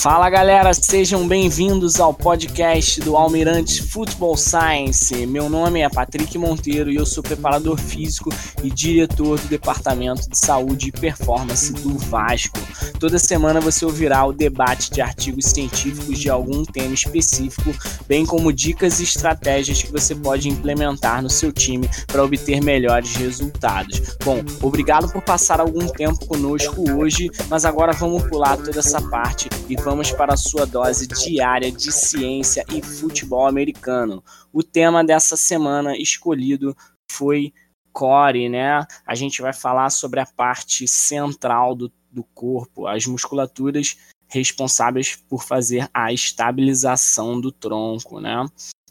Fala 0.00 0.30
galera, 0.30 0.72
sejam 0.72 1.28
bem-vindos 1.28 2.00
ao 2.00 2.14
podcast 2.14 3.02
do 3.02 3.18
Almirante 3.18 3.82
Football 3.82 4.34
Science. 4.34 5.26
Meu 5.26 5.50
nome 5.50 5.80
é 5.80 5.90
Patrick 5.90 6.38
Monteiro 6.38 6.90
e 6.90 6.96
eu 6.96 7.04
sou 7.04 7.22
preparador 7.22 7.78
físico 7.78 8.30
e 8.64 8.70
diretor 8.70 9.38
do 9.38 9.48
Departamento 9.48 10.26
de 10.26 10.38
Saúde 10.38 10.88
e 10.88 10.90
Performance 10.90 11.70
do 11.74 11.98
Vasco. 11.98 12.58
Toda 12.98 13.18
semana 13.18 13.60
você 13.60 13.84
ouvirá 13.84 14.24
o 14.24 14.32
debate 14.32 14.90
de 14.90 15.02
artigos 15.02 15.44
científicos 15.44 16.18
de 16.18 16.30
algum 16.30 16.64
tema 16.64 16.94
específico, 16.94 17.70
bem 18.08 18.24
como 18.24 18.54
dicas 18.54 19.00
e 19.00 19.02
estratégias 19.02 19.82
que 19.82 19.92
você 19.92 20.14
pode 20.14 20.48
implementar 20.48 21.22
no 21.22 21.28
seu 21.28 21.52
time 21.52 21.86
para 22.06 22.24
obter 22.24 22.62
melhores 22.62 23.14
resultados. 23.16 24.16
Bom, 24.24 24.42
obrigado 24.62 25.12
por 25.12 25.20
passar 25.20 25.60
algum 25.60 25.86
tempo 25.88 26.24
conosco 26.24 26.90
hoje, 26.90 27.30
mas 27.50 27.66
agora 27.66 27.92
vamos 27.92 28.26
pular 28.30 28.56
toda 28.56 28.78
essa 28.78 29.02
parte 29.02 29.50
e 29.70 29.76
vamos 29.76 30.10
para 30.10 30.34
a 30.34 30.36
sua 30.36 30.66
dose 30.66 31.06
diária 31.06 31.70
de 31.70 31.92
ciência 31.92 32.64
e 32.74 32.82
futebol 32.82 33.46
americano. 33.46 34.20
O 34.52 34.64
tema 34.64 35.04
dessa 35.04 35.36
semana 35.36 35.96
escolhido 35.96 36.76
foi 37.08 37.52
core, 37.92 38.48
né? 38.48 38.84
A 39.06 39.14
gente 39.14 39.40
vai 39.40 39.52
falar 39.52 39.90
sobre 39.90 40.18
a 40.18 40.26
parte 40.26 40.88
central 40.88 41.76
do, 41.76 41.92
do 42.10 42.24
corpo, 42.34 42.88
as 42.88 43.06
musculaturas 43.06 43.96
responsáveis 44.26 45.14
por 45.14 45.44
fazer 45.44 45.88
a 45.94 46.12
estabilização 46.12 47.40
do 47.40 47.52
tronco, 47.52 48.18
né? 48.18 48.44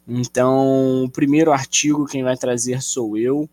Então, 0.07 1.03
o 1.03 1.11
primeiro 1.11 1.51
artigo 1.51 2.07
quem 2.07 2.23
vai 2.23 2.37
trazer 2.37 2.81
sou 2.81 3.17
eu, 3.17 3.49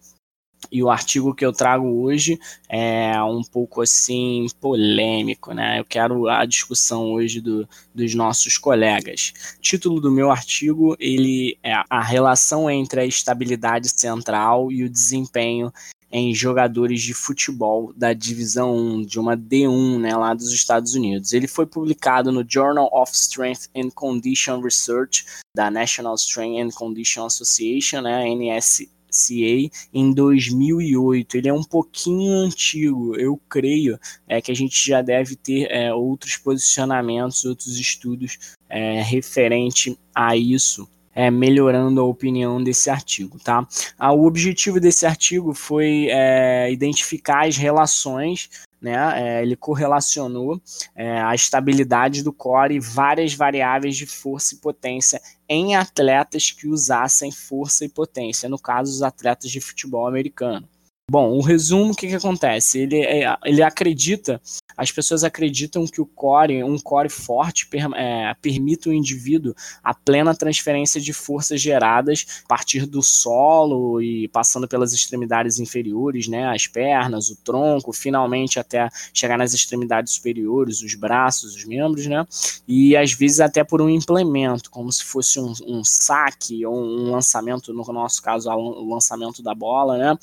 e 0.70 0.83
o 0.83 0.91
artigo 0.91 1.34
que 1.34 1.45
eu 1.45 1.52
trago 1.52 1.87
hoje 2.02 2.38
é 2.68 3.23
um 3.23 3.43
pouco 3.43 3.82
assim 3.82 4.46
polêmico, 4.60 5.52
né? 5.52 5.79
Eu 5.79 5.85
quero 5.85 6.29
a 6.29 6.45
discussão 6.45 7.13
hoje 7.13 7.40
do, 7.40 7.68
dos 7.95 8.15
nossos 8.15 8.59
colegas. 8.59 9.32
Título 9.60 10.01
do 10.01 10.10
meu 10.10 10.30
artigo 10.30 10.96
ele 10.98 11.59
é 11.63 11.74
a 11.88 12.02
relação 12.02 12.71
entre 12.71 13.01
a 13.01 13.07
estabilidade 13.07 13.88
central 13.88 14.73
e 14.73 14.85
o 14.85 14.90
desempenho 14.90 15.73
em 16.10 16.32
jogadores 16.32 17.02
de 17.02 17.13
futebol 17.13 17.93
da 17.95 18.13
divisão 18.13 18.74
1, 18.74 19.02
de 19.02 19.18
uma 19.18 19.37
D1, 19.37 19.98
né, 19.98 20.16
lá 20.16 20.32
dos 20.35 20.52
Estados 20.52 20.95
Unidos. 20.95 21.32
Ele 21.32 21.48
foi 21.48 21.66
publicado 21.66 22.30
no 22.30 22.45
Journal 22.48 22.88
of 22.93 23.13
Strength 23.13 23.68
and 23.76 23.91
Condition 23.91 24.60
Research 24.60 25.26
da 25.54 25.70
National 25.70 26.15
Strength 26.15 26.60
and 26.60 26.70
Condition 26.70 27.26
Association, 27.26 28.02
né, 28.02 28.24
NS 28.29 28.88
CA 29.16 29.70
em 29.92 30.12
2008. 30.12 31.36
Ele 31.36 31.48
é 31.48 31.52
um 31.52 31.62
pouquinho 31.62 32.32
antigo, 32.32 33.16
eu 33.16 33.40
creio 33.48 33.98
é, 34.28 34.40
que 34.40 34.52
a 34.52 34.54
gente 34.54 34.86
já 34.86 35.02
deve 35.02 35.36
ter 35.36 35.70
é, 35.70 35.92
outros 35.92 36.36
posicionamentos, 36.36 37.45
outros 37.45 37.78
estudos 37.78 38.38
é, 38.68 39.02
referente 39.02 39.98
a 40.14 40.36
isso. 40.36 40.88
É, 41.18 41.30
melhorando 41.30 41.98
a 41.98 42.04
opinião 42.04 42.62
desse 42.62 42.90
artigo, 42.90 43.38
tá? 43.42 43.66
Ah, 43.98 44.12
o 44.12 44.26
objetivo 44.26 44.78
desse 44.78 45.06
artigo 45.06 45.54
foi 45.54 46.08
é, 46.10 46.70
identificar 46.70 47.46
as 47.46 47.56
relações 47.56 48.51
né? 48.80 49.38
É, 49.38 49.43
ele 49.43 49.57
correlacionou 49.57 50.60
é, 50.95 51.21
a 51.21 51.35
estabilidade 51.35 52.23
do 52.23 52.32
core 52.32 52.77
e 52.77 52.80
várias 52.80 53.35
variáveis 53.35 53.96
de 53.96 54.07
força 54.07 54.55
e 54.55 54.59
potência 54.59 55.21
em 55.49 55.77
atletas 55.77 56.51
que 56.51 56.69
usassem 56.69 57.32
força 57.32 57.85
e 57.85 57.88
potência, 57.88 58.49
no 58.49 58.59
caso, 58.59 58.91
os 58.91 59.02
atletas 59.02 59.51
de 59.51 59.60
futebol 59.60 60.07
americano. 60.07 60.69
Bom, 61.09 61.38
o 61.38 61.40
resumo, 61.40 61.93
o 61.93 61.95
que, 61.95 62.09
que 62.09 62.16
acontece? 62.16 62.80
Ele, 62.80 62.99
é, 62.99 63.32
ele 63.45 63.62
acredita, 63.62 64.43
as 64.76 64.91
pessoas 64.91 65.22
acreditam 65.22 65.87
que 65.87 66.00
o 66.00 66.06
core, 66.06 66.64
um 66.64 66.80
core 66.80 67.08
forte, 67.08 67.69
per, 67.69 67.88
é, 67.94 68.34
permite 68.42 68.88
ao 68.88 68.92
indivíduo 68.92 69.54
a 69.84 69.94
plena 69.94 70.34
transferência 70.34 71.00
de 71.00 71.12
forças 71.12 71.60
geradas 71.60 72.42
a 72.44 72.48
partir 72.48 72.86
do 72.86 73.04
solo 73.04 74.03
e 74.03 74.26
passando 74.26 74.66
pelas 74.66 74.92
extremidades 74.92 75.60
inferiores, 75.60 76.26
né, 76.26 76.48
as 76.48 76.66
pernas, 76.66 77.30
o 77.30 77.36
tronco, 77.36 77.92
finalmente 77.92 78.59
até 78.59 78.88
chegar 79.14 79.38
nas 79.38 79.54
extremidades 79.54 80.14
superiores, 80.14 80.82
os 80.82 80.97
braços, 80.97 81.54
os 81.54 81.64
membros, 81.64 82.09
né, 82.09 82.26
e 82.66 82.97
às 82.97 83.12
vezes 83.12 83.38
até 83.38 83.62
por 83.62 83.80
um 83.80 83.88
implemento, 83.88 84.69
como 84.72 84.91
se 84.91 85.04
fosse 85.04 85.38
um, 85.38 85.53
um 85.69 85.84
saque 85.84 86.66
ou 86.66 86.76
um 86.76 87.12
lançamento, 87.12 87.72
no 87.72 87.84
nosso 87.92 88.20
caso, 88.20 88.50
o 88.50 88.92
lançamento 88.92 89.41
da 89.41 89.54
bola, 89.54 89.97
né, 89.97 90.19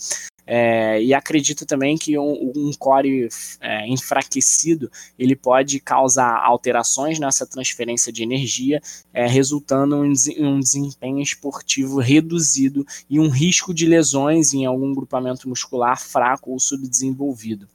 é, 0.46 1.02
e 1.02 1.14
acredito 1.14 1.66
também 1.66 1.98
que 1.98 2.18
um, 2.18 2.52
um 2.56 2.72
core 2.78 3.30
é, 3.62 3.88
enfraquecido 3.88 4.92
ele 5.18 5.36
pode 5.36 5.80
causar 5.80 6.44
alterações 6.44 7.20
nessa 7.20 7.46
transferência 7.46 8.12
de 8.12 8.24
energia, 8.24 8.81
é, 9.14 9.26
resultando 9.26 10.06
em 10.06 10.46
um 10.46 10.59
desempenho 10.59 11.22
esportivo 11.22 12.00
reduzido 12.00 12.86
e 13.09 13.20
um 13.20 13.30
risco 13.30 13.74
de 13.74 13.86
lesões 13.86 14.54
em 14.54 14.66
algum 14.66 14.94
grupamento 14.94 15.48
muscular 15.48 16.00
fraco 16.00 16.52
ou 16.52 16.60
subdesenvolvido 16.60 17.68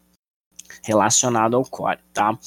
relacionado 0.83 1.56
ao 1.56 1.65
core, 1.65 1.99
tá? 2.12 2.39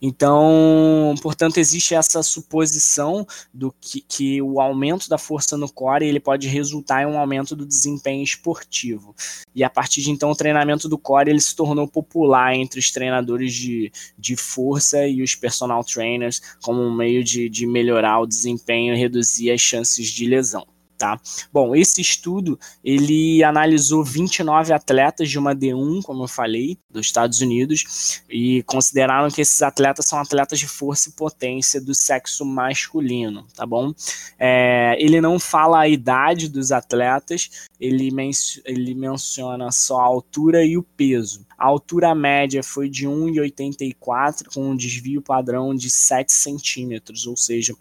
Então, 0.00 1.14
portanto, 1.22 1.58
existe 1.58 1.94
essa 1.94 2.22
suposição 2.22 3.26
do 3.52 3.74
que, 3.80 4.00
que 4.00 4.42
o 4.42 4.60
aumento 4.60 5.08
da 5.08 5.18
força 5.18 5.56
no 5.56 5.70
core 5.70 6.06
ele 6.06 6.20
pode 6.20 6.48
resultar 6.48 7.02
em 7.02 7.06
um 7.06 7.18
aumento 7.18 7.54
do 7.54 7.66
desempenho 7.66 8.22
esportivo. 8.22 9.14
E 9.54 9.62
a 9.64 9.70
partir 9.70 10.02
de 10.02 10.10
então, 10.10 10.30
o 10.30 10.36
treinamento 10.36 10.88
do 10.88 10.98
core 10.98 11.30
ele 11.30 11.40
se 11.40 11.54
tornou 11.54 11.86
popular 11.86 12.54
entre 12.54 12.78
os 12.78 12.90
treinadores 12.90 13.52
de, 13.54 13.92
de 14.18 14.36
força 14.36 15.06
e 15.06 15.22
os 15.22 15.34
personal 15.34 15.84
trainers 15.84 16.40
como 16.62 16.82
um 16.82 16.94
meio 16.94 17.22
de, 17.24 17.48
de 17.48 17.66
melhorar 17.66 18.20
o 18.20 18.26
desempenho 18.26 18.94
e 18.94 18.98
reduzir 18.98 19.50
as 19.50 19.60
chances 19.60 20.08
de 20.08 20.26
lesão. 20.26 20.66
Tá? 21.00 21.18
Bom, 21.50 21.74
esse 21.74 22.02
estudo 22.02 22.60
ele 22.84 23.42
analisou 23.42 24.04
29 24.04 24.70
atletas 24.70 25.30
de 25.30 25.38
uma 25.38 25.56
D1, 25.56 26.02
como 26.02 26.24
eu 26.24 26.28
falei, 26.28 26.76
dos 26.90 27.06
Estados 27.06 27.40
Unidos, 27.40 28.22
e 28.28 28.62
consideraram 28.64 29.30
que 29.30 29.40
esses 29.40 29.62
atletas 29.62 30.04
são 30.04 30.18
atletas 30.18 30.58
de 30.58 30.68
força 30.68 31.08
e 31.08 31.12
potência 31.12 31.80
do 31.80 31.94
sexo 31.94 32.44
masculino, 32.44 33.46
tá 33.56 33.64
bom? 33.64 33.94
É, 34.38 34.94
ele 35.02 35.22
não 35.22 35.38
fala 35.38 35.80
a 35.80 35.88
idade 35.88 36.50
dos 36.50 36.70
atletas, 36.70 37.48
ele, 37.80 38.10
men 38.10 38.30
ele 38.66 38.94
menciona 38.94 39.72
só 39.72 40.00
a 40.00 40.04
altura 40.04 40.66
e 40.66 40.76
o 40.76 40.82
peso. 40.82 41.46
A 41.56 41.64
altura 41.64 42.14
média 42.14 42.62
foi 42.62 42.90
de 42.90 43.08
1,84 43.08 44.52
com 44.52 44.70
um 44.70 44.76
desvio 44.76 45.22
padrão 45.22 45.74
de 45.74 45.88
7 45.88 46.30
centímetros, 46.30 47.26
ou 47.26 47.38
seja, 47.38 47.74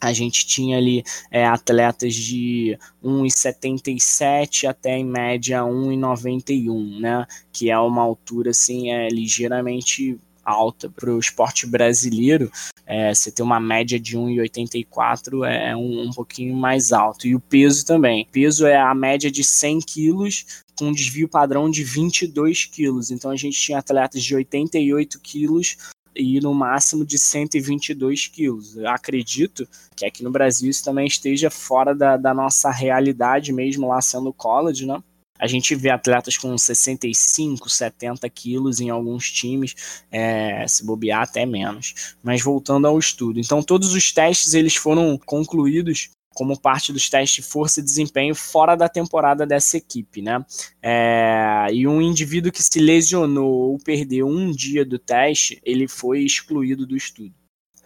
a 0.00 0.12
gente 0.12 0.46
tinha 0.46 0.76
ali 0.76 1.02
é, 1.30 1.46
atletas 1.46 2.14
de 2.14 2.78
1,77 3.02 4.68
até 4.68 4.98
em 4.98 5.04
média 5.04 5.60
1,91, 5.60 7.00
né? 7.00 7.26
Que 7.52 7.70
é 7.70 7.78
uma 7.78 8.02
altura 8.02 8.50
assim 8.50 8.90
é 8.90 9.08
ligeiramente 9.08 10.18
alta 10.44 10.88
para 10.88 11.12
o 11.12 11.18
esporte 11.18 11.66
brasileiro. 11.66 12.50
É, 12.86 13.12
você 13.12 13.32
ter 13.32 13.42
uma 13.42 13.58
média 13.58 13.98
de 13.98 14.16
1,84 14.16 15.44
é 15.44 15.74
um, 15.74 16.02
um 16.02 16.10
pouquinho 16.10 16.54
mais 16.54 16.92
alto. 16.92 17.26
E 17.26 17.34
o 17.34 17.40
peso 17.40 17.84
também. 17.84 18.22
O 18.22 18.32
peso 18.32 18.64
é 18.64 18.76
a 18.76 18.94
média 18.94 19.30
de 19.30 19.42
100 19.42 19.80
quilos 19.80 20.64
com 20.78 20.86
um 20.86 20.92
desvio 20.92 21.28
padrão 21.28 21.68
de 21.68 21.82
22 21.82 22.66
quilos. 22.66 23.10
Então 23.10 23.30
a 23.30 23.36
gente 23.36 23.58
tinha 23.58 23.78
atletas 23.78 24.22
de 24.22 24.36
88 24.36 25.18
quilos 25.20 25.76
e 26.16 26.40
no 26.40 26.54
máximo 26.54 27.04
de 27.04 27.18
122 27.18 28.26
quilos. 28.28 28.76
Eu 28.76 28.88
acredito 28.88 29.68
que 29.94 30.06
aqui 30.06 30.22
no 30.22 30.30
Brasil 30.30 30.70
isso 30.70 30.84
também 30.84 31.06
esteja 31.06 31.50
fora 31.50 31.94
da, 31.94 32.16
da 32.16 32.32
nossa 32.34 32.70
realidade, 32.70 33.52
mesmo 33.52 33.88
lá 33.88 34.00
sendo 34.00 34.32
college, 34.32 34.86
né? 34.86 35.02
A 35.38 35.46
gente 35.46 35.74
vê 35.74 35.90
atletas 35.90 36.38
com 36.38 36.56
65, 36.56 37.68
70 37.68 38.28
quilos 38.30 38.80
em 38.80 38.88
alguns 38.88 39.30
times, 39.30 40.02
é, 40.10 40.66
se 40.66 40.84
bobear 40.84 41.22
até 41.22 41.44
menos. 41.44 42.16
Mas 42.22 42.42
voltando 42.42 42.86
ao 42.86 42.98
estudo, 42.98 43.38
então 43.38 43.62
todos 43.62 43.92
os 43.92 44.12
testes 44.12 44.54
eles 44.54 44.76
foram 44.76 45.18
concluídos 45.18 46.08
como 46.36 46.60
parte 46.60 46.92
dos 46.92 47.08
testes 47.08 47.42
de 47.42 47.50
força 47.50 47.80
e 47.80 47.82
desempenho 47.82 48.34
fora 48.34 48.76
da 48.76 48.90
temporada 48.90 49.46
dessa 49.46 49.78
equipe, 49.78 50.20
né? 50.20 50.44
É, 50.82 51.68
e 51.72 51.88
um 51.88 52.02
indivíduo 52.02 52.52
que 52.52 52.62
se 52.62 52.78
lesionou 52.78 53.70
ou 53.72 53.78
perdeu 53.78 54.28
um 54.28 54.52
dia 54.52 54.84
do 54.84 54.98
teste, 54.98 55.58
ele 55.64 55.88
foi 55.88 56.20
excluído 56.20 56.86
do 56.86 56.94
estudo. 56.94 57.34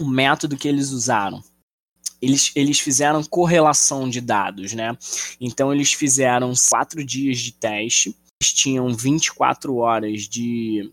O 0.01 0.05
método 0.05 0.57
que 0.57 0.67
eles 0.67 0.91
usaram, 0.91 1.41
eles, 2.21 2.51
eles 2.57 2.81
fizeram 2.81 3.23
correlação 3.23 4.11
de 4.11 4.21
dados, 4.21 4.73
né? 4.73 4.99
Então 5.41 5.73
eles 5.73 5.93
fizeram 5.93 6.53
quatro 6.69 7.05
dias 7.05 7.39
de 7.39 7.53
teste, 7.53 8.17
eles 8.43 8.53
tinham 8.53 8.93
24 8.93 9.77
horas 9.77 10.23
de, 10.23 10.91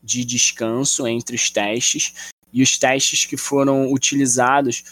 de 0.00 0.24
descanso 0.24 1.08
entre 1.08 1.34
os 1.34 1.50
testes, 1.50 2.14
e 2.52 2.62
os 2.62 2.78
testes 2.78 3.26
que 3.26 3.36
foram 3.36 3.92
utilizados 3.92 4.84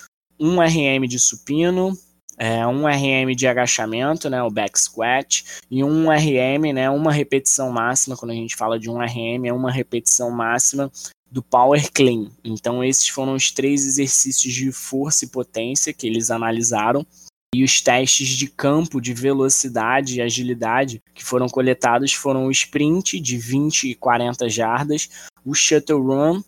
um 0.42 0.60
RM 0.60 1.06
de 1.06 1.20
supino, 1.20 1.96
é, 2.36 2.66
um 2.66 2.88
RM 2.88 3.36
de 3.36 3.46
agachamento, 3.46 4.28
né, 4.28 4.42
o 4.42 4.50
back 4.50 4.76
squat, 4.78 5.44
e 5.70 5.84
um 5.84 6.10
RM, 6.10 6.72
né, 6.74 6.90
uma 6.90 7.12
repetição 7.12 7.70
máxima, 7.70 8.16
quando 8.16 8.32
a 8.32 8.34
gente 8.34 8.56
fala 8.56 8.76
de 8.76 8.90
um 8.90 8.98
RM, 8.98 9.46
é 9.46 9.52
uma 9.52 9.70
repetição 9.70 10.32
máxima 10.32 10.90
do 11.30 11.42
Power 11.42 11.88
Clean. 11.92 12.28
Então, 12.42 12.82
esses 12.82 13.06
foram 13.06 13.34
os 13.34 13.52
três 13.52 13.86
exercícios 13.86 14.52
de 14.52 14.72
força 14.72 15.24
e 15.24 15.28
potência 15.28 15.92
que 15.92 16.08
eles 16.08 16.28
analisaram. 16.28 17.06
E 17.54 17.62
os 17.62 17.80
testes 17.80 18.28
de 18.28 18.48
campo 18.48 19.00
de 19.00 19.12
velocidade 19.12 20.16
e 20.16 20.22
agilidade 20.22 21.02
que 21.14 21.22
foram 21.22 21.46
coletados 21.48 22.12
foram 22.12 22.46
o 22.46 22.50
sprint 22.50 23.20
de 23.20 23.36
20 23.36 23.90
e 23.90 23.94
40 23.94 24.48
jardas, 24.48 25.08
o 25.44 25.54
shuttle 25.54 26.02
run 26.02 26.42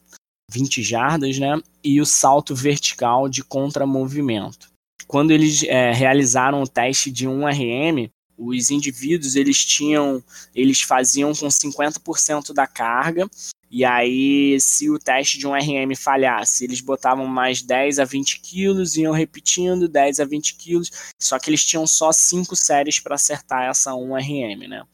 20 0.50 0.82
jardas, 0.82 1.38
né, 1.38 1.60
e 1.82 2.00
o 2.00 2.06
salto 2.06 2.54
vertical 2.54 3.28
de 3.28 3.42
contramovimento. 3.42 4.68
Quando 5.06 5.30
eles 5.30 5.62
é, 5.64 5.92
realizaram 5.92 6.62
o 6.62 6.68
teste 6.68 7.10
de 7.10 7.26
1RM, 7.28 8.10
os 8.36 8.70
indivíduos 8.70 9.36
eles 9.36 9.64
tinham, 9.64 10.22
eles 10.54 10.80
faziam 10.80 11.32
com 11.34 11.46
50% 11.46 12.52
da 12.52 12.66
carga 12.66 13.28
e 13.76 13.84
aí, 13.84 14.56
se 14.60 14.88
o 14.88 15.00
teste 15.00 15.36
de 15.36 15.48
um 15.48 15.52
RM 15.52 15.96
falhasse, 15.96 16.62
eles 16.62 16.80
botavam 16.80 17.26
mais 17.26 17.60
10 17.60 17.98
a 17.98 18.04
20 18.04 18.38
quilos, 18.38 18.96
iam 18.96 19.12
repetindo 19.12 19.88
10 19.88 20.20
a 20.20 20.24
20 20.24 20.54
quilos, 20.54 20.92
só 21.20 21.40
que 21.40 21.50
eles 21.50 21.64
tinham 21.64 21.84
só 21.84 22.12
5 22.12 22.54
séries 22.54 23.00
para 23.00 23.16
acertar 23.16 23.64
essa 23.64 23.92
1 23.92 24.14
RM, 24.14 24.68
né? 24.68 24.84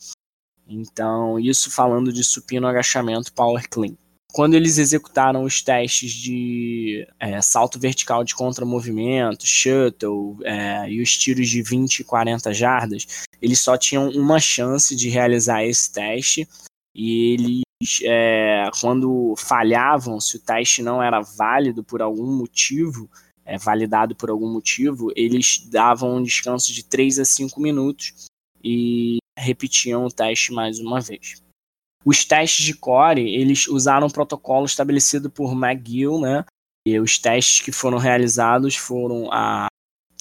Então, 0.67 1.39
isso 1.39 1.71
falando 1.71 2.11
de 2.11 2.25
supino, 2.25 2.67
agachamento, 2.67 3.35
power 3.35 3.69
clean. 3.69 3.95
Quando 4.33 4.55
eles 4.55 4.79
executaram 4.79 5.43
os 5.43 5.61
testes 5.61 6.13
de 6.13 7.07
é, 7.19 7.41
salto 7.41 7.79
vertical 7.79 8.23
de 8.23 8.35
contramovimento, 8.35 9.47
shuttle 9.47 10.39
é, 10.45 10.89
e 10.91 11.03
os 11.03 11.17
tiros 11.17 11.49
de 11.49 11.63
20 11.63 12.01
e 12.01 12.05
40 12.05 12.55
jardas, 12.55 13.27
eles 13.43 13.59
só 13.59 13.77
tinham 13.77 14.09
uma 14.11 14.39
chance 14.39 14.95
de 14.95 15.09
realizar 15.09 15.65
esse 15.65 15.93
teste 15.93 16.49
e 16.95 17.33
ele 17.33 17.61
é, 18.05 18.71
quando 18.81 19.35
falhavam, 19.37 20.21
se 20.21 20.37
o 20.37 20.41
teste 20.41 20.83
não 20.83 21.03
era 21.03 21.21
válido 21.21 21.83
por 21.83 22.03
algum 22.03 22.27
motivo, 22.27 23.11
é, 23.45 23.59
validado 23.59 24.15
por 24.15 24.31
algum 24.31 24.53
motivo, 24.53 25.11
eles 25.17 25.59
davam 25.67 26.17
um 26.17 26.23
descanso 26.23 26.73
de 26.73 26.85
3 26.85 27.19
a 27.19 27.25
5 27.25 27.61
minutos 27.61 28.27
e 28.63 29.19
repetiam 29.37 30.05
o 30.05 30.11
teste 30.11 30.53
mais 30.53 30.79
uma 30.79 31.01
vez. 31.01 31.43
Os 32.05 32.25
testes 32.25 32.65
de 32.65 32.75
core, 32.75 33.35
eles 33.35 33.69
usaram 33.69 34.07
um 34.07 34.11
protocolo 34.11 34.65
estabelecido 34.65 35.31
por 35.31 35.53
McGill, 35.53 36.19
né? 36.21 36.45
E 36.87 36.99
os 36.99 37.19
testes 37.19 37.61
que 37.61 37.73
foram 37.73 37.99
realizados 37.99 38.75
foram 38.75 39.31
a 39.31 39.67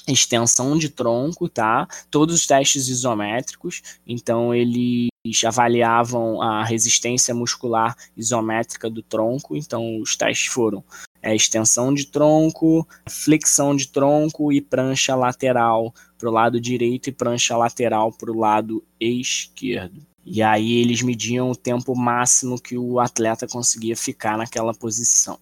extensão 0.07 0.77
de 0.77 0.89
tronco, 0.89 1.47
tá? 1.47 1.87
Todos 2.09 2.35
os 2.35 2.47
testes 2.47 2.87
isométricos, 2.87 3.81
então 4.05 4.53
eles 4.53 5.09
avaliavam 5.45 6.41
a 6.41 6.63
resistência 6.63 7.33
muscular 7.33 7.95
isométrica 8.17 8.89
do 8.89 9.01
tronco, 9.01 9.55
então 9.55 10.01
os 10.01 10.15
testes 10.15 10.47
foram 10.47 10.83
é, 11.21 11.35
extensão 11.35 11.93
de 11.93 12.07
tronco, 12.07 12.87
flexão 13.07 13.75
de 13.75 13.87
tronco 13.87 14.51
e 14.51 14.61
prancha 14.61 15.15
lateral 15.15 15.93
para 16.17 16.29
o 16.29 16.33
lado 16.33 16.59
direito 16.59 17.09
e 17.09 17.13
prancha 17.13 17.55
lateral 17.55 18.11
para 18.11 18.31
o 18.31 18.37
lado 18.37 18.83
esquerdo. 18.99 20.08
E 20.25 20.41
aí 20.41 20.73
eles 20.73 21.01
mediam 21.01 21.49
o 21.49 21.55
tempo 21.55 21.95
máximo 21.95 22.61
que 22.61 22.77
o 22.77 22.99
atleta 22.99 23.47
conseguia 23.47 23.95
ficar 23.95 24.37
naquela 24.37 24.73
posição. 24.73 25.39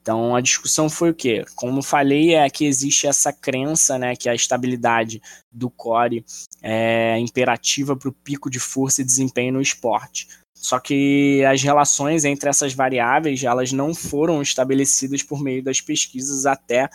Então 0.00 0.34
a 0.34 0.40
discussão 0.40 0.90
foi 0.90 1.10
o 1.10 1.14
quê? 1.14 1.44
Como 1.54 1.80
falei, 1.80 2.34
é 2.34 2.50
que 2.50 2.64
existe 2.64 3.06
essa 3.06 3.32
crença, 3.32 3.96
né, 3.96 4.16
que 4.16 4.28
a 4.28 4.34
estabilidade 4.34 5.22
do 5.50 5.70
core 5.70 6.24
é 6.60 7.16
imperativa 7.18 7.96
para 7.96 8.08
o 8.08 8.12
pico 8.12 8.50
de 8.50 8.58
força 8.58 9.00
e 9.00 9.04
desempenho 9.04 9.52
no 9.52 9.60
esporte. 9.60 10.26
Só 10.56 10.78
que 10.80 11.44
as 11.44 11.62
relações 11.62 12.24
entre 12.24 12.48
essas 12.48 12.72
variáveis, 12.72 13.42
elas 13.42 13.72
não 13.72 13.94
foram 13.94 14.42
estabelecidas 14.42 15.22
por 15.22 15.40
meio 15.40 15.62
das 15.62 15.80
pesquisas 15.80 16.46
até 16.46 16.88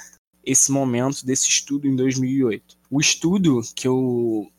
esse 0.43 0.71
momento 0.71 1.25
desse 1.25 1.49
estudo 1.49 1.87
em 1.87 1.95
2008. 1.95 2.77
O 2.89 2.99
estudo 2.99 3.61
que 3.75 3.87
eu 3.87 4.49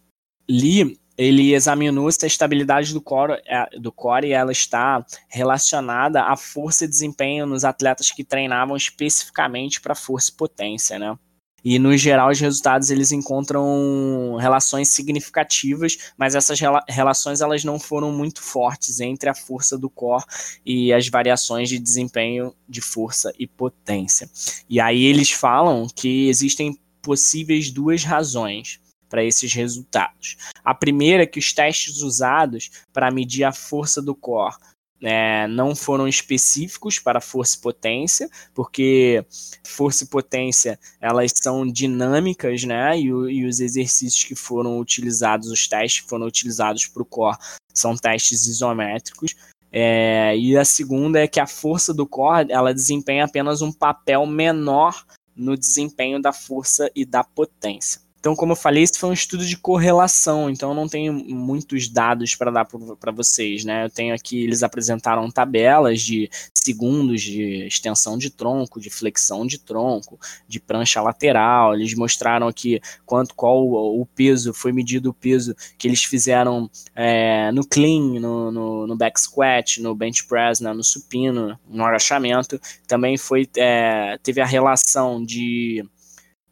li 0.49 0.99
ele 1.19 1.53
examinou 1.53 2.11
se 2.13 2.25
a 2.25 2.29
estabilidade 2.29 2.95
do 2.95 3.01
core, 3.01 3.43
é, 3.45 3.69
do 3.79 3.91
core 3.91 4.31
ela 4.31 4.53
está 4.53 5.05
relacionada 5.29 6.23
à 6.23 6.37
força 6.37 6.85
e 6.85 6.89
desempenho 6.89 7.45
nos 7.45 7.65
atletas 7.65 8.13
que 8.13 8.23
treinavam 8.23 8.77
especificamente 8.77 9.81
para 9.81 9.97
força 9.97 10.31
e 10.31 10.35
potência, 10.35 10.97
né? 10.97 11.19
E 11.65 11.77
no 11.77 11.97
geral 11.97 12.31
os 12.31 12.39
resultados 12.39 12.89
eles 12.89 13.11
encontram 13.11 14.37
relações 14.41 14.91
significativas, 14.91 16.13
mas 16.17 16.37
essas 16.37 16.61
rela 16.61 16.85
relações 16.89 17.41
elas 17.41 17.65
não 17.65 17.81
foram 17.81 18.13
muito 18.13 18.41
fortes 18.41 19.01
entre 19.01 19.29
a 19.29 19.35
força 19.35 19.77
do 19.77 19.91
core 19.91 20.25
e 20.65 20.93
as 20.93 21.09
variações 21.09 21.69
de 21.69 21.81
desempenho 21.81 22.55
de 22.69 22.81
força 22.81 23.33
e 23.37 23.45
potência. 23.45 24.31
E 24.71 24.81
aí 24.81 25.03
eles 25.05 25.33
falam 25.33 25.89
que 25.89 26.29
existem 26.29 26.79
possíveis 27.03 27.73
duas 27.73 28.05
razões 28.05 28.81
para 29.09 29.25
esses 29.25 29.53
resultados. 29.53 30.37
A 30.65 30.75
primeira 30.75 31.23
é 31.23 31.27
que 31.27 31.39
os 31.39 31.53
testes 31.53 32.03
usados 32.03 32.71
para 32.93 33.11
medir 33.11 33.45
a 33.45 33.53
força 33.53 34.03
do 34.03 34.15
core 34.15 34.57
é, 35.01 35.47
não 35.47 35.77
foram 35.77 36.09
específicos 36.09 36.99
para 36.99 37.21
força 37.21 37.57
e 37.57 37.61
potência, 37.61 38.29
porque 38.53 39.25
força 39.65 40.05
e 40.05 40.09
potência 40.09 40.79
elas 41.01 41.33
são 41.35 41.67
dinâmicas, 41.67 42.65
né? 42.65 42.99
E, 42.99 43.05
e 43.05 43.47
os 43.47 43.61
exercícios 43.61 44.25
que 44.25 44.35
foram 44.35 44.79
utilizados, 44.79 45.51
os 45.51 45.69
testes 45.69 46.03
que 46.03 46.09
foram 46.09 46.27
utilizados 46.27 46.87
para 46.87 47.03
o 47.03 47.07
core, 47.07 47.39
são 47.73 47.97
testes 47.97 48.47
isométricos. 48.47 49.37
É, 49.71 50.37
e 50.37 50.57
a 50.57 50.65
segunda 50.65 51.21
é 51.21 51.29
que 51.29 51.39
a 51.39 51.47
força 51.47 51.93
do 51.93 52.07
core 52.07 52.51
ela 52.51 52.75
desempenha 52.75 53.25
apenas 53.25 53.63
um 53.63 53.71
papel 53.71 54.27
menor 54.27 55.05
no 55.37 55.57
desempenho 55.57 56.21
da 56.21 56.33
força 56.33 56.91
e 56.95 57.05
da 57.05 57.23
potência. 57.23 58.01
Então, 58.19 58.35
como 58.35 58.53
eu 58.53 58.57
falei, 58.57 58.83
esse 58.83 58.99
foi 58.99 59.11
um 59.11 59.13
estudo 59.13 59.45
de 59.45 59.57
correlação, 59.57 60.51
então 60.51 60.71
eu 60.71 60.75
não 60.75 60.89
tenho 60.89 61.13
muitos 61.13 61.89
dados 61.89 62.35
para 62.35 62.51
dar 62.51 62.65
para 62.65 63.13
vocês, 63.13 63.65
né? 63.65 63.85
Eu 63.85 63.91
tenho 63.91 64.15
aqui, 64.15 64.43
eles 64.43 64.63
apresentaram 64.63 65.31
tabelas 65.31 66.03
de 66.03 66.29
segundos 66.53 67.23
de 67.23 67.67
extensão 67.67 68.19
de 68.19 68.31
tronco, 68.31 68.81
de 68.81 68.91
flexão 68.91 69.47
de 69.47 69.59
tronco, 69.59 70.19
de 70.49 70.59
prancha 70.59 71.01
lateral, 71.01 71.75
eles 71.75 71.95
mostraram 71.95 72.49
aqui 72.49 72.81
quanto, 73.07 73.35
qual 73.35 73.67
o 73.67 74.05
peso, 74.05 74.53
foi 74.53 74.73
medido 74.73 75.11
o 75.11 75.15
peso 75.15 75.55
que 75.79 75.87
eles 75.87 76.03
fizeram 76.05 76.69
é, 76.95 77.51
no 77.53 77.65
clean, 77.67 78.21
no, 78.21 78.51
no, 78.51 78.87
no, 78.87 78.97
back 78.97 79.21
squat, 79.21 79.81
no 79.81 79.95
bench 79.95 80.27
press, 80.27 80.61
né, 80.61 80.73
no 80.73 80.85
supino, 80.85 81.59
no 81.69 81.85
agachamento, 81.85 82.61
também 82.87 83.17
foi, 83.17 83.49
é, 83.57 84.19
teve 84.23 84.41
a 84.41 84.47
relação 84.47 85.25
de 85.25 85.85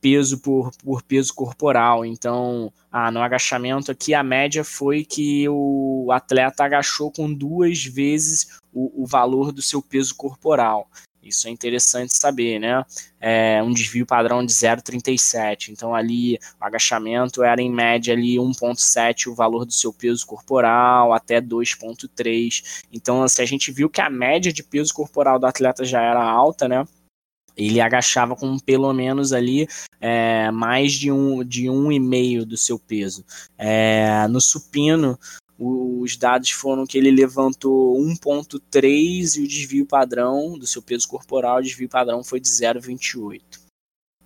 peso 0.06 0.38
por, 0.38 0.70
por 0.84 1.02
peso 1.02 1.34
corporal. 1.34 2.04
Então, 2.04 2.72
ah, 2.92 3.10
no 3.10 3.20
agachamento 3.20 3.90
aqui, 3.90 4.14
a 4.14 4.22
média 4.22 4.62
foi 4.62 5.04
que 5.04 5.48
o 5.48 6.12
atleta 6.12 6.62
agachou 6.62 7.10
com 7.10 7.32
duas 7.34 7.84
vezes 7.84 8.60
o, 8.72 9.02
o 9.02 9.04
valor 9.04 9.50
do 9.50 9.60
seu 9.60 9.82
peso 9.82 10.14
corporal. 10.14 10.88
Isso 11.20 11.48
é 11.48 11.50
interessante 11.50 12.14
saber, 12.14 12.60
né? 12.60 12.84
É 13.20 13.60
um 13.60 13.72
desvio 13.72 14.06
padrão 14.06 14.46
de 14.46 14.52
0,37. 14.52 15.70
Então, 15.70 15.92
ali, 15.92 16.38
o 16.60 16.64
agachamento 16.64 17.42
era 17.42 17.60
em 17.60 17.68
média 17.68 18.14
ali 18.14 18.36
1,7 18.36 19.26
o 19.26 19.34
valor 19.34 19.66
do 19.66 19.72
seu 19.72 19.92
peso 19.92 20.25
corporal, 20.25 21.12
até 21.12 21.40
2,3. 21.40 22.84
Então, 22.92 23.26
se 23.26 23.42
a 23.42 23.44
gente 23.44 23.72
viu 23.72 23.90
que 23.90 24.00
a 24.00 24.08
média 24.08 24.52
de 24.52 24.62
peso 24.62 24.94
corporal 24.94 25.40
do 25.40 25.46
atleta 25.46 25.84
já 25.84 26.00
era 26.00 26.22
alta, 26.22 26.68
né? 26.68 26.86
Ele 27.56 27.80
agachava 27.80 28.36
com 28.36 28.58
pelo 28.58 28.92
menos 28.92 29.32
ali 29.32 29.66
é, 30.00 30.50
mais 30.50 30.92
de 30.92 31.10
um, 31.10 31.42
de 31.42 31.70
um 31.70 31.90
e 31.90 31.98
meio 31.98 32.44
do 32.44 32.56
seu 32.56 32.78
peso. 32.78 33.25
É, 33.56 34.28
no 34.28 34.40
supino, 34.40 35.18
os 35.58 36.16
dados 36.16 36.50
foram 36.50 36.86
que 36.86 36.98
ele 36.98 37.10
levantou 37.10 37.98
1.3 37.98 39.36
e 39.36 39.44
o 39.44 39.48
desvio 39.48 39.86
padrão 39.86 40.58
do 40.58 40.66
seu 40.66 40.82
peso 40.82 41.08
corporal, 41.08 41.58
o 41.58 41.62
desvio 41.62 41.88
padrão 41.88 42.22
foi 42.22 42.40
de 42.40 42.48
0,28. 42.48 43.40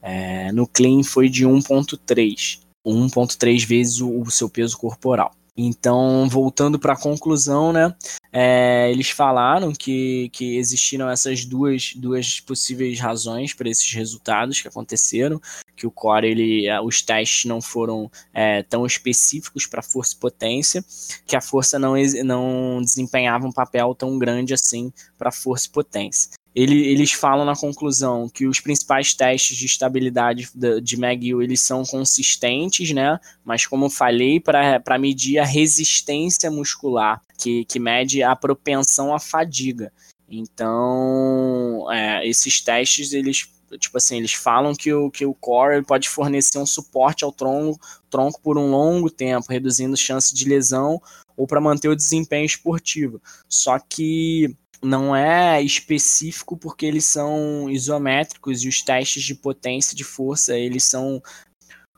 É, 0.03 0.51
no 0.53 0.67
clean 0.67 1.03
foi 1.05 1.29
de 1.29 1.47
1.3, 1.47 2.61
1.3 2.85 3.67
vezes 3.67 4.01
o, 4.01 4.21
o 4.21 4.31
seu 4.31 4.49
peso 4.49 4.77
corporal. 4.77 5.33
Então, 5.63 6.27
voltando 6.27 6.79
para 6.79 6.95
a 6.95 6.99
conclusão, 6.99 7.71
né, 7.71 7.95
é, 8.33 8.91
eles 8.91 9.11
falaram 9.11 9.73
que, 9.73 10.31
que 10.33 10.57
existiram 10.57 11.09
essas 11.11 11.45
duas, 11.45 11.93
duas 11.95 12.41
possíveis 12.41 12.99
razões 12.99 13.53
para 13.53 13.69
esses 13.69 13.93
resultados 13.93 14.59
que 14.59 14.69
aconteceram, 14.69 15.39
que 15.77 15.87
o 15.87 15.91
core, 15.91 16.29
ele, 16.29 16.67
é, 16.67 16.81
os 16.81 17.03
testes 17.03 17.45
não 17.45 17.61
foram 17.61 18.11
é, 18.33 18.63
tão 18.63 18.87
específicos 18.87 19.67
para 19.67 19.83
força 19.83 20.15
e 20.15 20.19
potência, 20.19 20.83
que 21.27 21.37
a 21.37 21.43
força 21.43 21.79
não, 21.79 21.95
não 22.25 22.81
desempenhava 22.81 23.47
um 23.47 23.53
papel 23.53 23.95
tão 23.95 24.19
grande 24.19 24.55
assim 24.55 24.91
para 25.19 25.31
força 25.31 25.67
e 25.67 25.71
potência. 25.71 26.31
Ele, 26.55 26.87
eles 26.87 27.13
falam 27.13 27.45
na 27.45 27.55
conclusão 27.55 28.29
que 28.29 28.47
os 28.47 28.59
principais 28.61 29.15
testes 29.15 29.57
de 29.57 29.67
estabilidade 29.67 30.49
de 30.83 30.97
McGill 30.97 31.43
eles 31.43 31.61
são 31.61 31.85
consistentes, 31.85 32.93
né? 32.93 33.19
Mas 33.45 33.67
como 33.67 33.87
eu 33.87 33.91
falei, 33.91 34.41
para 34.41 34.99
medir 34.99 35.39
a 35.39 35.45
resistência 35.45 36.51
muscular, 36.51 37.23
que, 37.39 37.65
que 37.65 37.79
mede 37.79 38.23
a 38.23 38.35
propensão 38.35 39.15
à 39.15 39.21
fadiga. 39.21 39.93
Então, 40.29 41.87
é, 41.91 42.27
esses 42.27 42.61
testes, 42.61 43.13
eles 43.13 43.49
tipo 43.79 43.97
assim, 43.97 44.17
eles 44.17 44.33
falam 44.33 44.75
que 44.75 44.93
o, 44.93 45.11
que 45.11 45.25
o 45.25 45.35
core 45.35 45.85
pode 45.85 46.09
fornecer 46.09 46.59
um 46.59 46.67
suporte 46.67 47.25
ao 47.25 47.31
tronco, 47.31 47.79
tronco 48.09 48.41
por 48.41 48.59
um 48.59 48.71
longo 48.71 49.09
tempo, 49.09 49.47
reduzindo 49.49 49.97
chance 49.97 50.35
de 50.35 50.49
lesão 50.49 51.01
ou 51.37 51.47
para 51.47 51.61
manter 51.61 51.89
o 51.89 51.97
desempenho 51.97 52.45
esportivo. 52.45 53.23
Só 53.49 53.79
que 53.79 54.57
não 54.83 55.15
é 55.15 55.63
específico 55.63 56.57
porque 56.57 56.87
eles 56.87 57.05
são 57.05 57.69
isométricos 57.69 58.63
e 58.63 58.69
os 58.69 58.83
testes 58.83 59.23
de 59.23 59.35
potência 59.35 59.97
de 59.97 60.05
força, 60.05 60.57
eles 60.57 60.85
são, 60.85 61.23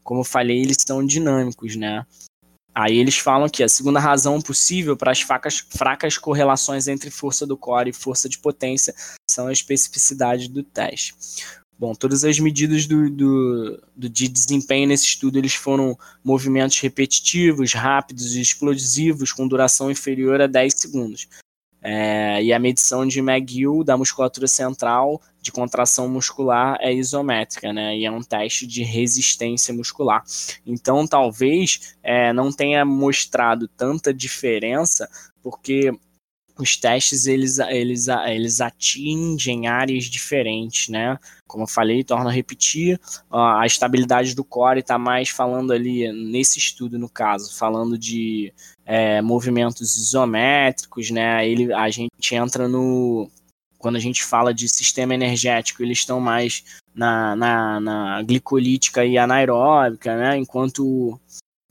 como 0.02 0.20
eu 0.20 0.24
falei, 0.24 0.60
eles 0.60 0.78
são 0.86 1.04
dinâmicos, 1.04 1.76
né? 1.76 2.04
Aí 2.74 2.96
eles 2.96 3.18
falam 3.18 3.48
que 3.50 3.62
a 3.62 3.68
segunda 3.68 4.00
razão 4.00 4.40
possível 4.40 4.96
para 4.96 5.12
as 5.12 5.20
fracas, 5.20 5.58
fracas 5.58 6.16
correlações 6.16 6.88
entre 6.88 7.10
força 7.10 7.46
do 7.46 7.56
core 7.56 7.90
e 7.90 7.92
força 7.92 8.28
de 8.28 8.38
potência 8.38 8.94
são 9.30 9.46
a 9.46 9.52
especificidade 9.52 10.48
do 10.48 10.62
teste. 10.62 11.14
Bom, 11.78 11.94
todas 11.94 12.24
as 12.24 12.38
medidas 12.38 12.86
do, 12.86 13.10
do, 13.10 13.82
do, 13.94 14.08
de 14.08 14.28
desempenho 14.28 14.88
nesse 14.88 15.04
estudo 15.04 15.36
eles 15.36 15.54
foram 15.54 15.98
movimentos 16.24 16.78
repetitivos, 16.78 17.74
rápidos 17.74 18.36
e 18.36 18.40
explosivos 18.40 19.32
com 19.32 19.48
duração 19.48 19.90
inferior 19.90 20.40
a 20.40 20.46
10 20.46 20.74
segundos. 20.74 21.28
É, 21.82 22.42
e 22.42 22.52
a 22.52 22.58
medição 22.58 23.06
de 23.06 23.18
McGill 23.18 23.82
da 23.82 23.96
musculatura 23.96 24.46
central 24.46 25.20
de 25.40 25.50
contração 25.50 26.08
muscular 26.08 26.78
é 26.80 26.92
isométrica, 26.92 27.72
né? 27.72 27.96
E 27.96 28.06
é 28.06 28.10
um 28.10 28.22
teste 28.22 28.66
de 28.66 28.84
resistência 28.84 29.74
muscular. 29.74 30.22
Então, 30.64 31.06
talvez 31.06 31.96
é, 32.02 32.32
não 32.32 32.52
tenha 32.52 32.84
mostrado 32.84 33.66
tanta 33.66 34.14
diferença, 34.14 35.08
porque 35.42 35.92
os 36.58 36.76
testes 36.76 37.26
eles, 37.26 37.58
eles, 37.58 38.08
eles 38.08 38.60
atingem 38.60 39.66
áreas 39.66 40.04
diferentes, 40.04 40.88
né? 40.88 41.18
Como 41.46 41.64
eu 41.64 41.68
falei, 41.68 42.04
torna 42.04 42.30
a 42.30 42.32
repetir, 42.32 43.00
a 43.30 43.64
estabilidade 43.66 44.34
do 44.34 44.44
core 44.44 44.80
está 44.80 44.98
mais 44.98 45.28
falando 45.28 45.72
ali, 45.72 46.10
nesse 46.12 46.58
estudo 46.58 46.98
no 46.98 47.08
caso, 47.08 47.56
falando 47.56 47.98
de 47.98 48.52
é, 48.84 49.20
movimentos 49.22 49.96
isométricos, 49.96 51.10
né? 51.10 51.46
Ele, 51.48 51.72
a 51.72 51.88
gente 51.90 52.34
entra 52.34 52.68
no. 52.68 53.30
Quando 53.78 53.96
a 53.96 54.00
gente 54.00 54.22
fala 54.22 54.54
de 54.54 54.68
sistema 54.68 55.12
energético, 55.14 55.82
eles 55.82 55.98
estão 55.98 56.20
mais 56.20 56.62
na, 56.94 57.34
na, 57.34 57.80
na 57.80 58.22
glicolítica 58.22 59.04
e 59.04 59.18
anaeróbica, 59.18 60.16
né? 60.16 60.36
Enquanto 60.36 61.18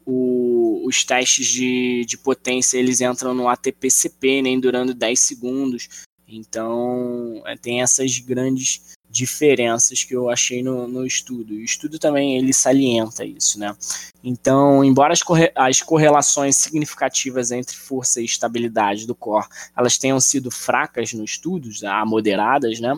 o, 0.06 0.84
os 0.86 1.04
testes 1.04 1.48
de, 1.48 2.06
de 2.06 2.18
potência 2.18 2.78
eles 2.78 3.02
entram 3.02 3.34
no 3.34 3.48
ATP-CP, 3.48 4.42
nem 4.42 4.60
durando 4.60 4.94
10 4.94 5.20
segundos. 5.20 5.88
Então, 6.28 7.42
é, 7.46 7.58
tem 7.58 7.82
essas 7.82 8.18
grandes 8.20 8.96
diferenças 9.12 10.06
que 10.06 10.16
eu 10.16 10.30
achei 10.30 10.64
no, 10.64 10.88
no 10.88 11.06
estudo. 11.06 11.54
O 11.54 11.62
estudo 11.62 12.00
também 12.00 12.38
ele 12.38 12.54
salienta 12.54 13.26
isso, 13.26 13.60
né? 13.60 13.76
Então, 14.24 14.84
embora 14.84 15.12
as, 15.12 15.22
corre 15.22 15.52
as 15.54 15.82
correlações 15.82 16.56
significativas 16.56 17.52
entre 17.52 17.76
força 17.76 18.22
e 18.22 18.26
estabilidade 18.26 19.06
do 19.06 19.14
core 19.14 19.48
elas 19.76 19.98
tenham 19.98 20.20
sido 20.20 20.50
fracas 20.50 21.12
no 21.12 21.26
estudo, 21.26 21.72
já 21.72 22.06
moderadas, 22.06 22.80
né? 22.80 22.94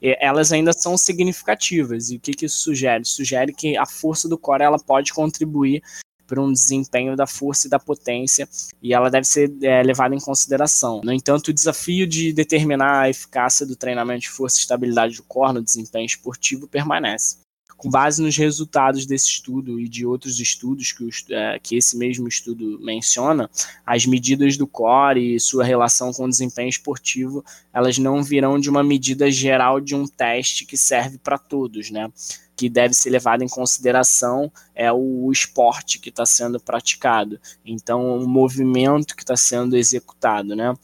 Elas 0.00 0.52
ainda 0.52 0.72
são 0.72 0.96
significativas. 0.96 2.10
E 2.10 2.16
o 2.16 2.20
que, 2.20 2.32
que 2.32 2.46
isso 2.46 2.58
sugere? 2.60 3.04
Sugere 3.04 3.52
que 3.52 3.76
a 3.76 3.84
força 3.84 4.26
do 4.26 4.38
core 4.38 4.62
ela 4.62 4.78
pode 4.78 5.12
contribuir 5.12 5.82
para 6.28 6.40
um 6.42 6.52
desempenho 6.52 7.16
da 7.16 7.26
força 7.26 7.66
e 7.66 7.70
da 7.70 7.78
potência, 7.78 8.46
e 8.82 8.92
ela 8.92 9.10
deve 9.10 9.26
ser 9.26 9.50
é, 9.62 9.82
levada 9.82 10.14
em 10.14 10.20
consideração. 10.20 11.00
No 11.02 11.12
entanto, 11.12 11.48
o 11.48 11.52
desafio 11.52 12.06
de 12.06 12.32
determinar 12.32 13.00
a 13.00 13.10
eficácia 13.10 13.66
do 13.66 13.74
treinamento 13.74 14.20
de 14.20 14.28
força 14.28 14.58
e 14.58 14.60
estabilidade 14.60 15.16
do 15.16 15.22
core 15.22 15.54
no 15.54 15.62
desempenho 15.62 16.06
esportivo 16.06 16.68
permanece. 16.68 17.38
Com 17.78 17.88
base 17.88 18.20
nos 18.20 18.36
resultados 18.36 19.06
desse 19.06 19.28
estudo 19.28 19.78
e 19.78 19.88
de 19.88 20.04
outros 20.04 20.40
estudos 20.40 20.90
que, 20.90 21.04
o, 21.04 21.10
é, 21.30 21.60
que 21.60 21.76
esse 21.76 21.96
mesmo 21.96 22.26
estudo 22.26 22.76
menciona, 22.80 23.48
as 23.86 24.04
medidas 24.04 24.56
do 24.56 24.66
core 24.66 25.36
e 25.36 25.40
sua 25.40 25.64
relação 25.64 26.12
com 26.12 26.24
o 26.24 26.28
desempenho 26.28 26.68
esportivo, 26.68 27.44
elas 27.72 27.96
não 27.96 28.20
virão 28.20 28.58
de 28.58 28.68
uma 28.68 28.82
medida 28.82 29.30
geral 29.30 29.80
de 29.80 29.94
um 29.94 30.08
teste 30.08 30.66
que 30.66 30.76
serve 30.76 31.18
para 31.18 31.38
todos, 31.38 31.88
né? 31.90 32.10
Que 32.58 32.68
deve 32.68 32.92
ser 32.92 33.10
levado 33.10 33.44
em 33.44 33.48
consideração 33.48 34.52
é 34.74 34.92
o 34.92 35.30
esporte 35.30 36.00
que 36.00 36.08
está 36.08 36.26
sendo 36.26 36.58
praticado, 36.58 37.40
então 37.64 38.18
o 38.18 38.28
movimento 38.28 39.14
que 39.14 39.22
está 39.22 39.36
sendo 39.36 39.76
executado, 39.76 40.56
né? 40.56 40.74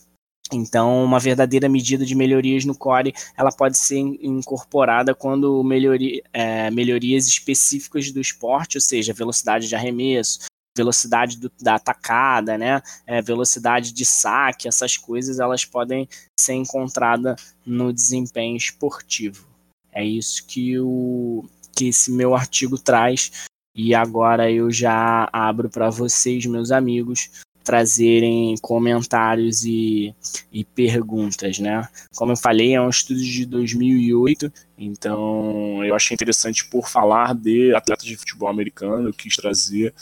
Então, 0.53 1.03
uma 1.03 1.19
verdadeira 1.19 1.67
medida 1.67 2.05
de 2.05 2.15
melhorias 2.15 2.63
no 2.63 2.77
core, 2.77 3.13
ela 3.35 3.51
pode 3.51 3.77
ser 3.77 3.97
incorporada 3.97 5.13
quando 5.13 5.61
melhoria, 5.63 6.21
é, 6.31 6.71
melhorias 6.71 7.27
específicas 7.27 8.11
do 8.11 8.21
esporte, 8.21 8.77
ou 8.77 8.81
seja, 8.81 9.11
velocidade 9.11 9.67
de 9.67 9.75
arremesso, 9.75 10.45
velocidade 10.77 11.37
do, 11.37 11.51
da 11.59 11.75
atacada, 11.75 12.57
né, 12.57 12.81
é, 13.07 13.21
velocidade 13.21 13.91
de 13.91 14.05
saque, 14.05 14.67
essas 14.67 14.95
coisas, 14.95 15.39
elas 15.39 15.65
podem 15.65 16.07
ser 16.39 16.53
encontradas 16.53 17.55
no 17.65 17.91
desempenho 17.91 18.55
esportivo. 18.55 19.47
É 19.91 20.05
isso 20.05 20.45
que 20.45 20.77
o, 20.77 21.45
que 21.75 21.89
esse 21.89 22.11
meu 22.11 22.33
artigo 22.33 22.77
traz. 22.77 23.31
E 23.75 23.93
agora 23.93 24.49
eu 24.49 24.71
já 24.71 25.29
abro 25.33 25.69
para 25.69 25.89
vocês, 25.89 26.45
meus 26.45 26.71
amigos, 26.71 27.29
trazerem 27.65 28.55
comentários 28.61 29.65
e, 29.65 30.15
e 30.53 30.63
perguntas, 30.63 31.59
né? 31.59 31.85
Como 32.15 32.31
eu 32.31 32.37
falei, 32.37 32.75
é 32.75 32.81
um 32.81 32.89
estudo 32.89 33.19
de 33.19 33.45
2008, 33.45 34.53
então 34.77 35.83
eu 35.83 35.95
achei 35.95 36.13
interessante 36.13 36.63
por 36.69 36.87
falar 36.87 37.33
de 37.33 37.73
atletas 37.73 38.05
de 38.05 38.15
futebol 38.15 38.47
americano, 38.47 39.09
eu 39.09 39.13
quis 39.13 39.35
trazer, 39.35 39.93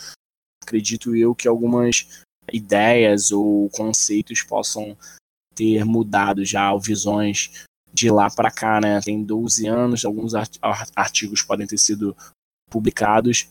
acredito 0.61 1.15
eu, 1.15 1.33
que 1.33 1.47
algumas 1.47 2.21
ideias 2.51 3.31
ou 3.31 3.69
conceitos 3.69 4.43
possam 4.43 4.95
ter 5.55 5.85
mudado 5.85 6.43
já, 6.43 6.73
ou 6.73 6.79
visões 6.79 7.65
de 7.93 8.09
lá 8.09 8.27
para 8.29 8.50
cá, 8.50 8.81
né? 8.81 9.00
Tem 9.01 9.23
12 9.23 9.67
anos, 9.67 10.03
alguns 10.03 10.33
artigos 10.95 11.43
podem 11.43 11.67
ter 11.67 11.77
sido 11.77 12.15
publicados 12.69 13.47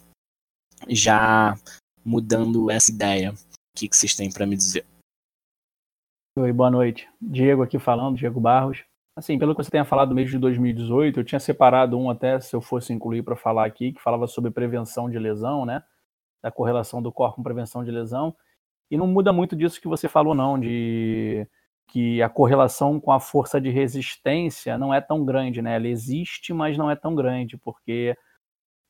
já 0.88 1.54
mudando 2.04 2.70
essa 2.70 2.90
ideia. 2.90 3.32
O 3.32 3.78
que, 3.78 3.88
que 3.88 3.96
vocês 3.96 4.16
têm 4.16 4.30
para 4.30 4.44
me 4.44 4.56
dizer? 4.56 4.84
Oi, 6.36 6.52
boa 6.52 6.70
noite. 6.70 7.08
Diego 7.20 7.62
aqui 7.62 7.78
falando, 7.78 8.16
Diego 8.16 8.40
Barros. 8.40 8.84
Assim, 9.16 9.38
pelo 9.38 9.54
que 9.54 9.62
você 9.62 9.70
tenha 9.70 9.84
falado 9.84 10.08
do 10.08 10.14
mês 10.14 10.30
de 10.30 10.38
2018, 10.38 11.20
eu 11.20 11.24
tinha 11.24 11.38
separado 11.38 11.98
um 11.98 12.10
até, 12.10 12.40
se 12.40 12.56
eu 12.56 12.62
fosse 12.62 12.92
incluir 12.92 13.22
para 13.22 13.36
falar 13.36 13.66
aqui, 13.66 13.92
que 13.92 14.02
falava 14.02 14.26
sobre 14.26 14.50
prevenção 14.50 15.10
de 15.10 15.18
lesão, 15.18 15.66
né? 15.66 15.84
Da 16.42 16.50
correlação 16.50 17.02
do 17.02 17.12
corpo 17.12 17.36
com 17.36 17.42
prevenção 17.42 17.84
de 17.84 17.90
lesão. 17.90 18.34
E 18.90 18.96
não 18.96 19.06
muda 19.06 19.32
muito 19.32 19.54
disso 19.54 19.80
que 19.80 19.88
você 19.88 20.08
falou, 20.08 20.34
não, 20.34 20.58
de 20.58 21.46
que 21.92 22.22
a 22.22 22.28
correlação 22.30 22.98
com 22.98 23.12
a 23.12 23.20
força 23.20 23.60
de 23.60 23.68
resistência 23.68 24.78
não 24.78 24.94
é 24.94 25.00
tão 25.00 25.26
grande, 25.26 25.60
né? 25.60 25.76
Ela 25.76 25.88
existe, 25.88 26.50
mas 26.54 26.78
não 26.78 26.90
é 26.90 26.96
tão 26.96 27.14
grande, 27.14 27.58
porque 27.58 28.16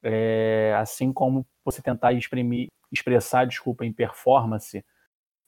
é, 0.05 0.73
assim 0.79 1.13
como 1.13 1.45
você 1.65 1.83
tentar 1.83 2.13
exprimir, 2.13 2.69
expressar, 2.93 3.45
desculpa, 3.45 3.85
em 3.85 3.93
performance, 3.93 4.85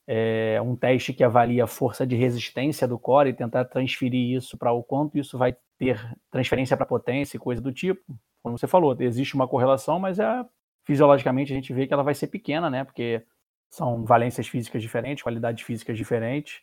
é, 0.05 0.61
um 0.61 0.75
teste 0.75 1.13
que 1.13 1.23
avalia 1.23 1.63
a 1.63 1.67
força 1.67 2.05
de 2.05 2.13
resistência 2.17 2.85
do 2.85 2.99
core 2.99 3.29
e 3.29 3.33
tentar 3.33 3.63
transferir 3.63 4.35
isso 4.35 4.57
para 4.57 4.73
o 4.73 4.83
quanto 4.83 5.17
isso 5.17 5.37
vai 5.37 5.55
ter 5.77 5.97
transferência 6.29 6.75
para 6.75 6.85
potência 6.85 7.37
e 7.37 7.39
coisa 7.39 7.61
do 7.61 7.71
tipo. 7.71 8.19
Como 8.43 8.57
você 8.57 8.67
falou, 8.67 8.97
existe 8.99 9.33
uma 9.33 9.47
correlação, 9.47 9.97
mas 9.97 10.19
é, 10.19 10.45
fisiologicamente 10.83 11.53
a 11.53 11.55
gente 11.55 11.71
vê 11.73 11.87
que 11.87 11.93
ela 11.93 12.03
vai 12.03 12.15
ser 12.15 12.27
pequena, 12.27 12.69
né? 12.69 12.83
Porque 12.83 13.25
são 13.71 14.03
valências 14.03 14.45
físicas 14.45 14.81
diferentes, 14.81 15.23
qualidades 15.23 15.63
físicas 15.63 15.97
diferentes 15.97 16.61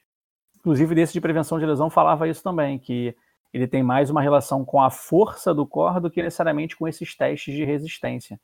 inclusive 0.62 0.95
desse 0.95 1.12
de 1.12 1.21
prevenção 1.21 1.59
de 1.59 1.66
lesão 1.66 1.90
falava 1.90 2.28
isso 2.28 2.42
também, 2.42 2.78
que 2.78 3.14
ele 3.52 3.66
tem 3.66 3.83
mais 3.83 4.09
uma 4.11 4.23
relação 4.23 4.64
com 4.64 4.81
a 4.81 4.90
força 4.90 5.52
do 5.52 5.66
core 5.66 6.00
do 6.00 6.11
que 6.11 6.23
necessariamente 6.23 6.76
com 6.76 6.87
esses 6.87 7.16
testes 7.16 7.52
de 7.52 7.64
resistência. 7.64 8.40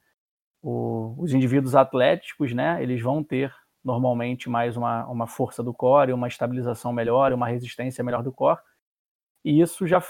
O, 0.61 1.15
os 1.17 1.33
indivíduos 1.33 1.77
atléticos, 1.77 2.53
né, 2.53 2.83
eles 2.83 3.01
vão 3.01 3.23
ter 3.23 3.55
normalmente 3.85 4.51
mais 4.51 4.77
uma, 4.77 5.07
uma 5.07 5.27
força 5.29 5.63
do 5.63 5.73
core, 5.73 6.13
uma 6.13 6.27
estabilização 6.27 6.93
melhor, 6.93 7.33
uma 7.33 7.47
resistência 7.47 8.03
melhor 8.03 8.25
do 8.25 8.33
core, 8.33 8.59
e 9.45 9.61
isso 9.61 9.87
já, 9.87 10.03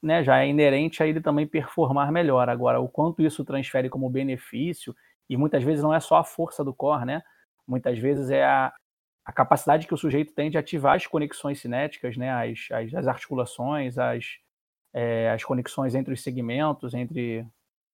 né, 0.00 0.22
já 0.22 0.38
é 0.38 0.48
inerente 0.48 1.02
a 1.02 1.06
ele 1.06 1.20
também 1.20 1.46
performar 1.48 2.12
melhor. 2.12 2.48
Agora, 2.48 2.80
o 2.80 2.88
quanto 2.88 3.20
isso 3.22 3.44
transfere 3.44 3.90
como 3.90 4.08
benefício, 4.08 4.94
e 5.28 5.36
muitas 5.36 5.64
vezes 5.64 5.82
não 5.82 5.92
é 5.92 5.98
só 5.98 6.16
a 6.16 6.24
força 6.24 6.64
do 6.64 6.72
core, 6.72 7.04
né, 7.04 7.22
muitas 7.66 7.98
vezes 7.98 8.30
é 8.30 8.44
a, 8.44 8.72
a 9.26 9.32
capacidade 9.32 9.88
que 9.88 9.92
o 9.92 9.98
sujeito 9.98 10.32
tem 10.32 10.48
de 10.48 10.56
ativar 10.56 10.94
as 10.94 11.04
conexões 11.04 11.60
cinéticas, 11.60 12.16
né, 12.16 12.30
as, 12.30 12.68
as, 12.70 12.94
as 12.94 13.08
articulações, 13.08 13.98
as, 13.98 14.38
é, 14.94 15.30
as 15.30 15.42
conexões 15.42 15.96
entre 15.96 16.14
os 16.14 16.22
segmentos, 16.22 16.94
entre 16.94 17.44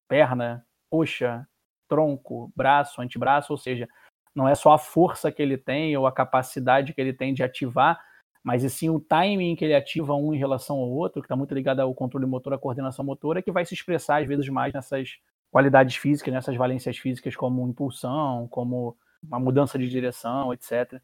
perna, 0.06 0.62
coxa, 0.90 1.48
tronco, 1.88 2.52
braço, 2.54 3.00
antebraço, 3.00 3.50
ou 3.50 3.56
seja, 3.56 3.88
não 4.34 4.46
é 4.46 4.54
só 4.54 4.72
a 4.72 4.78
força 4.78 5.32
que 5.32 5.40
ele 5.40 5.56
tem 5.56 5.96
ou 5.96 6.06
a 6.06 6.12
capacidade 6.12 6.92
que 6.92 7.00
ele 7.00 7.14
tem 7.14 7.32
de 7.32 7.42
ativar, 7.42 7.98
mas 8.44 8.62
e 8.62 8.68
sim 8.68 8.90
o 8.90 9.00
timing 9.00 9.56
que 9.56 9.64
ele 9.64 9.74
ativa 9.74 10.14
um 10.14 10.34
em 10.34 10.38
relação 10.38 10.76
ao 10.76 10.90
outro, 10.90 11.22
que 11.22 11.26
está 11.26 11.36
muito 11.36 11.54
ligado 11.54 11.80
ao 11.80 11.94
controle 11.94 12.26
motor, 12.26 12.52
à 12.52 12.58
coordenação 12.58 13.06
motora, 13.06 13.40
que 13.40 13.50
vai 13.50 13.64
se 13.64 13.72
expressar 13.72 14.20
às 14.20 14.28
vezes 14.28 14.46
mais 14.50 14.74
nessas 14.74 15.16
qualidades 15.50 15.96
físicas, 15.96 16.34
nessas 16.34 16.56
valências 16.56 16.98
físicas 16.98 17.34
como 17.34 17.66
impulsão, 17.66 18.46
como 18.48 18.98
uma 19.22 19.38
mudança 19.38 19.78
de 19.78 19.88
direção, 19.88 20.52
etc. 20.52 21.00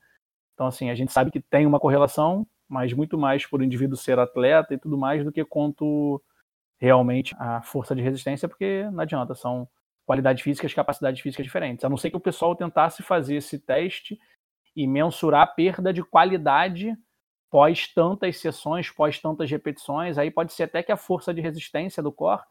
Então, 0.59 0.67
assim, 0.67 0.91
a 0.91 0.95
gente 0.97 1.12
sabe 1.12 1.31
que 1.31 1.41
tem 1.41 1.67
uma 1.67 1.79
correlação, 1.79 2.45
mas 2.69 2.93
muito 2.93 3.17
mais 3.17 3.47
por 3.47 3.61
o 3.61 3.65
indivíduo 3.65 3.97
ser 3.97 4.19
atleta 4.19 4.75
e 4.75 4.79
tudo 4.79 4.99
mais 4.99 5.25
do 5.25 5.31
que 5.31 5.45
quanto 5.45 6.21
realmente 6.81 7.33
a 7.38 7.62
força 7.62 7.95
de 7.95 8.03
resistência, 8.03 8.49
porque 8.49 8.83
não 8.91 8.99
adianta, 8.99 9.37
são 9.37 9.69
qualidades 10.05 10.43
físicas, 10.43 10.75
capacidades 10.75 11.21
físicas 11.21 11.47
diferentes. 11.47 11.85
A 11.85 11.88
não 11.88 11.97
ser 11.97 12.11
que 12.11 12.17
o 12.17 12.21
pessoal 12.21 12.57
tentasse 12.57 13.05
fazer 13.05 13.37
esse 13.37 13.57
teste 13.57 14.19
e 14.75 14.85
mensurar 14.85 15.43
a 15.43 15.47
perda 15.47 15.93
de 15.93 16.03
qualidade 16.03 16.93
pós 17.49 17.87
tantas 17.95 18.38
sessões, 18.38 18.91
pós 18.91 19.21
tantas 19.21 19.49
repetições, 19.49 20.19
aí 20.19 20.29
pode 20.29 20.53
ser 20.53 20.65
até 20.65 20.83
que 20.83 20.91
a 20.91 20.97
força 20.97 21.33
de 21.33 21.41
resistência 21.41 22.03
do 22.03 22.11
core 22.11 22.43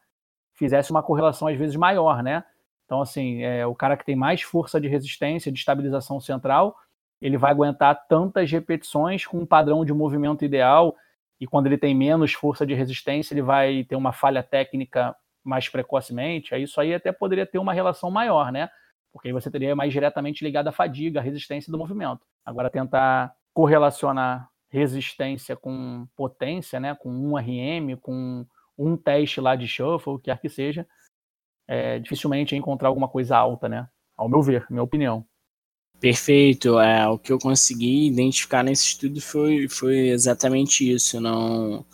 fizesse 0.54 0.90
uma 0.90 1.02
correlação 1.02 1.46
às 1.46 1.58
vezes 1.58 1.76
maior, 1.76 2.22
né? 2.22 2.42
Então, 2.86 3.02
assim, 3.02 3.42
é, 3.42 3.66
o 3.66 3.74
cara 3.74 3.98
que 3.98 4.04
tem 4.06 4.16
mais 4.16 4.40
força 4.40 4.80
de 4.80 4.88
resistência, 4.88 5.52
de 5.52 5.58
estabilização 5.58 6.18
central, 6.18 6.74
ele 7.20 7.36
vai 7.36 7.50
aguentar 7.50 8.06
tantas 8.08 8.50
repetições 8.50 9.26
com 9.26 9.38
um 9.38 9.46
padrão 9.46 9.84
de 9.84 9.92
movimento 9.92 10.44
ideal, 10.44 10.96
e 11.40 11.46
quando 11.46 11.66
ele 11.66 11.78
tem 11.78 11.94
menos 11.94 12.32
força 12.32 12.66
de 12.66 12.74
resistência, 12.74 13.32
ele 13.32 13.42
vai 13.42 13.84
ter 13.84 13.96
uma 13.96 14.12
falha 14.12 14.42
técnica 14.42 15.14
mais 15.44 15.68
precocemente. 15.68 16.54
Aí 16.54 16.64
isso 16.64 16.80
aí 16.80 16.92
até 16.92 17.12
poderia 17.12 17.46
ter 17.46 17.58
uma 17.58 17.72
relação 17.72 18.10
maior, 18.10 18.50
né? 18.50 18.68
Porque 19.12 19.28
aí 19.28 19.32
você 19.32 19.50
teria 19.50 19.74
mais 19.74 19.92
diretamente 19.92 20.44
ligado 20.44 20.68
à 20.68 20.72
fadiga, 20.72 21.20
à 21.20 21.22
resistência 21.22 21.70
do 21.70 21.78
movimento. 21.78 22.20
Agora, 22.44 22.68
tentar 22.68 23.34
correlacionar 23.54 24.48
resistência 24.68 25.56
com 25.56 26.06
potência, 26.16 26.78
né? 26.78 26.94
Com 26.94 27.10
um 27.10 27.36
RM, 27.36 27.96
com 28.00 28.44
um 28.76 28.96
teste 28.96 29.40
lá 29.40 29.56
de 29.56 29.66
shuffle, 29.66 30.14
o 30.14 30.18
que 30.18 30.24
quer 30.24 30.40
que 30.40 30.48
seja, 30.48 30.86
é, 31.66 31.98
dificilmente 31.98 32.54
encontrar 32.54 32.88
alguma 32.88 33.08
coisa 33.08 33.36
alta, 33.36 33.68
né? 33.68 33.88
Ao 34.16 34.28
meu 34.28 34.42
ver, 34.42 34.66
minha 34.68 34.82
opinião. 34.82 35.24
Perfeito. 36.00 36.78
É, 36.78 37.06
o 37.08 37.18
que 37.18 37.32
eu 37.32 37.38
consegui 37.38 38.06
identificar 38.06 38.62
nesse 38.62 38.86
estudo 38.86 39.20
foi, 39.20 39.68
foi 39.68 40.08
exatamente 40.08 40.88
isso. 40.90 41.20
Não, 41.20 41.84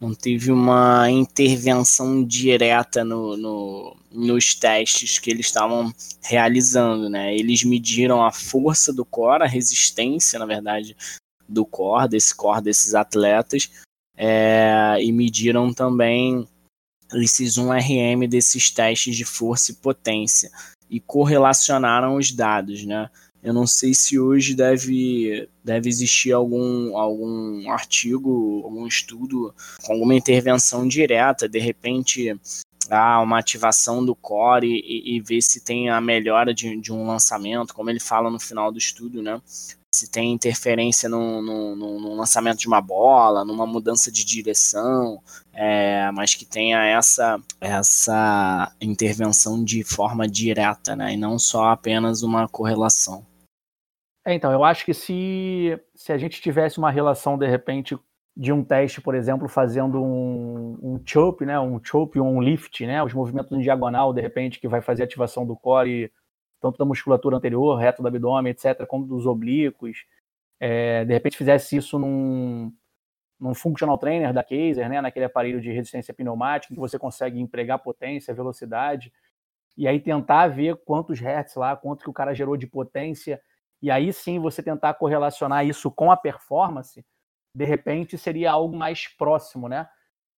não 0.00 0.14
teve 0.14 0.50
uma 0.50 1.10
intervenção 1.10 2.24
direta 2.24 3.04
no, 3.04 3.36
no, 3.36 3.96
nos 4.10 4.54
testes 4.54 5.18
que 5.18 5.30
eles 5.30 5.46
estavam 5.46 5.92
realizando. 6.22 7.10
Né? 7.10 7.34
Eles 7.36 7.62
mediram 7.62 8.24
a 8.24 8.32
força 8.32 8.92
do 8.92 9.04
core, 9.04 9.44
a 9.44 9.48
resistência, 9.48 10.38
na 10.38 10.46
verdade, 10.46 10.96
do 11.46 11.66
core, 11.66 12.08
desse 12.08 12.34
core 12.34 12.62
desses 12.62 12.94
atletas, 12.94 13.70
é, 14.16 14.96
e 15.00 15.12
mediram 15.12 15.74
também 15.74 16.48
esses 17.14 17.58
1RM 17.58 18.26
desses 18.26 18.70
testes 18.70 19.14
de 19.14 19.24
força 19.26 19.72
e 19.72 19.74
potência 19.74 20.50
e 20.88 21.00
correlacionaram 21.00 22.16
os 22.16 22.32
dados, 22.32 22.84
né? 22.84 23.10
Eu 23.42 23.52
não 23.52 23.66
sei 23.66 23.92
se 23.92 24.18
hoje 24.18 24.54
deve, 24.54 25.48
deve 25.64 25.88
existir 25.88 26.32
algum, 26.32 26.96
algum 26.96 27.70
artigo, 27.70 28.62
algum 28.64 28.86
estudo 28.86 29.52
alguma 29.88 30.14
intervenção 30.14 30.86
direta, 30.86 31.48
de 31.48 31.58
repente 31.58 32.38
há 32.88 33.20
uma 33.20 33.38
ativação 33.38 34.04
do 34.04 34.14
core 34.14 34.68
e, 34.68 35.16
e 35.16 35.20
ver 35.20 35.42
se 35.42 35.60
tem 35.60 35.90
a 35.90 36.00
melhora 36.00 36.54
de, 36.54 36.80
de 36.80 36.92
um 36.92 37.06
lançamento, 37.06 37.74
como 37.74 37.90
ele 37.90 38.00
fala 38.00 38.30
no 38.30 38.38
final 38.38 38.70
do 38.70 38.78
estudo, 38.78 39.22
né? 39.22 39.40
se 39.94 40.08
tem 40.08 40.32
interferência 40.32 41.06
no, 41.06 41.42
no, 41.42 41.76
no, 41.76 42.14
lançamento 42.14 42.60
de 42.60 42.66
uma 42.66 42.80
bola, 42.80 43.44
numa 43.44 43.66
mudança 43.66 44.10
de 44.10 44.24
direção, 44.24 45.22
é, 45.52 46.10
mas 46.12 46.34
que 46.34 46.46
tenha 46.46 46.82
essa, 46.82 47.38
essa 47.60 48.72
intervenção 48.80 49.62
de 49.62 49.84
forma 49.84 50.26
direta, 50.26 50.96
né, 50.96 51.12
e 51.12 51.16
não 51.18 51.38
só 51.38 51.66
apenas 51.66 52.22
uma 52.22 52.48
correlação. 52.48 53.24
É, 54.24 54.34
então, 54.34 54.52
eu 54.52 54.62
acho 54.62 54.84
que 54.84 54.94
se, 54.94 55.78
se 55.94 56.12
a 56.12 56.18
gente 56.18 56.40
tivesse 56.40 56.78
uma 56.78 56.90
relação, 56.90 57.36
de 57.36 57.46
repente, 57.46 57.98
de 58.36 58.52
um 58.52 58.64
teste, 58.64 59.00
por 59.00 59.14
exemplo, 59.14 59.48
fazendo 59.48 60.02
um, 60.02 60.78
um 60.80 61.02
chope, 61.04 61.44
né, 61.44 61.58
um 61.58 61.82
chope 61.82 62.20
um 62.20 62.40
lift, 62.40 62.86
né, 62.86 63.02
os 63.02 63.12
movimentos 63.12 63.52
em 63.52 63.60
diagonal, 63.60 64.12
de 64.12 64.20
repente, 64.20 64.60
que 64.60 64.68
vai 64.68 64.80
fazer 64.80 65.02
ativação 65.02 65.44
do 65.44 65.56
core, 65.56 66.12
tanto 66.60 66.78
da 66.78 66.84
musculatura 66.84 67.36
anterior, 67.36 67.76
reto 67.76 68.00
do 68.00 68.08
abdômen, 68.08 68.52
etc., 68.52 68.86
como 68.86 69.04
dos 69.06 69.26
oblíquos, 69.26 70.04
é, 70.60 71.04
de 71.04 71.12
repente 71.12 71.36
fizesse 71.36 71.76
isso 71.76 71.98
num, 71.98 72.72
num 73.40 73.54
functional 73.54 73.98
trainer 73.98 74.32
da 74.32 74.44
Kaiser, 74.44 74.88
né, 74.88 75.00
naquele 75.00 75.24
aparelho 75.24 75.60
de 75.60 75.72
resistência 75.72 76.14
pneumática, 76.14 76.72
que 76.72 76.80
você 76.80 76.96
consegue 76.98 77.40
empregar 77.40 77.80
potência, 77.80 78.32
velocidade, 78.32 79.12
e 79.76 79.88
aí 79.88 79.98
tentar 79.98 80.46
ver 80.46 80.76
quantos 80.84 81.18
hertz 81.18 81.56
lá, 81.56 81.76
quanto 81.76 82.04
que 82.04 82.10
o 82.10 82.12
cara 82.12 82.32
gerou 82.34 82.56
de 82.56 82.68
potência 82.68 83.40
e 83.82 83.90
aí 83.90 84.12
sim 84.12 84.38
você 84.38 84.62
tentar 84.62 84.94
correlacionar 84.94 85.66
isso 85.66 85.90
com 85.90 86.10
a 86.10 86.16
performance, 86.16 87.04
de 87.54 87.64
repente 87.64 88.16
seria 88.16 88.52
algo 88.52 88.76
mais 88.76 89.08
próximo, 89.08 89.68
né? 89.68 89.88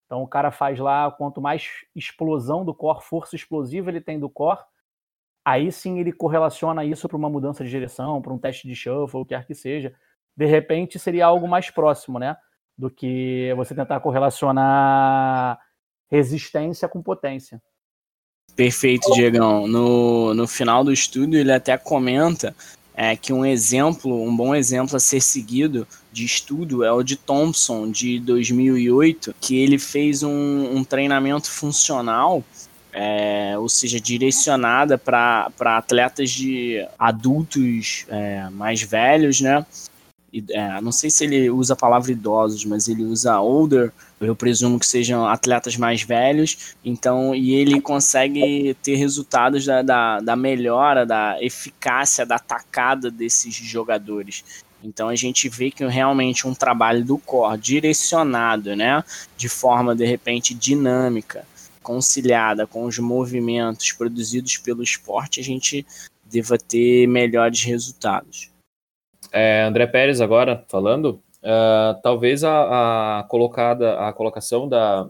Então 0.06 0.22
o 0.22 0.28
cara 0.28 0.50
faz 0.50 0.78
lá, 0.78 1.10
quanto 1.10 1.40
mais 1.40 1.84
explosão 1.94 2.64
do 2.64 2.74
core, 2.74 3.02
força 3.02 3.36
explosiva 3.36 3.90
ele 3.90 4.00
tem 4.00 4.18
do 4.18 4.30
core, 4.30 4.60
aí 5.44 5.70
sim 5.70 5.98
ele 5.98 6.12
correlaciona 6.12 6.84
isso 6.84 7.08
para 7.08 7.16
uma 7.16 7.28
mudança 7.28 7.62
de 7.62 7.70
direção, 7.70 8.20
para 8.22 8.32
um 8.32 8.38
teste 8.38 8.66
de 8.66 8.74
shuffle, 8.74 9.20
o 9.20 9.24
que 9.24 9.34
quer 9.34 9.46
que 9.46 9.54
seja. 9.54 9.94
De 10.36 10.46
repente 10.46 10.98
seria 10.98 11.26
algo 11.26 11.46
mais 11.46 11.70
próximo, 11.70 12.18
né? 12.18 12.36
Do 12.76 12.90
que 12.90 13.52
você 13.56 13.74
tentar 13.74 14.00
correlacionar 14.00 15.60
resistência 16.10 16.88
com 16.88 17.02
potência. 17.02 17.62
Perfeito, 18.56 19.12
Diegão. 19.12 19.66
No, 19.66 20.34
no 20.34 20.46
final 20.46 20.84
do 20.84 20.92
estudo, 20.92 21.36
ele 21.36 21.52
até 21.52 21.76
comenta 21.76 22.54
é, 22.96 23.16
que 23.16 23.32
um 23.32 23.44
exemplo, 23.44 24.22
um 24.22 24.34
bom 24.34 24.54
exemplo 24.54 24.96
a 24.96 25.00
ser 25.00 25.20
seguido 25.20 25.86
de 26.12 26.24
estudo 26.24 26.84
é 26.84 26.92
o 26.92 27.02
de 27.02 27.16
Thompson, 27.16 27.90
de 27.90 28.20
2008, 28.20 29.34
que 29.40 29.58
ele 29.58 29.78
fez 29.78 30.22
um, 30.22 30.76
um 30.76 30.84
treinamento 30.84 31.50
funcional, 31.50 32.44
é, 32.92 33.54
ou 33.58 33.68
seja, 33.68 33.98
direcionada 33.98 34.96
para 34.96 35.50
atletas 35.60 36.30
de 36.30 36.86
adultos 36.96 38.06
é, 38.08 38.48
mais 38.50 38.80
velhos, 38.80 39.40
né? 39.40 39.66
É, 40.50 40.80
não 40.80 40.90
sei 40.90 41.10
se 41.10 41.24
ele 41.24 41.50
usa 41.50 41.74
a 41.74 41.76
palavra 41.76 42.10
idosos, 42.10 42.64
mas 42.64 42.88
ele 42.88 43.04
usa 43.04 43.40
older, 43.40 43.92
eu 44.20 44.34
presumo 44.34 44.78
que 44.78 44.86
sejam 44.86 45.26
atletas 45.26 45.76
mais 45.76 46.02
velhos, 46.02 46.74
então, 46.84 47.34
e 47.34 47.54
ele 47.54 47.80
consegue 47.80 48.74
ter 48.82 48.96
resultados 48.96 49.64
da, 49.64 49.82
da, 49.82 50.20
da 50.20 50.36
melhora, 50.36 51.04
da 51.04 51.36
eficácia, 51.42 52.24
da 52.26 52.36
atacada 52.36 53.10
desses 53.10 53.54
jogadores. 53.54 54.44
Então 54.82 55.08
a 55.08 55.14
gente 55.14 55.48
vê 55.48 55.70
que 55.70 55.86
realmente 55.86 56.46
um 56.46 56.54
trabalho 56.54 57.04
do 57.04 57.16
core 57.18 57.58
direcionado, 57.58 58.74
né, 58.74 59.02
de 59.36 59.48
forma 59.48 59.94
de 59.94 60.04
repente 60.04 60.54
dinâmica, 60.54 61.46
conciliada 61.82 62.66
com 62.66 62.84
os 62.84 62.98
movimentos 62.98 63.92
produzidos 63.92 64.56
pelo 64.56 64.82
esporte, 64.82 65.40
a 65.40 65.44
gente 65.44 65.86
deva 66.24 66.58
ter 66.58 67.06
melhores 67.06 67.62
resultados 67.62 68.53
é, 69.32 69.62
André 69.62 69.86
Pérez 69.86 70.20
agora 70.20 70.64
falando, 70.68 71.22
uh, 71.42 72.00
talvez 72.02 72.44
a, 72.44 73.20
a, 73.20 73.22
colocada, 73.24 73.98
a 74.08 74.12
colocação 74.12 74.68
da, 74.68 75.08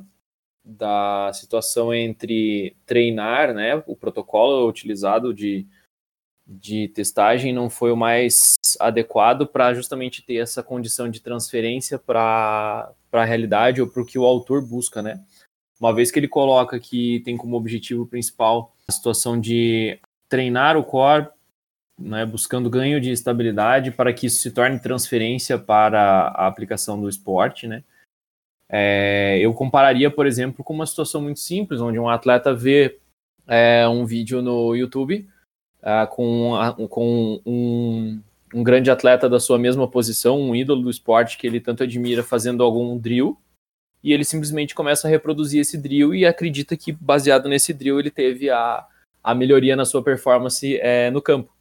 da 0.65 1.31
situação 1.33 1.93
entre 1.93 2.77
treinar, 2.87 3.53
né, 3.53 3.83
o 3.87 3.95
protocolo 3.95 4.69
utilizado 4.69 5.35
de, 5.35 5.67
de 6.47 6.89
testagem 6.89 7.53
não 7.53 7.69
foi 7.69 7.91
o 7.91 7.97
mais 7.97 8.55
adequado 8.81 9.47
para 9.47 9.75
justamente 9.75 10.23
ter 10.23 10.37
essa 10.37 10.63
condição 10.63 11.09
de 11.09 11.21
transferência 11.21 11.99
para 11.99 12.93
a 13.13 13.25
realidade 13.25 13.81
ou 13.81 13.89
para 13.89 14.03
o 14.03 14.07
que 14.07 14.19
o 14.19 14.25
autor 14.25 14.67
busca, 14.67 15.03
né? 15.03 15.23
Uma 15.81 15.93
vez 15.95 16.11
que 16.11 16.19
ele 16.19 16.29
coloca 16.29 16.79
que 16.79 17.21
tem 17.25 17.37
como 17.37 17.57
objetivo 17.57 18.07
principal 18.07 18.73
a 18.89 18.93
situação 18.93 19.39
de 19.39 19.99
treinar 20.29 20.77
o 20.77 20.85
core 20.85 21.29
né, 21.99 22.27
buscando 22.27 22.71
ganho 22.71 23.01
de 23.01 23.11
estabilidade 23.11 23.91
para 23.91 24.13
que 24.13 24.27
isso 24.27 24.41
se 24.41 24.51
torne 24.51 24.79
transferência 24.79 25.59
para 25.59 26.29
a 26.29 26.47
aplicação 26.47 27.01
do 27.01 27.09
esporte, 27.09 27.67
né? 27.67 27.83
É, 28.69 29.39
eu 29.39 29.53
compararia, 29.55 30.11
por 30.11 30.27
exemplo, 30.27 30.65
com 30.65 30.73
uma 30.73 30.87
situação 30.87 31.21
muito 31.21 31.39
simples, 31.39 31.81
onde 31.81 31.99
um 31.99 32.09
atleta 32.09 32.53
vê 32.53 32.99
é, 33.47 33.87
um 33.87 34.05
vídeo 34.05 34.43
no 34.43 34.75
YouTube 34.75 35.29
é, 35.83 36.07
com, 36.07 36.53
com 36.89 37.41
um, 37.47 38.21
um, 38.53 38.65
grande 38.65 38.91
atleta 38.91 39.29
da 39.29 39.39
sua 39.39 39.59
mesma 39.59 39.87
posição, 39.87 40.41
um 40.41 40.57
ídolo 40.57 40.83
do 40.83 40.91
esporte 40.91 41.37
que 41.37 41.47
ele 41.47 41.61
tanto 41.61 41.83
admira 41.83 42.23
fazendo 42.23 42.65
algum 42.65 42.99
drill, 42.99 43.39
e 44.03 44.13
ele 44.13 44.25
simplesmente 44.25 44.75
começa 44.75 45.07
a 45.07 45.11
reproduzir 45.11 45.61
esse 45.61 45.79
drill 45.79 46.15
e 46.15 46.27
acredita 46.27 46.77
que, 46.77 46.91
baseado 46.91 47.49
nesse 47.49 47.73
drill, 47.73 48.01
ele 48.01 48.11
teve 48.11 48.51
a, 48.51 48.87
a 49.23 49.35
melhoria 49.35 49.77
na 49.77 49.85
sua 49.85 50.03
performance 50.03 50.77
é, 50.79 51.11
no 51.11 51.23
campo. 51.23 51.54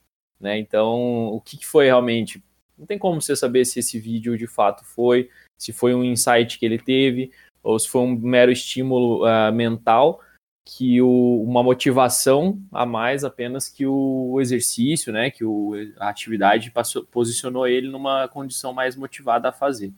Né? 0.43 0.59
Então, 0.59 1.27
o 1.27 1.39
que, 1.39 1.55
que 1.55 1.65
foi 1.65 1.85
realmente? 1.85 2.43
Não 2.77 2.85
tem 2.85 2.99
como 2.99 3.21
você 3.21 3.33
saber 3.33 3.63
se 3.63 3.79
esse 3.79 3.97
vídeo 3.97 4.37
de 4.37 4.45
fato 4.45 4.83
foi, 4.83 5.29
se 5.57 5.71
foi 5.71 5.95
um 5.95 6.03
insight 6.03 6.59
que 6.59 6.65
ele 6.65 6.77
teve, 6.77 7.31
ou 7.63 7.79
se 7.79 7.87
foi 7.87 8.01
um 8.01 8.13
mero 8.13 8.51
estímulo 8.51 9.25
uh, 9.25 9.53
mental, 9.53 10.19
que 10.67 11.01
o, 11.01 11.41
uma 11.47 11.63
motivação 11.63 12.61
a 12.73 12.85
mais 12.85 13.23
apenas 13.23 13.69
que 13.69 13.85
o 13.85 14.37
exercício, 14.41 15.13
né, 15.13 15.31
que 15.31 15.45
o, 15.45 15.71
a 15.97 16.09
atividade 16.09 16.71
passou, 16.71 17.05
posicionou 17.05 17.65
ele 17.65 17.89
numa 17.89 18.27
condição 18.27 18.73
mais 18.73 18.97
motivada 18.97 19.47
a 19.47 19.53
fazer. 19.53 19.93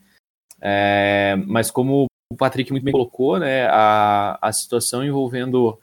É, 0.60 1.34
mas 1.44 1.72
como 1.72 2.06
o 2.32 2.36
Patrick 2.36 2.70
muito 2.70 2.84
bem 2.84 2.92
colocou, 2.92 3.40
né, 3.40 3.66
a, 3.66 4.38
a 4.40 4.52
situação 4.52 5.04
envolvendo 5.04 5.76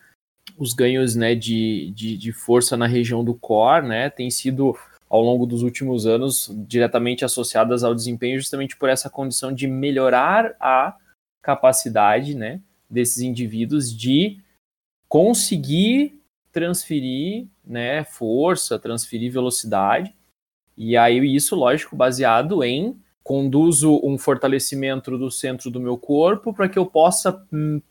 os 0.57 0.73
ganhos 0.73 1.15
né, 1.15 1.35
de, 1.35 1.91
de, 1.95 2.17
de, 2.17 2.31
força 2.31 2.77
na 2.77 2.87
região 2.87 3.23
do 3.23 3.33
core 3.33 3.87
né, 3.87 4.09
tem 4.09 4.29
sido, 4.29 4.77
ao 5.09 5.21
longo 5.21 5.45
dos 5.45 5.63
últimos 5.63 6.05
anos, 6.05 6.51
diretamente 6.67 7.25
associadas 7.25 7.83
ao 7.83 7.95
desempenho, 7.95 8.39
justamente 8.39 8.77
por 8.77 8.89
essa 8.89 9.09
condição 9.09 9.53
de 9.53 9.67
melhorar 9.67 10.55
a 10.59 10.95
capacidade 11.41 12.35
né, 12.35 12.61
desses 12.89 13.21
indivíduos 13.21 13.95
de 13.95 14.39
conseguir 15.07 16.19
transferir 16.51 17.47
né, 17.65 18.03
força, 18.03 18.79
transferir 18.79 19.31
velocidade. 19.31 20.13
E 20.77 20.95
aí, 20.95 21.19
isso, 21.35 21.55
lógico, 21.55 21.95
baseado 21.95 22.63
em 22.63 22.97
conduzo 23.23 24.01
um 24.03 24.17
fortalecimento 24.17 25.17
do 25.17 25.31
centro 25.31 25.71
do 25.71 25.79
meu 25.79 25.97
corpo 25.97 26.53
para 26.53 26.67
que 26.67 26.77
eu 26.77 26.85
possa 26.85 27.45
hum, 27.51 27.81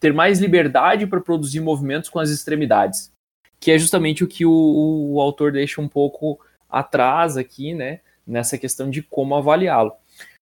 ter 0.00 0.12
mais 0.12 0.40
liberdade 0.40 1.06
para 1.06 1.20
produzir 1.20 1.60
movimentos 1.60 2.08
com 2.08 2.18
as 2.18 2.30
extremidades, 2.30 3.12
que 3.60 3.70
é 3.70 3.78
justamente 3.78 4.24
o 4.24 4.28
que 4.28 4.44
o, 4.44 5.12
o 5.12 5.20
autor 5.20 5.52
deixa 5.52 5.80
um 5.80 5.88
pouco 5.88 6.40
atrás 6.68 7.36
aqui, 7.36 7.74
né, 7.74 8.00
nessa 8.26 8.58
questão 8.58 8.90
de 8.90 9.02
como 9.02 9.34
avaliá-lo. 9.34 9.92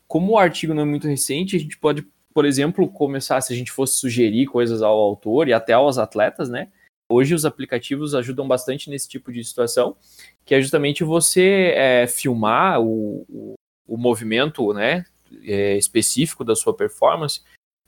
Como 0.08 0.34
o 0.34 0.38
artigo 0.38 0.74
não 0.74 0.84
é 0.84 0.86
muito 0.86 1.08
recente, 1.08 1.56
a 1.56 1.60
gente 1.60 1.78
pode, 1.78 2.08
por 2.34 2.46
exemplo, 2.46 2.88
começar, 2.88 3.42
se 3.42 3.54
a 3.54 3.56
gente 3.56 3.72
fosse 3.72 3.98
sugerir 3.98 4.48
coisas 4.48 4.82
ao 4.82 4.98
autor 4.98 5.48
e 5.48 5.54
até 5.54 5.74
aos 5.74 5.98
atletas, 5.98 6.50
né, 6.50 6.70
Hoje 7.12 7.34
os 7.34 7.44
aplicativos 7.44 8.14
ajudam 8.14 8.48
bastante 8.48 8.88
nesse 8.88 9.10
tipo 9.10 9.32
de 9.34 9.44
situação, 9.44 9.98
que 10.46 10.54
é 10.54 10.62
justamente 10.62 11.04
você 11.04 11.74
é, 11.76 12.06
filmar 12.06 12.80
o, 12.80 13.26
o, 13.28 13.54
o 13.88 13.98
movimento 13.98 14.72
né, 14.74 15.04
é, 15.44 15.76
específico 15.76 16.44
da 16.46 16.56
sua 16.56 16.72
performance 16.72 17.42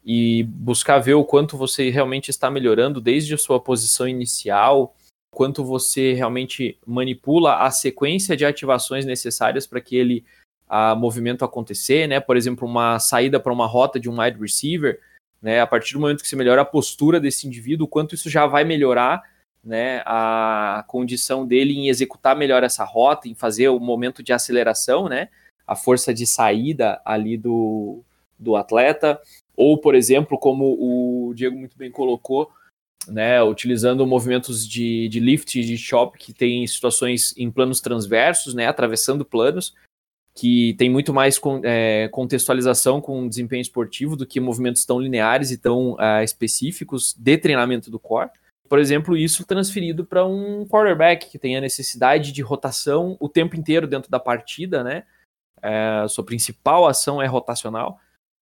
e 0.03 0.43
buscar 0.43 0.99
ver 0.99 1.13
o 1.13 1.23
quanto 1.23 1.57
você 1.57 1.89
realmente 1.89 2.29
está 2.29 2.49
melhorando 2.49 2.99
desde 2.99 3.33
a 3.33 3.37
sua 3.37 3.59
posição 3.59 4.07
inicial, 4.07 4.95
quanto 5.31 5.63
você 5.63 6.13
realmente 6.13 6.77
manipula 6.85 7.57
a 7.57 7.71
sequência 7.71 8.35
de 8.35 8.45
ativações 8.45 9.05
necessárias 9.05 9.67
para 9.67 9.81
que 9.81 9.95
ele 9.95 10.25
a 10.67 10.95
movimento 10.95 11.43
acontecer, 11.43 12.07
né? 12.07 12.19
Por 12.19 12.37
exemplo, 12.37 12.65
uma 12.67 12.97
saída 12.97 13.39
para 13.39 13.51
uma 13.51 13.67
rota 13.67 13.99
de 13.99 14.09
um 14.09 14.21
wide 14.21 14.39
receiver, 14.39 14.99
né? 15.41 15.59
A 15.59 15.67
partir 15.67 15.93
do 15.93 15.99
momento 15.99 16.21
que 16.21 16.27
você 16.27 16.35
melhora 16.35 16.61
a 16.61 16.65
postura 16.65 17.19
desse 17.19 17.45
indivíduo, 17.45 17.85
o 17.85 17.89
quanto 17.89 18.15
isso 18.15 18.29
já 18.29 18.47
vai 18.47 18.63
melhorar, 18.63 19.21
né? 19.61 20.01
A 20.05 20.85
condição 20.87 21.45
dele 21.45 21.73
em 21.73 21.89
executar 21.89 22.37
melhor 22.37 22.63
essa 22.63 22.85
rota, 22.85 23.27
em 23.27 23.35
fazer 23.35 23.67
o 23.67 23.79
momento 23.79 24.23
de 24.23 24.31
aceleração, 24.31 25.09
né? 25.09 25.27
a 25.71 25.75
força 25.75 26.13
de 26.13 26.27
saída 26.27 27.01
ali 27.05 27.37
do, 27.37 28.03
do 28.37 28.57
atleta, 28.57 29.21
ou, 29.62 29.78
por 29.78 29.95
exemplo, 29.95 30.38
como 30.38 30.76
o 30.80 31.34
Diego 31.34 31.58
muito 31.58 31.78
bem 31.78 31.91
colocou, 31.91 32.52
né, 33.08 33.41
utilizando 33.43 34.06
movimentos 34.06 34.67
de, 34.67 35.08
de 35.08 35.19
lift 35.19 35.60
e 35.60 35.63
de 35.63 35.78
chop 35.78 36.17
que 36.17 36.34
tem 36.34 36.65
situações 36.67 37.34
em 37.38 37.50
planos 37.50 37.82
transversos, 37.82 38.54
né, 38.54 38.67
atravessando 38.67 39.26
planos, 39.26 39.74
que 40.34 40.74
tem 40.76 40.89
muito 40.89 41.13
mais 41.13 41.38
con, 41.38 41.62
é, 41.63 42.08
contextualização 42.10 43.02
com 43.02 43.26
o 43.26 43.30
desempenho 43.30 43.62
esportivo 43.62 44.15
do 44.15 44.26
que 44.26 44.39
movimentos 44.39 44.86
tão 44.86 45.00
lineares 45.00 45.52
e 45.52 45.58
tão 45.58 45.93
uh, 45.93 46.24
específicos 46.24 47.13
de 47.17 47.38
treinamento 47.38 47.91
do 47.91 48.00
core. 48.00 48.30
Por 48.69 48.80
exemplo, 48.80 49.17
isso 49.17 49.45
transferido 49.45 50.06
para 50.06 50.26
um 50.26 50.65
quarterback 50.65 51.30
que 51.30 51.38
tem 51.38 51.58
a 51.58 51.62
necessidade 51.62 52.32
de 52.32 52.41
rotação 52.41 53.17
o 53.19 53.28
tempo 53.28 53.58
inteiro 53.58 53.86
dentro 53.86 54.10
da 54.10 54.19
partida, 54.19 54.84
né? 54.84 55.04
é, 55.62 56.08
sua 56.08 56.26
principal 56.26 56.88
ação 56.88 57.21
é 57.21 57.28
rotacional. 57.28 58.00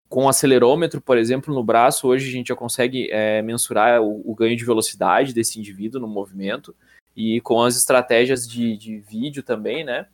Com 0.08 0.28
acelerômetro, 0.28 1.00
por 1.00 1.18
exemplo, 1.18 1.54
no 1.54 1.62
braço, 1.62 2.08
hoje 2.08 2.28
a 2.28 2.32
gente 2.32 2.48
já 2.48 2.56
consegue 2.56 3.10
é, 3.10 3.42
mensurar 3.42 4.00
o, 4.00 4.22
o, 4.24 4.34
ganho 4.34 4.56
de 4.56 4.64
velocidade 4.64 5.34
desse 5.34 5.58
indivíduo 5.58 6.00
no 6.00 6.08
movimento. 6.08 6.74
E 7.14 7.40
com 7.42 7.62
as 7.62 7.76
estratégias 7.76 8.48
de, 8.48 8.76
de 8.76 8.98
vídeo 8.98 9.42
também, 9.42 9.84
né? 9.84 10.06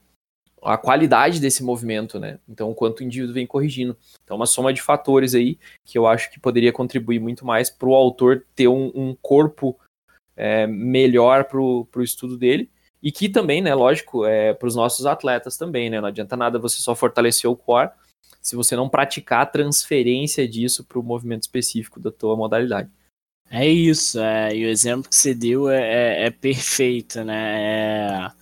A 0.63 0.77
qualidade 0.79 1.41
desse 1.41 1.63
movimento, 1.63 2.19
né? 2.19 2.39
Então, 2.49 2.71
o 2.71 2.75
quanto 2.75 3.01
o 3.01 3.03
indivíduo 3.05 3.35
vem 3.35 3.47
corrigindo. 3.47 3.97
Então, 4.25 4.37
uma 4.37 4.47
soma 4.47 4.73
de 4.73 4.83
fatores 4.83 5.35
aí 5.35 5.59
que 5.85 5.97
eu 5.97 6.07
acho 6.07 6.31
que 6.31 6.41
poderia 6.41 6.73
contribuir 6.73 7.21
muito 7.21 7.45
mais 7.45 7.71
para 7.71 7.89
o 7.89 7.95
autor 7.95 8.45
ter 8.55 8.67
um, 8.67 8.91
um 8.95 9.15
corpo 9.21 9.79
é, 10.37 10.67
melhor 10.67 11.45
para 11.45 11.61
o 11.61 12.03
estudo 12.03 12.37
dele 12.37 12.71
e 13.05 13.13
que 13.13 13.29
também, 13.29 13.61
né, 13.61 13.75
lógico, 13.75 14.25
é 14.25 14.55
para 14.55 14.67
os 14.67 14.75
nossos 14.75 15.05
atletas 15.05 15.59
também, 15.59 15.91
né? 15.91 16.01
Não 16.01 16.09
adianta 16.09 16.37
nada 16.37 16.59
você 16.59 16.81
só 16.81 16.95
fortalecer 16.95 17.49
o 17.49 17.55
core 17.55 17.91
se 18.45 18.55
você 18.55 18.77
não 18.77 18.89
praticar 18.89 19.43
a 19.43 19.47
transferência 19.47 20.47
disso 20.47 20.85
para 20.85 20.99
o 20.99 21.03
movimento 21.03 21.43
específico 21.43 21.99
da 21.99 22.13
tua 22.13 22.37
modalidade. 22.37 22.91
É 23.51 23.67
isso, 23.67 24.19
é, 24.19 24.55
e 24.55 24.67
o 24.67 24.69
exemplo 24.69 25.09
que 25.09 25.17
você 25.17 25.35
deu 25.35 25.71
é, 25.71 25.81
é, 25.81 26.27
é 26.27 26.31
perfeito, 26.31 27.23
né? 27.25 28.33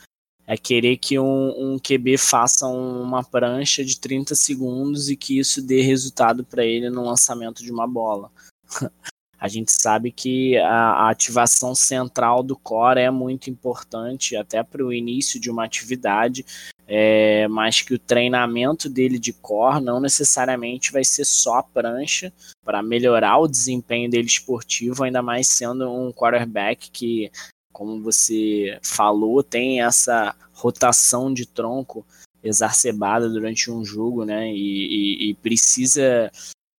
É, 0.46 0.54
é 0.54 0.56
querer 0.56 0.96
que 0.96 1.18
um, 1.18 1.74
um, 1.74 1.78
QB 1.78 2.18
faça 2.18 2.66
uma 2.66 3.22
prancha 3.22 3.84
de 3.84 3.98
30 3.98 4.34
segundos 4.34 5.08
e 5.08 5.16
que 5.16 5.38
isso 5.38 5.62
dê 5.62 5.82
resultado 5.82 6.44
para 6.44 6.64
ele 6.64 6.90
no 6.90 7.04
lançamento 7.04 7.62
de 7.62 7.70
uma 7.70 7.86
bola. 7.86 8.30
A 9.38 9.48
gente 9.48 9.72
sabe 9.72 10.12
que 10.12 10.56
a, 10.58 10.92
a 10.92 11.10
ativação 11.10 11.74
central 11.74 12.44
do 12.44 12.56
core 12.56 13.00
é 13.00 13.10
muito 13.10 13.50
importante 13.50 14.36
até 14.36 14.62
para 14.62 14.84
o 14.84 14.92
início 14.92 15.40
de 15.40 15.50
uma 15.50 15.64
atividade, 15.64 16.46
é, 16.86 17.46
mas 17.48 17.80
que 17.80 17.94
o 17.94 17.98
treinamento 17.98 18.88
dele 18.88 19.18
de 19.18 19.32
core 19.32 19.80
não 19.80 20.00
necessariamente 20.00 20.92
vai 20.92 21.04
ser 21.04 21.24
só 21.24 21.58
a 21.58 21.62
prancha 21.62 22.32
para 22.64 22.82
melhorar 22.82 23.38
o 23.38 23.48
desempenho 23.48 24.10
dele 24.10 24.26
esportivo, 24.26 25.04
ainda 25.04 25.22
mais 25.22 25.48
sendo 25.48 25.90
um 25.90 26.12
quarterback 26.12 26.90
que, 26.90 27.30
como 27.72 28.02
você 28.02 28.78
falou, 28.82 29.42
tem 29.42 29.82
essa 29.82 30.34
rotação 30.52 31.32
de 31.32 31.46
tronco 31.46 32.04
exacerbada 32.42 33.28
durante 33.28 33.70
um 33.70 33.84
jogo, 33.84 34.24
né? 34.24 34.52
E, 34.52 35.28
e, 35.28 35.30
e 35.30 35.34
precisa 35.34 36.30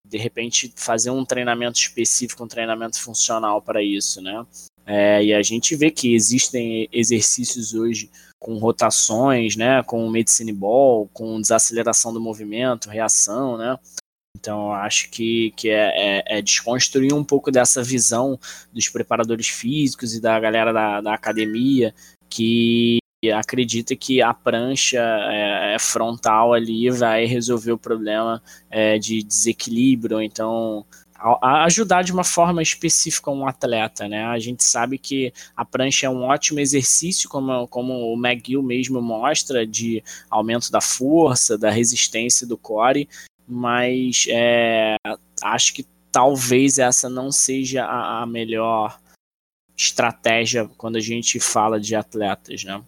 de 0.06 0.18
repente 0.18 0.72
fazer 0.76 1.10
um 1.10 1.24
treinamento 1.24 1.78
específico, 1.78 2.44
um 2.44 2.48
treinamento 2.48 3.00
funcional 3.00 3.62
para 3.62 3.82
isso, 3.82 4.20
né? 4.20 4.46
É, 4.86 5.24
e 5.24 5.32
a 5.32 5.42
gente 5.42 5.74
vê 5.74 5.90
que 5.90 6.14
existem 6.14 6.88
exercícios 6.92 7.72
hoje 7.72 8.10
com 8.44 8.58
rotações, 8.58 9.56
né, 9.56 9.82
com 9.84 10.06
medicine 10.10 10.52
ball, 10.52 11.08
com 11.14 11.40
desaceleração 11.40 12.12
do 12.12 12.20
movimento, 12.20 12.90
reação, 12.90 13.56
né? 13.56 13.78
Então, 14.36 14.70
acho 14.70 15.08
que, 15.08 15.50
que 15.56 15.70
é, 15.70 16.18
é, 16.18 16.38
é, 16.38 16.42
desconstruir 16.42 17.14
um 17.14 17.24
pouco 17.24 17.50
dessa 17.50 17.82
visão 17.82 18.38
dos 18.70 18.86
preparadores 18.90 19.48
físicos 19.48 20.14
e 20.14 20.20
da 20.20 20.38
galera 20.38 20.74
da, 20.74 21.00
da 21.00 21.14
academia 21.14 21.94
que 22.28 22.98
acredita 23.34 23.96
que 23.96 24.20
a 24.20 24.34
prancha 24.34 25.00
é, 25.00 25.76
é, 25.76 25.78
frontal 25.78 26.52
ali 26.52 26.90
vai 26.90 27.24
resolver 27.24 27.72
o 27.72 27.78
problema 27.78 28.42
é, 28.68 28.98
de 28.98 29.22
desequilíbrio, 29.22 30.20
então 30.20 30.84
a, 31.16 31.64
ajudar 31.64 32.02
de 32.02 32.12
uma 32.12 32.24
forma 32.24 32.62
específica 32.62 33.30
um 33.30 33.46
atleta, 33.46 34.08
né? 34.08 34.24
A 34.24 34.38
gente 34.38 34.62
sabe 34.64 34.98
que 34.98 35.32
a 35.56 35.64
prancha 35.64 36.06
é 36.06 36.10
um 36.10 36.24
ótimo 36.24 36.60
exercício, 36.60 37.28
como, 37.28 37.66
como 37.68 37.94
o 38.12 38.14
McGill 38.14 38.62
mesmo 38.62 39.00
mostra, 39.00 39.66
de 39.66 40.02
aumento 40.30 40.70
da 40.70 40.80
força, 40.80 41.56
da 41.56 41.70
resistência 41.70 42.46
do 42.46 42.58
core, 42.58 43.08
mas 43.46 44.26
é, 44.28 44.96
acho 45.42 45.74
que 45.74 45.86
talvez 46.10 46.78
essa 46.78 47.08
não 47.08 47.32
seja 47.32 47.84
a, 47.84 48.22
a 48.22 48.26
melhor 48.26 48.98
estratégia 49.76 50.68
quando 50.76 50.96
a 50.96 51.00
gente 51.00 51.40
fala 51.40 51.80
de 51.80 51.96
atletas, 51.96 52.64
né? 52.64 52.82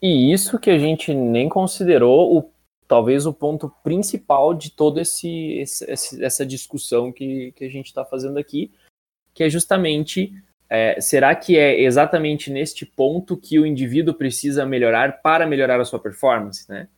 E 0.00 0.32
isso 0.32 0.58
que 0.58 0.70
a 0.70 0.78
gente 0.78 1.14
nem 1.14 1.48
considerou 1.48 2.36
o 2.36 2.42
talvez 2.86 3.26
o 3.26 3.32
ponto 3.32 3.70
principal 3.82 4.54
de 4.54 4.70
toda 4.70 5.00
esse, 5.00 5.58
esse, 5.58 6.22
essa 6.24 6.44
discussão 6.44 7.10
que, 7.12 7.52
que 7.52 7.64
a 7.64 7.70
gente 7.70 7.86
está 7.86 8.04
fazendo 8.04 8.38
aqui, 8.38 8.70
que 9.32 9.42
é 9.42 9.50
justamente 9.50 10.32
é, 10.68 11.00
será 11.00 11.34
que 11.34 11.56
é 11.56 11.80
exatamente 11.82 12.50
neste 12.50 12.86
ponto 12.86 13.36
que 13.36 13.58
o 13.58 13.66
indivíduo 13.66 14.14
precisa 14.14 14.64
melhorar 14.64 15.20
para 15.22 15.46
melhorar 15.46 15.80
a 15.80 15.84
sua 15.84 15.98
performance, 15.98 16.68
né? 16.68 16.88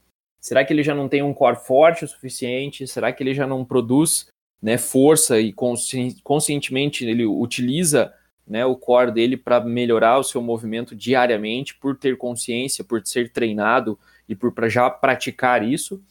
Será 0.40 0.64
que 0.64 0.72
ele 0.72 0.82
já 0.82 0.94
não 0.94 1.08
tem 1.08 1.22
um 1.22 1.34
core 1.34 1.56
forte 1.56 2.04
o 2.04 2.08
suficiente? 2.08 2.86
Será 2.86 3.12
que 3.12 3.22
ele 3.22 3.34
já 3.34 3.46
não 3.46 3.64
produz 3.64 4.28
né, 4.62 4.78
força 4.78 5.40
e 5.40 5.52
consci 5.52 6.16
conscientemente 6.22 7.04
ele 7.04 7.26
utiliza 7.26 8.14
né, 8.46 8.64
o 8.64 8.76
core 8.76 9.10
dele 9.10 9.36
para 9.36 9.60
melhorar 9.60 10.18
o 10.18 10.24
seu 10.24 10.40
movimento 10.40 10.94
diariamente, 10.94 11.74
por 11.74 11.96
ter 11.98 12.16
consciência, 12.16 12.84
por 12.84 13.04
ser 13.04 13.32
treinado 13.32 13.98
e 14.28 14.34
por 14.34 14.52
já 14.68 14.88
praticar 14.90 15.62
isso. 15.62 16.02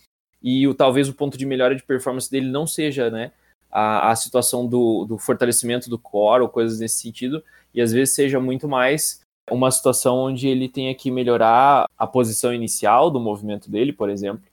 E 0.41 0.67
o, 0.67 0.73
talvez 0.73 1.10
o 1.10 1.13
ponto 1.13 1.38
de 1.38 1.45
melhora 1.45 1.75
de 1.75 1.84
performance 1.84 2.30
dele 2.30 2.49
não 2.49 2.67
seja 2.67 3.10
né, 3.10 3.32
a, 3.71 4.12
a 4.12 4.15
situação 4.15 4.67
do, 4.67 5.06
do 5.06 5.17
fortalecimento 5.17 5.89
do 5.89 5.99
core 5.99 6.43
ou 6.43 6.49
coisas 6.49 6.80
nesse 6.80 7.01
sentido, 7.01 7.43
e 7.73 7.82
às 7.82 7.91
vezes 7.91 8.15
seja 8.15 8.39
muito 8.39 8.67
mais 8.67 9.21
uma 9.51 9.69
situação 9.69 10.17
onde 10.17 10.47
ele 10.47 10.67
tenha 10.69 10.93
que 10.95 11.12
melhorar 11.12 11.86
a 11.97 12.08
posição 12.08 12.54
inicial 12.54 13.12
do 13.12 13.19
movimento 13.19 13.69
dele, 13.69 13.93
por 13.93 14.10
exemplo, 14.10 14.43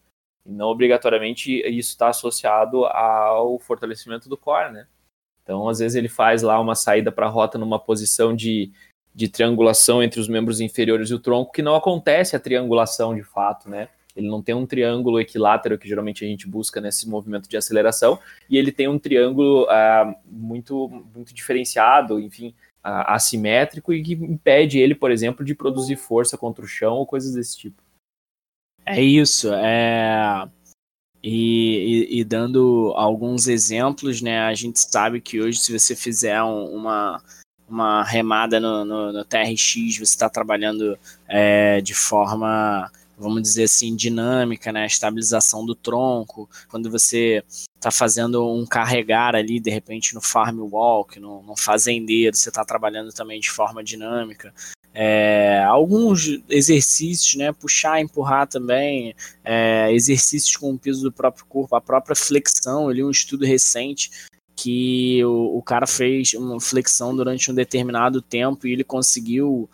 e 0.47 0.51
não 0.51 0.69
obrigatoriamente 0.69 1.53
isso 1.69 1.91
está 1.91 2.09
associado 2.09 2.85
ao 2.87 3.59
fortalecimento 3.59 4.29
do 4.29 4.37
core, 4.37 4.73
né? 4.73 4.87
Então, 5.43 5.69
às 5.69 5.79
vezes 5.79 5.97
ele 5.97 6.09
faz 6.09 6.43
lá 6.43 6.61
uma 6.61 6.75
saída 6.75 7.11
para 7.11 7.27
a 7.27 7.31
rota 7.31 7.59
numa 7.59 7.79
posição 7.79 8.35
de, 8.35 8.73
de 9.15 9.29
triangulação 9.29 10.03
entre 10.03 10.21
os 10.21 10.29
membros 10.29 10.61
inferiores 10.61 11.11
e 11.11 11.15
o 11.15 11.19
tronco, 11.19 11.53
que 11.53 11.63
não 11.63 11.75
acontece 11.75 12.35
a 12.35 12.41
triangulação 12.41 13.15
de 13.15 13.23
fato, 13.23 13.69
né? 13.69 13.89
Ele 14.15 14.29
não 14.29 14.43
tem 14.43 14.55
um 14.55 14.67
triângulo 14.67 15.21
equilátero 15.21 15.79
que 15.79 15.89
geralmente 15.89 16.25
a 16.25 16.29
gente 16.29 16.47
busca 16.47 16.81
nesse 16.81 17.09
movimento 17.09 17.49
de 17.49 17.57
aceleração, 17.57 18.19
e 18.49 18.59
ele 18.59 18.71
tem 18.71 18.89
um 18.89 18.99
triângulo 18.99 19.65
uh, 19.65 20.15
muito, 20.27 20.89
muito 21.15 21.33
diferenciado, 21.35 22.21
enfim, 22.21 22.55
assimétrico 22.83 23.93
e 23.93 24.03
que 24.03 24.15
impede 24.15 24.79
ele, 24.79 24.95
por 24.95 25.11
exemplo, 25.11 25.45
de 25.45 25.55
produzir 25.55 25.97
força 25.97 26.37
contra 26.37 26.65
o 26.65 26.69
chão 26.69 26.95
ou 26.95 27.07
coisas 27.07 27.33
desse 27.35 27.57
tipo. 27.57 27.83
É 28.85 29.01
isso. 29.01 29.53
É... 29.53 30.49
E, 31.23 32.09
e, 32.11 32.21
e, 32.21 32.25
dando 32.25 32.93
alguns 32.97 33.47
exemplos, 33.47 34.21
né? 34.21 34.41
A 34.41 34.55
gente 34.55 34.81
sabe 34.81 35.21
que 35.21 35.41
hoje, 35.41 35.61
se 35.61 35.79
você 35.79 35.95
fizer 35.95 36.43
um, 36.43 36.65
uma, 36.65 37.23
uma 37.73 38.03
remada 38.03 38.61
no, 38.61 38.85
no, 38.85 39.13
no 39.13 39.25
TRX, 39.25 39.99
você 39.99 40.03
está 40.03 40.29
trabalhando 40.29 40.99
é, 41.29 41.81
de 41.81 41.95
forma, 41.95 42.91
vamos 43.19 43.43
dizer 43.43 43.65
assim, 43.65 43.97
dinâmica, 43.97 44.71
né? 44.73 44.83
A 44.83 44.87
estabilização 44.87 45.65
do 45.65 45.75
tronco. 45.75 46.49
Quando 46.69 46.91
você 46.91 47.43
está 47.75 47.91
fazendo 47.91 48.47
um 48.53 48.67
carregar 48.67 49.35
ali, 49.35 49.59
de 49.59 49.71
repente, 49.71 50.15
no 50.15 50.21
farm 50.21 50.61
walk, 50.61 51.19
no, 51.19 51.43
no 51.43 51.57
fazendeiro, 51.57 52.37
você 52.37 52.49
está 52.49 52.65
trabalhando 52.65 53.13
também 53.13 53.41
de 53.41 53.51
forma 53.51 53.83
dinâmica 53.83 54.53
é, 54.95 55.63
alguns 55.67 56.41
exercícios, 56.49 57.35
né, 57.37 57.53
puxar, 57.53 58.01
empurrar 58.01 58.47
também, 58.47 59.15
é, 59.43 59.91
exercícios 59.93 60.57
com 60.57 60.73
o 60.73 60.79
peso 60.79 61.03
do 61.03 61.13
próprio 61.13 61.47
corpo, 61.47 61.75
a 61.75 61.81
própria 61.81 62.15
flexão, 62.15 62.89
ali 62.89 63.03
um 63.03 63.11
estudo 63.11 63.45
recente 63.45 64.11
que 64.63 65.25
o, 65.25 65.59
o 65.59 65.63
cara 65.63 65.89
fez 65.89 66.35
uma 66.35 66.61
flexão 66.61 67.17
durante 67.17 67.51
um 67.51 67.55
determinado 67.55 68.23
tempo 68.23 68.65
e 68.65 68.73
ele 68.73 68.85
conseguiu 68.85 69.69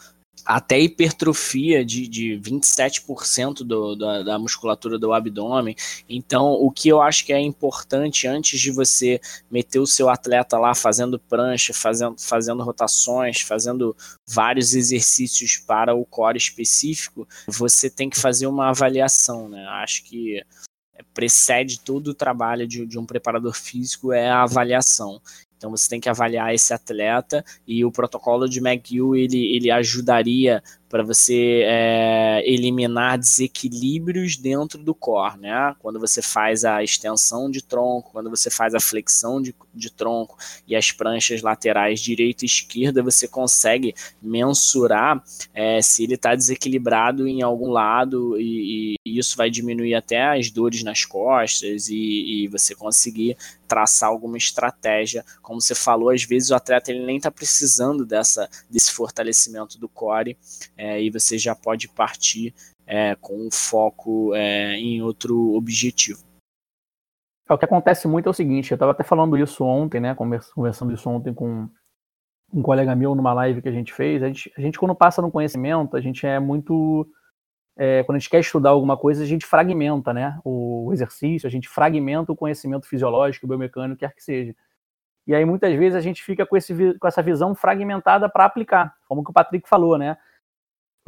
até 0.47 0.81
hipertrofia 0.81 1.85
de, 1.85 2.09
de 2.09 2.41
27% 2.43 3.59
do, 3.65 3.95
da, 3.95 4.23
da 4.23 4.39
musculatura 4.39 4.99
do 4.99 5.13
abdômen. 5.13 5.77
Então, 6.09 6.53
o 6.53 6.71
que 6.71 6.89
eu 6.89 7.03
acho 7.03 7.27
que 7.27 7.35
é 7.35 7.39
importante 7.39 8.27
antes 8.27 8.59
de 8.59 8.71
você 8.71 9.21
meter 9.51 9.79
o 9.79 9.87
seu 9.87 10.09
atleta 10.09 10.57
lá 10.57 10.75
fazendo 10.75 11.19
prancha, 11.19 11.75
fazendo, 11.75 12.17
fazendo 12.19 12.63
rotações, 12.63 13.43
fazendo 13.43 13.95
vários 14.27 14.75
exercícios 14.75 15.59
para 15.59 15.95
o 15.95 16.07
core 16.07 16.39
específico, 16.39 17.29
você 17.47 17.91
tem 17.91 18.09
que 18.09 18.19
fazer 18.19 18.47
uma 18.47 18.71
avaliação, 18.71 19.51
né? 19.51 19.67
Acho 19.83 20.03
que 20.05 20.43
precede 21.15 21.81
todo 21.81 22.09
o 22.09 22.15
trabalho 22.15 22.67
de, 22.67 22.87
de 22.87 22.99
um 22.99 23.07
preparador 23.07 23.55
físico 23.55 24.13
é 24.13 24.29
a 24.29 24.43
avaliação. 24.43 25.21
Então 25.57 25.71
você 25.71 25.89
tem 25.89 26.01
que 26.01 26.09
avaliar 26.09 26.55
esse 26.55 26.73
atleta 26.73 27.45
e 27.67 27.85
o 27.85 27.91
protocolo 27.91 28.49
de 28.49 28.61
McGill 28.61 29.17
ele, 29.17 29.57
ele 29.57 29.71
ajudaria 29.71 30.63
para 30.89 31.03
você 31.03 31.63
é, 31.65 32.43
eliminar 32.47 33.19
desequilíbrios 33.19 34.37
dentro 34.37 34.83
do 34.83 34.95
core, 34.95 35.39
né? 35.39 35.75
Quando 35.79 36.01
você 36.01 36.23
faz 36.23 36.65
a 36.65 36.83
extensão 36.83 37.51
de 37.51 37.63
tronco, 37.63 38.11
quando 38.13 38.31
você 38.31 38.51
faz 38.51 38.75
a 38.75 38.81
flexão 38.81 39.41
de, 39.41 39.55
de 39.75 39.93
tronco 39.93 40.37
e 40.67 40.75
as 40.75 40.91
pranchas 40.91 41.43
laterais 41.43 42.01
direita 42.01 42.45
e 42.45 42.47
esquerda, 42.47 43.03
você 43.03 43.29
consegue 43.29 43.95
mensurar 44.23 45.23
é, 45.53 45.83
se 45.83 46.05
ele 46.05 46.15
está 46.15 46.35
desequilibrado 46.35 47.29
em 47.29 47.43
algum 47.43 47.71
lado 47.71 48.41
e, 48.41 48.97
e, 49.05 49.19
isso 49.19 49.37
vai 49.37 49.51
diminuir 49.51 49.95
até 49.95 50.39
as 50.39 50.51
dores 50.51 50.83
nas 50.83 51.05
costas 51.05 51.89
e, 51.89 52.45
e 52.45 52.49
você 52.49 52.75
conseguir 52.75 53.37
traçar 53.69 54.09
alguma 54.09 54.39
estratégia. 54.39 55.25
Como 55.43 55.61
você 55.61 55.75
falou, 55.75 56.11
às 56.11 56.25
vezes 56.25 56.51
o 56.51 56.55
atleta 56.55 56.91
ele 56.91 57.05
nem 57.05 57.19
está 57.19 57.31
precisando 57.31 58.07
dessa, 58.07 58.49
desse 58.71 58.91
fortalecimento 58.93 59.79
do 59.79 59.89
core 59.89 60.37
é, 60.79 61.03
e 61.03 61.11
você 61.11 61.37
já 61.37 61.55
pode 61.55 61.89
partir 61.89 62.55
é, 62.87 63.17
com 63.17 63.35
um 63.35 63.51
foco 63.51 64.33
é, 64.35 64.77
em 64.77 65.03
outro 65.03 65.55
objetivo. 65.55 66.21
É, 67.49 67.53
o 67.53 67.59
que 67.59 67.65
acontece 67.65 68.07
muito 68.07 68.29
é 68.29 68.31
o 68.31 68.35
seguinte, 68.35 68.71
eu 68.71 68.77
estava 68.77 68.93
até 68.93 69.03
falando 69.03 69.37
isso 69.37 69.65
ontem, 69.65 70.01
né, 70.01 70.15
conversando 70.15 70.95
isso 70.95 71.11
ontem 71.11 71.35
com 71.35 71.69
um 72.53 72.63
colega 72.63 72.95
meu 72.95 73.15
numa 73.15 73.35
live 73.35 73.61
que 73.61 73.69
a 73.69 73.73
gente 73.73 73.93
fez, 73.93 74.23
a 74.23 74.29
gente, 74.29 74.53
a 74.57 74.61
gente 74.61 74.79
quando 74.79 74.95
passa 74.95 75.21
no 75.21 75.31
conhecimento, 75.31 75.97
a 75.97 76.01
gente 76.01 76.27
é 76.27 76.39
muito 76.39 77.07
é, 77.77 78.03
quando 78.05 78.17
a 78.17 78.19
gente 78.19 78.31
quer 78.31 78.41
estudar 78.41 78.71
alguma 78.71 78.97
coisa, 78.97 79.23
a 79.23 79.27
gente 79.27 79.47
fragmenta 79.47 80.13
né, 80.13 80.39
o 80.45 80.91
exercício, 80.93 81.47
a 81.47 81.51
gente 81.51 81.69
fragmenta 81.69 82.33
o 82.33 82.37
conhecimento 82.37 82.87
fisiológico, 82.87 83.47
biomecânico, 83.47 84.01
quer 84.01 84.15
que 84.15 84.23
seja. 84.23 84.55
E 85.27 85.35
aí 85.35 85.45
muitas 85.45 85.73
vezes 85.75 85.95
a 85.95 86.01
gente 86.01 86.23
fica 86.23 86.47
com, 86.47 86.57
esse, 86.57 86.75
com 86.99 87.07
essa 87.07 87.23
visão 87.23 87.55
fragmentada 87.55 88.29
para 88.29 88.47
aplicar, 88.47 88.97
como 89.07 89.23
que 89.23 89.31
o 89.31 89.35
Patrick 89.35 89.69
falou, 89.69 89.99
né? 89.99 90.17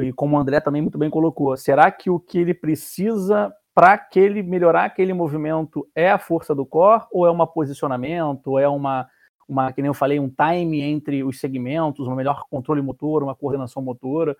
E 0.02 0.12
como 0.12 0.36
o 0.36 0.38
André 0.38 0.60
também 0.60 0.82
muito 0.82 0.98
bem 0.98 1.10
colocou, 1.10 1.56
será 1.56 1.90
que 1.90 2.10
o 2.10 2.18
que 2.18 2.38
ele 2.38 2.54
precisa 2.54 3.52
para 3.74 3.92
aquele 3.92 4.42
melhorar 4.42 4.84
aquele 4.84 5.12
movimento 5.12 5.88
é 5.94 6.10
a 6.10 6.18
força 6.18 6.54
do 6.54 6.66
core 6.66 7.04
ou 7.10 7.26
é 7.26 7.30
um 7.30 7.46
posicionamento, 7.46 8.58
é 8.58 8.68
uma 8.68 9.08
uma 9.50 9.72
que 9.72 9.82
nem 9.82 9.88
eu 9.88 9.94
falei, 9.94 10.20
um 10.20 10.30
time 10.30 10.80
entre 10.80 11.24
os 11.24 11.40
segmentos, 11.40 12.06
um 12.06 12.14
melhor 12.14 12.44
controle 12.48 12.80
motor, 12.80 13.22
uma 13.22 13.34
coordenação 13.34 13.82
motora. 13.82 14.36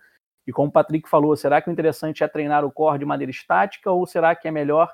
E 0.47 0.53
como 0.53 0.69
o 0.69 0.71
Patrick 0.71 1.07
falou, 1.09 1.35
será 1.35 1.61
que 1.61 1.69
o 1.69 1.71
interessante 1.71 2.23
é 2.23 2.27
treinar 2.27 2.63
o 2.63 2.71
core 2.71 2.99
de 2.99 3.05
maneira 3.05 3.29
estática 3.29 3.91
ou 3.91 4.07
será 4.07 4.33
que 4.33 4.47
é 4.47 4.51
melhor, 4.51 4.89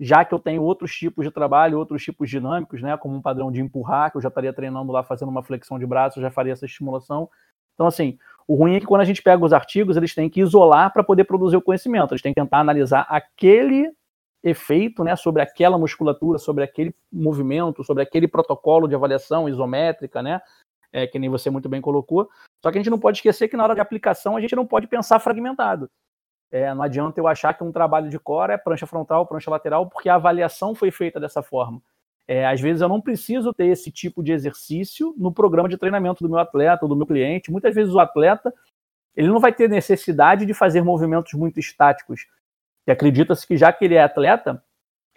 já 0.00 0.24
que 0.24 0.34
eu 0.34 0.38
tenho 0.38 0.62
outros 0.62 0.92
tipos 0.92 1.24
de 1.24 1.30
trabalho, 1.30 1.78
outros 1.78 2.02
tipos 2.02 2.30
dinâmicos, 2.30 2.80
né, 2.80 2.96
como 2.96 3.14
um 3.14 3.20
padrão 3.22 3.52
de 3.52 3.60
empurrar, 3.60 4.10
que 4.10 4.16
eu 4.16 4.22
já 4.22 4.28
estaria 4.28 4.52
treinando 4.54 4.90
lá 4.90 5.04
fazendo 5.04 5.28
uma 5.28 5.42
flexão 5.42 5.78
de 5.78 5.86
braço, 5.86 6.20
já 6.20 6.30
faria 6.30 6.54
essa 6.54 6.64
estimulação. 6.64 7.28
Então, 7.74 7.86
assim, 7.86 8.18
o 8.46 8.54
ruim 8.54 8.74
é 8.76 8.80
que 8.80 8.86
quando 8.86 9.00
a 9.00 9.04
gente 9.04 9.22
pega 9.22 9.44
os 9.44 9.52
artigos, 9.52 9.96
eles 9.96 10.14
têm 10.14 10.28
que 10.28 10.40
isolar 10.40 10.92
para 10.92 11.04
poder 11.04 11.24
produzir 11.24 11.56
o 11.56 11.62
conhecimento. 11.62 12.12
Eles 12.12 12.22
têm 12.22 12.32
que 12.32 12.40
tentar 12.40 12.58
analisar 12.58 13.06
aquele 13.08 13.90
efeito 14.42 15.04
né, 15.04 15.14
sobre 15.14 15.40
aquela 15.40 15.78
musculatura, 15.78 16.38
sobre 16.38 16.64
aquele 16.64 16.94
movimento, 17.12 17.84
sobre 17.84 18.02
aquele 18.02 18.26
protocolo 18.26 18.88
de 18.88 18.94
avaliação 18.94 19.48
isométrica, 19.48 20.20
né? 20.22 20.40
é, 20.92 21.06
que 21.06 21.18
nem 21.18 21.30
você 21.30 21.48
muito 21.50 21.68
bem 21.68 21.80
colocou. 21.80 22.28
Só 22.62 22.70
que 22.70 22.78
a 22.78 22.80
gente 22.80 22.90
não 22.90 22.98
pode 22.98 23.18
esquecer 23.18 23.48
que 23.48 23.56
na 23.56 23.64
hora 23.64 23.74
de 23.74 23.80
aplicação 23.80 24.36
a 24.36 24.40
gente 24.40 24.54
não 24.54 24.66
pode 24.66 24.86
pensar 24.86 25.18
fragmentado. 25.18 25.90
É, 26.50 26.72
não 26.74 26.82
adianta 26.82 27.18
eu 27.18 27.26
achar 27.26 27.54
que 27.54 27.64
um 27.64 27.72
trabalho 27.72 28.10
de 28.10 28.18
core 28.18 28.52
é 28.52 28.58
prancha 28.58 28.86
frontal, 28.86 29.26
prancha 29.26 29.50
lateral, 29.50 29.88
porque 29.88 30.08
a 30.08 30.16
avaliação 30.16 30.74
foi 30.74 30.90
feita 30.90 31.18
dessa 31.18 31.42
forma. 31.42 31.80
É, 32.26 32.46
às 32.46 32.60
vezes 32.60 32.80
eu 32.80 32.88
não 32.88 33.00
preciso 33.00 33.52
ter 33.52 33.66
esse 33.66 33.90
tipo 33.90 34.22
de 34.22 34.32
exercício 34.32 35.14
no 35.18 35.32
programa 35.32 35.68
de 35.68 35.76
treinamento 35.76 36.22
do 36.22 36.30
meu 36.30 36.38
atleta 36.38 36.84
ou 36.84 36.88
do 36.88 36.96
meu 36.96 37.06
cliente. 37.06 37.50
Muitas 37.50 37.74
vezes 37.74 37.92
o 37.92 37.98
atleta 37.98 38.52
ele 39.14 39.28
não 39.28 39.40
vai 39.40 39.52
ter 39.52 39.68
necessidade 39.68 40.46
de 40.46 40.54
fazer 40.54 40.82
movimentos 40.82 41.32
muito 41.34 41.60
estáticos. 41.60 42.26
E 42.86 42.90
acredita-se 42.90 43.46
que 43.46 43.56
já 43.56 43.72
que 43.72 43.84
ele 43.84 43.94
é 43.94 44.02
atleta, 44.02 44.62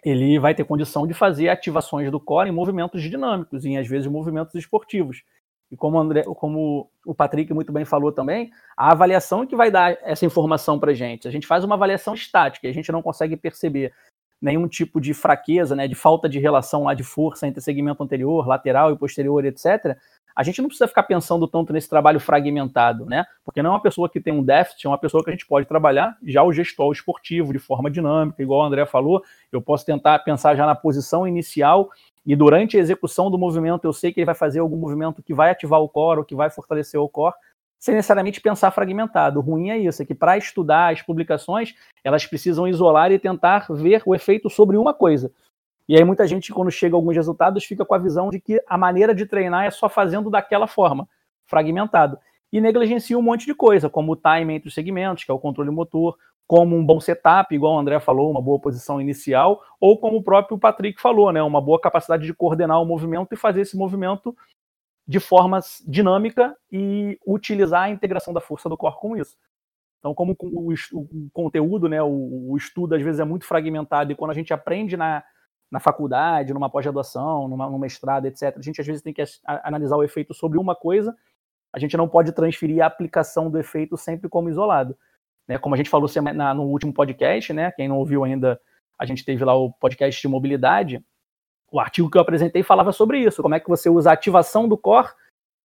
ele 0.04 0.38
vai 0.38 0.54
ter 0.54 0.64
condição 0.64 1.06
de 1.06 1.14
fazer 1.14 1.48
ativações 1.48 2.10
do 2.10 2.20
core 2.20 2.50
em 2.50 2.52
movimentos 2.52 3.02
dinâmicos, 3.02 3.64
em 3.64 3.78
às 3.78 3.88
vezes 3.88 4.06
movimentos 4.06 4.54
esportivos. 4.54 5.22
E 5.70 5.76
como, 5.76 5.98
André, 5.98 6.22
como 6.22 6.88
o 7.04 7.14
Patrick 7.14 7.52
muito 7.52 7.72
bem 7.72 7.84
falou 7.84 8.12
também, 8.12 8.50
a 8.76 8.92
avaliação 8.92 9.42
é 9.42 9.46
que 9.46 9.56
vai 9.56 9.70
dar 9.70 9.98
essa 10.02 10.24
informação 10.24 10.78
para 10.78 10.92
a 10.92 10.94
gente. 10.94 11.26
A 11.26 11.30
gente 11.30 11.46
faz 11.46 11.64
uma 11.64 11.74
avaliação 11.74 12.14
estática, 12.14 12.68
a 12.68 12.72
gente 12.72 12.92
não 12.92 13.02
consegue 13.02 13.36
perceber 13.36 13.92
nenhum 14.40 14.68
tipo 14.68 15.00
de 15.00 15.14
fraqueza, 15.14 15.74
né, 15.74 15.88
de 15.88 15.94
falta 15.94 16.28
de 16.28 16.38
relação 16.38 16.84
lá 16.84 16.94
de 16.94 17.02
força 17.02 17.46
entre 17.46 17.60
segmento 17.60 18.02
anterior, 18.02 18.46
lateral 18.46 18.92
e 18.92 18.96
posterior, 18.96 19.44
etc. 19.44 19.96
A 20.36 20.42
gente 20.42 20.60
não 20.60 20.68
precisa 20.68 20.86
ficar 20.86 21.04
pensando 21.04 21.48
tanto 21.48 21.72
nesse 21.72 21.88
trabalho 21.88 22.20
fragmentado, 22.20 23.06
né? 23.06 23.24
Porque 23.42 23.62
não 23.62 23.70
é 23.70 23.72
uma 23.72 23.80
pessoa 23.80 24.06
que 24.06 24.20
tem 24.20 24.34
um 24.34 24.42
déficit, 24.42 24.86
é 24.86 24.90
uma 24.90 24.98
pessoa 24.98 25.24
que 25.24 25.30
a 25.30 25.32
gente 25.32 25.46
pode 25.46 25.66
trabalhar 25.66 26.14
já 26.22 26.42
o 26.42 26.52
gestual 26.52 26.92
esportivo 26.92 27.54
de 27.54 27.58
forma 27.58 27.90
dinâmica, 27.90 28.42
igual 28.42 28.60
o 28.60 28.64
André 28.64 28.84
falou. 28.84 29.22
Eu 29.50 29.62
posso 29.62 29.86
tentar 29.86 30.18
pensar 30.18 30.54
já 30.54 30.66
na 30.66 30.74
posição 30.74 31.26
inicial 31.26 31.88
e 32.26 32.36
durante 32.36 32.76
a 32.76 32.80
execução 32.80 33.30
do 33.30 33.38
movimento 33.38 33.86
eu 33.86 33.94
sei 33.94 34.12
que 34.12 34.20
ele 34.20 34.26
vai 34.26 34.34
fazer 34.34 34.58
algum 34.58 34.76
movimento 34.76 35.22
que 35.22 35.32
vai 35.32 35.50
ativar 35.50 35.80
o 35.80 35.88
core 35.88 36.18
ou 36.18 36.24
que 36.24 36.34
vai 36.34 36.50
fortalecer 36.50 37.00
o 37.00 37.08
core, 37.08 37.34
sem 37.78 37.94
necessariamente 37.94 38.40
pensar 38.40 38.70
fragmentado. 38.70 39.38
O 39.38 39.42
ruim 39.42 39.70
é 39.70 39.78
isso, 39.78 40.02
é 40.02 40.04
que 40.06 40.14
para 40.14 40.36
estudar 40.36 40.92
as 40.92 41.02
publicações, 41.02 41.74
elas 42.02 42.26
precisam 42.26 42.66
isolar 42.66 43.12
e 43.12 43.18
tentar 43.18 43.66
ver 43.70 44.02
o 44.06 44.14
efeito 44.14 44.48
sobre 44.48 44.76
uma 44.76 44.94
coisa. 44.94 45.30
E 45.88 45.96
aí 45.96 46.02
muita 46.02 46.26
gente, 46.26 46.52
quando 46.52 46.70
chega 46.70 46.96
a 46.96 46.98
alguns 46.98 47.14
resultados, 47.14 47.64
fica 47.64 47.84
com 47.84 47.94
a 47.94 47.98
visão 47.98 48.28
de 48.30 48.40
que 48.40 48.60
a 48.66 48.76
maneira 48.76 49.14
de 49.14 49.24
treinar 49.24 49.66
é 49.66 49.70
só 49.70 49.88
fazendo 49.88 50.28
daquela 50.30 50.66
forma, 50.66 51.08
fragmentado. 51.46 52.18
E 52.52 52.60
negligencia 52.60 53.18
um 53.18 53.22
monte 53.22 53.46
de 53.46 53.54
coisa, 53.54 53.88
como 53.88 54.12
o 54.12 54.16
time 54.16 54.54
entre 54.54 54.68
os 54.68 54.74
segmentos, 54.74 55.24
que 55.24 55.30
é 55.30 55.34
o 55.34 55.38
controle 55.38 55.70
motor, 55.70 56.16
como 56.46 56.76
um 56.76 56.84
bom 56.84 57.00
setup, 57.00 57.52
igual 57.54 57.74
o 57.74 57.78
André 57.78 57.98
falou, 57.98 58.30
uma 58.30 58.40
boa 58.40 58.58
posição 58.58 59.00
inicial, 59.00 59.60
ou 59.80 59.98
como 59.98 60.16
o 60.16 60.22
próprio 60.22 60.58
Patrick 60.58 61.00
falou, 61.00 61.32
né, 61.32 61.42
uma 61.42 61.60
boa 61.60 61.80
capacidade 61.80 62.24
de 62.24 62.32
coordenar 62.32 62.80
o 62.80 62.86
movimento 62.86 63.32
e 63.32 63.36
fazer 63.36 63.62
esse 63.62 63.76
movimento 63.76 64.36
de 65.06 65.20
forma 65.20 65.60
dinâmica 65.86 66.56
e 66.70 67.18
utilizar 67.26 67.84
a 67.84 67.90
integração 67.90 68.34
da 68.34 68.40
força 68.40 68.68
do 68.68 68.76
corpo 68.76 69.00
com 69.00 69.16
isso. 69.16 69.36
Então, 70.00 70.14
como 70.14 70.36
o, 70.38 70.72
o 70.72 71.30
conteúdo, 71.32 71.88
né, 71.88 72.02
o, 72.02 72.50
o, 72.50 72.56
estudo 72.56 72.94
às 72.94 73.02
vezes 73.02 73.20
é 73.20 73.24
muito 73.24 73.46
fragmentado 73.46 74.12
e 74.12 74.14
quando 74.14 74.30
a 74.30 74.34
gente 74.34 74.52
aprende 74.52 74.96
na, 74.96 75.22
na 75.70 75.80
faculdade, 75.80 76.52
numa 76.52 76.70
pós-graduação, 76.70 77.48
numa, 77.48 77.66
numa 77.66 77.78
mestrado, 77.78 78.26
etc., 78.26 78.56
a 78.56 78.62
gente 78.62 78.80
às 78.80 78.86
vezes 78.86 79.02
tem 79.02 79.12
que 79.12 79.22
analisar 79.44 79.96
o 79.96 80.04
efeito 80.04 80.34
sobre 80.34 80.58
uma 80.58 80.74
coisa, 80.74 81.14
a 81.72 81.78
gente 81.78 81.96
não 81.96 82.08
pode 82.08 82.32
transferir 82.32 82.82
a 82.82 82.86
aplicação 82.86 83.50
do 83.50 83.58
efeito 83.58 83.96
sempre 83.96 84.28
como 84.28 84.48
isolado. 84.48 84.96
Né? 85.46 85.58
Como 85.58 85.74
a 85.74 85.78
gente 85.78 85.90
falou 85.90 86.08
no 86.54 86.62
último 86.64 86.92
podcast, 86.92 87.52
né? 87.52 87.70
quem 87.72 87.88
não 87.88 87.98
ouviu 87.98 88.24
ainda, 88.24 88.60
a 88.98 89.04
gente 89.04 89.24
teve 89.24 89.44
lá 89.44 89.54
o 89.54 89.72
podcast 89.72 90.20
de 90.20 90.28
mobilidade, 90.28 91.04
o 91.70 91.80
artigo 91.80 92.10
que 92.10 92.16
eu 92.16 92.22
apresentei 92.22 92.62
falava 92.62 92.92
sobre 92.92 93.18
isso, 93.18 93.42
como 93.42 93.54
é 93.54 93.60
que 93.60 93.68
você 93.68 93.88
usa 93.88 94.10
a 94.10 94.12
ativação 94.12 94.68
do 94.68 94.76
core 94.76 95.08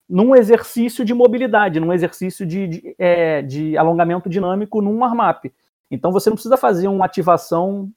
num 0.07 0.35
exercício 0.35 1.03
de 1.03 1.13
mobilidade, 1.13 1.79
num 1.79 1.91
exercício 1.91 2.45
de, 2.45 2.67
de, 2.67 2.95
é, 2.97 3.41
de 3.41 3.77
alongamento 3.77 4.29
dinâmico 4.29 4.81
num 4.81 4.99
warm-up. 4.99 5.53
Então 5.91 6.11
você 6.11 6.29
não 6.29 6.35
precisa 6.35 6.55
fazer 6.55 6.87
uma 6.87 7.05
ativação 7.05 7.91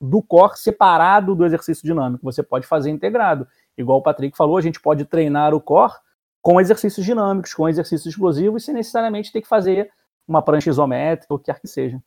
do 0.00 0.22
core 0.22 0.56
separado 0.58 1.34
do 1.34 1.44
exercício 1.44 1.84
dinâmico, 1.84 2.22
você 2.22 2.42
pode 2.42 2.66
fazer 2.66 2.90
integrado. 2.90 3.46
Igual 3.76 3.98
o 3.98 4.02
Patrick 4.02 4.36
falou, 4.36 4.56
a 4.56 4.60
gente 4.60 4.80
pode 4.80 5.04
treinar 5.04 5.54
o 5.54 5.60
core 5.60 5.94
com 6.42 6.60
exercícios 6.60 7.04
dinâmicos, 7.04 7.52
com 7.52 7.68
exercícios 7.68 8.14
explosivos, 8.14 8.64
sem 8.64 8.74
necessariamente 8.74 9.32
ter 9.32 9.40
que 9.40 9.48
fazer 9.48 9.90
uma 10.28 10.42
prancha 10.42 10.70
isométrica, 10.70 11.32
ou 11.32 11.36
o 11.36 11.40
que 11.40 11.46
quer 11.46 11.60
que 11.60 11.66
seja. 11.66 12.00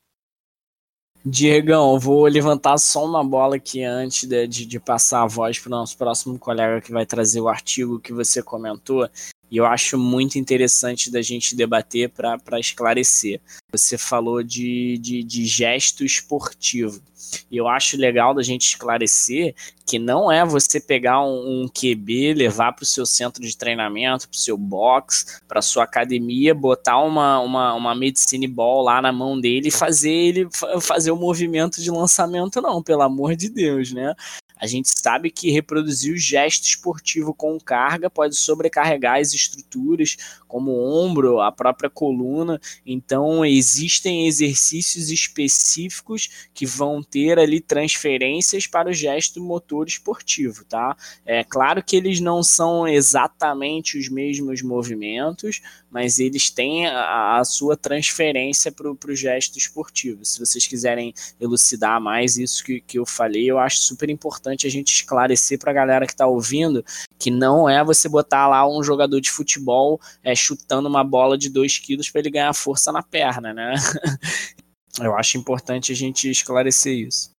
Diegão, 1.25 1.99
vou 1.99 2.25
levantar 2.27 2.77
só 2.77 3.05
uma 3.05 3.23
bola 3.23 3.57
aqui 3.57 3.83
antes 3.83 4.27
de, 4.27 4.47
de, 4.47 4.65
de 4.65 4.79
passar 4.79 5.23
a 5.23 5.27
voz 5.27 5.59
para 5.59 5.67
o 5.67 5.71
nosso 5.71 5.97
próximo 5.97 6.39
colega 6.39 6.79
que 6.79 6.93
vai 6.93 7.05
trazer 7.05 7.41
o 7.41 7.49
artigo 7.49 7.99
que 7.99 8.13
você 8.13 8.41
comentou. 8.41 9.07
E 9.51 9.57
eu 9.57 9.65
acho 9.65 9.97
muito 9.97 10.37
interessante 10.37 11.11
da 11.11 11.21
gente 11.21 11.55
debater 11.55 12.09
para 12.09 12.59
esclarecer. 12.59 13.41
Você 13.71 13.97
falou 13.97 14.43
de, 14.43 14.97
de, 14.99 15.23
de 15.23 15.45
gesto 15.45 16.05
esportivo. 16.05 17.01
E 17.49 17.57
eu 17.57 17.67
acho 17.67 17.97
legal 17.97 18.33
da 18.33 18.41
gente 18.41 18.65
esclarecer 18.65 19.53
que 19.85 19.99
não 19.99 20.31
é 20.31 20.45
você 20.45 20.79
pegar 20.79 21.21
um, 21.23 21.63
um 21.63 21.67
QB, 21.67 22.33
levar 22.33 22.73
para 22.73 22.83
o 22.83 22.85
seu 22.85 23.05
centro 23.05 23.41
de 23.41 23.57
treinamento, 23.57 24.27
para 24.27 24.35
o 24.35 24.39
seu 24.39 24.57
box, 24.57 25.39
para 25.47 25.61
sua 25.61 25.83
academia, 25.83 26.53
botar 26.53 26.99
uma, 26.99 27.39
uma, 27.39 27.73
uma 27.73 27.95
medicine 27.95 28.47
ball 28.47 28.83
lá 28.83 29.01
na 29.01 29.11
mão 29.11 29.39
dele 29.39 29.69
e 29.69 29.71
fazer 29.71 30.11
ele 30.11 30.47
fazer 30.81 31.11
o 31.11 31.15
movimento 31.15 31.81
de 31.81 31.91
lançamento, 31.91 32.61
não, 32.61 32.81
pelo 32.81 33.01
amor 33.01 33.35
de 33.35 33.49
Deus, 33.49 33.91
né? 33.91 34.15
A 34.59 34.67
gente 34.67 34.89
sabe 34.89 35.31
que 35.31 35.51
reproduzir 35.51 36.13
o 36.13 36.17
gesto 36.17 36.65
esportivo 36.65 37.33
com 37.33 37.59
carga 37.59 38.09
pode 38.09 38.35
sobrecarregar 38.35 39.19
as 39.19 39.33
estruturas, 39.33 40.17
como 40.47 40.71
o 40.71 41.05
ombro, 41.05 41.39
a 41.39 41.51
própria 41.51 41.89
coluna. 41.89 42.59
Então, 42.85 43.45
existem 43.45 44.27
exercícios 44.27 45.09
específicos 45.09 46.49
que 46.53 46.65
vão 46.65 47.01
ter 47.01 47.39
ali 47.39 47.61
transferências 47.61 48.67
para 48.67 48.89
o 48.89 48.93
gesto 48.93 49.41
motor 49.41 49.87
esportivo, 49.87 50.65
tá? 50.65 50.97
É 51.25 51.43
claro 51.43 51.83
que 51.83 51.95
eles 51.95 52.19
não 52.19 52.43
são 52.43 52.87
exatamente 52.87 53.97
os 53.97 54.09
mesmos 54.09 54.61
movimentos, 54.61 55.61
mas 55.89 56.19
eles 56.19 56.49
têm 56.49 56.87
a, 56.87 57.37
a 57.37 57.45
sua 57.45 57.75
transferência 57.75 58.71
para 58.71 58.89
o 58.89 59.15
gesto 59.15 59.57
esportivo. 59.57 60.23
Se 60.23 60.39
vocês 60.39 60.67
quiserem 60.67 61.13
elucidar 61.39 61.99
mais 61.99 62.37
isso 62.37 62.63
que, 62.63 62.81
que 62.81 62.99
eu 62.99 63.05
falei, 63.05 63.49
eu 63.49 63.57
acho 63.57 63.79
super 63.79 64.09
importante 64.09 64.67
a 64.67 64.69
gente 64.69 64.93
esclarecer 64.93 65.57
para 65.57 65.71
a 65.71 65.73
galera 65.73 66.05
que 66.05 66.13
está 66.13 66.27
ouvindo 66.27 66.83
que 67.17 67.29
não 67.31 67.69
é 67.69 67.83
você 67.83 68.07
botar 68.07 68.47
lá 68.47 68.67
um 68.67 68.81
jogador 68.83 69.19
de 69.19 69.29
futebol 69.29 69.99
é, 70.23 70.33
chutando 70.35 70.87
uma 70.87 71.03
bola 71.03 71.37
de 71.37 71.49
2 71.49 71.79
quilos 71.79 72.09
para 72.09 72.21
ele 72.21 72.31
ganhar 72.31 72.53
força 72.53 72.91
na 72.91 73.03
perna, 73.03 73.53
né? 73.53 73.73
eu 75.01 75.15
acho 75.15 75.37
importante 75.37 75.91
a 75.91 75.95
gente 75.95 76.29
esclarecer 76.29 76.93
isso. 76.93 77.31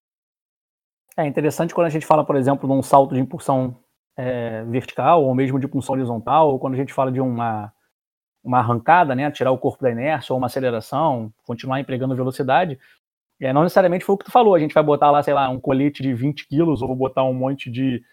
É 1.16 1.26
interessante 1.26 1.74
quando 1.74 1.88
a 1.88 1.92
gente 1.92 2.06
fala, 2.06 2.26
por 2.26 2.36
exemplo, 2.36 2.68
de 2.68 2.74
um 2.74 2.82
salto 2.82 3.14
de 3.14 3.20
impulsão 3.20 3.78
é, 4.18 4.64
vertical 4.66 5.24
ou 5.24 5.34
mesmo 5.36 5.60
de 5.60 5.66
impulsão 5.66 5.96
horizontal, 5.96 6.52
ou 6.52 6.60
quando 6.60 6.74
a 6.74 6.78
gente 6.78 6.94
fala 6.94 7.12
de 7.12 7.22
uma 7.22 7.72
uma 8.50 8.60
arrancada, 8.60 9.14
né, 9.14 9.30
tirar 9.30 9.52
o 9.52 9.58
corpo 9.60 9.84
da 9.84 9.92
inércia 9.92 10.34
ou 10.34 10.40
uma 10.40 10.48
aceleração, 10.48 11.32
continuar 11.46 11.80
empregando 11.80 12.16
velocidade, 12.16 12.80
é, 13.40 13.54
não 13.54 13.62
necessariamente 13.62 14.04
foi 14.04 14.16
o 14.16 14.18
que 14.18 14.26
tu 14.26 14.32
falou, 14.32 14.56
a 14.56 14.60
gente 14.60 14.74
vai 14.74 14.84
botar 14.84 15.12
lá, 15.12 15.22
sei 15.22 15.36
lá, 15.36 15.48
um 15.50 15.60
colete 15.60 16.02
de 16.02 16.14
20 16.14 16.48
quilos 16.48 16.82
ou 16.82 16.96
botar 16.96 17.24
um 17.24 17.34
monte 17.34 17.70
de, 17.70 18.04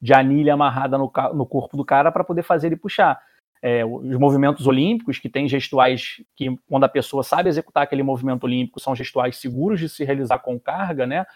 de 0.00 0.14
anilha 0.14 0.54
amarrada 0.54 0.96
no, 0.96 1.10
no 1.34 1.44
corpo 1.44 1.76
do 1.76 1.84
cara 1.84 2.12
para 2.12 2.22
poder 2.22 2.44
fazer 2.44 2.68
ele 2.68 2.76
puxar. 2.76 3.20
É, 3.60 3.84
os 3.84 4.16
movimentos 4.16 4.66
olímpicos, 4.66 5.18
que 5.18 5.28
tem 5.28 5.46
gestuais 5.46 6.22
que, 6.34 6.56
quando 6.68 6.84
a 6.84 6.88
pessoa 6.88 7.22
sabe 7.22 7.50
executar 7.50 7.82
aquele 7.82 8.02
movimento 8.02 8.44
olímpico, 8.44 8.80
são 8.80 8.94
gestuais 8.94 9.36
seguros 9.36 9.80
de 9.80 9.88
se 9.88 10.02
realizar 10.02 10.38
com 10.38 10.58
carga, 10.58 11.06
né? 11.06 11.26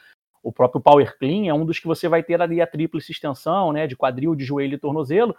O 0.43 0.51
próprio 0.51 0.81
Power 0.81 1.19
Clean 1.19 1.49
é 1.49 1.53
um 1.53 1.67
dos 1.67 1.79
que 1.79 1.87
você 1.87 2.09
vai 2.09 2.23
ter 2.23 2.41
ali 2.41 2.63
a 2.63 2.67
tríplice 2.67 3.13
extensão, 3.13 3.73
né? 3.73 3.87
De 3.87 3.95
quadril, 3.95 4.35
de 4.35 4.45
joelho 4.45 4.75
e 4.75 4.79
tornozelo, 4.79 5.37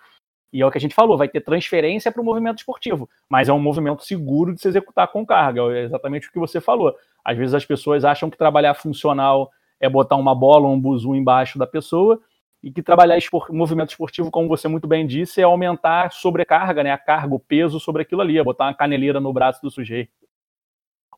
e 0.52 0.62
é 0.62 0.66
o 0.66 0.72
que 0.72 0.78
a 0.78 0.82
gente 0.82 0.96
falou, 0.96 1.18
vai 1.18 1.28
ter 1.28 1.42
transferência 1.42 2.12
para 2.12 2.22
o 2.22 2.26
movimento 2.26 2.60
esportivo, 2.60 3.10
mas 3.30 3.50
é 3.50 3.54
um 3.54 3.60
movimento 3.60 4.04
seguro 4.04 4.54
de 4.54 4.62
se 4.62 4.68
executar 4.68 5.08
com 5.10 5.26
carga, 5.26 5.62
é 5.74 5.84
exatamente 5.84 6.30
o 6.30 6.32
que 6.32 6.40
você 6.40 6.62
falou. 6.62 6.96
Às 7.24 7.38
vezes 7.38 7.54
as 7.54 7.66
pessoas 7.66 8.06
acham 8.06 8.30
que 8.30 8.38
trabalhar 8.38 8.74
funcional 8.74 9.52
é 9.80 9.90
botar 9.90 10.16
uma 10.16 10.34
bola 10.34 10.68
ou 10.68 10.74
um 10.74 10.80
buzu 10.80 11.16
embaixo 11.16 11.60
da 11.60 11.68
pessoa, 11.68 12.20
e 12.66 12.72
que 12.72 12.82
trabalhar 12.82 13.16
espor 13.16 13.52
movimento 13.52 13.90
esportivo, 13.90 14.32
como 14.32 14.48
você 14.48 14.68
muito 14.68 14.88
bem 14.88 15.06
disse, 15.06 15.40
é 15.40 15.44
aumentar 15.44 16.08
a 16.08 16.10
sobrecarga, 16.10 16.82
né, 16.84 16.92
a 16.92 16.98
carga, 16.98 17.36
o 17.36 17.40
peso 17.40 17.80
sobre 17.80 18.02
aquilo 18.02 18.22
ali, 18.22 18.40
é 18.40 18.44
botar 18.44 18.66
uma 18.66 18.74
caneleira 18.74 19.20
no 19.20 19.32
braço 19.32 19.62
do 19.62 19.70
sujeito. 19.70 20.12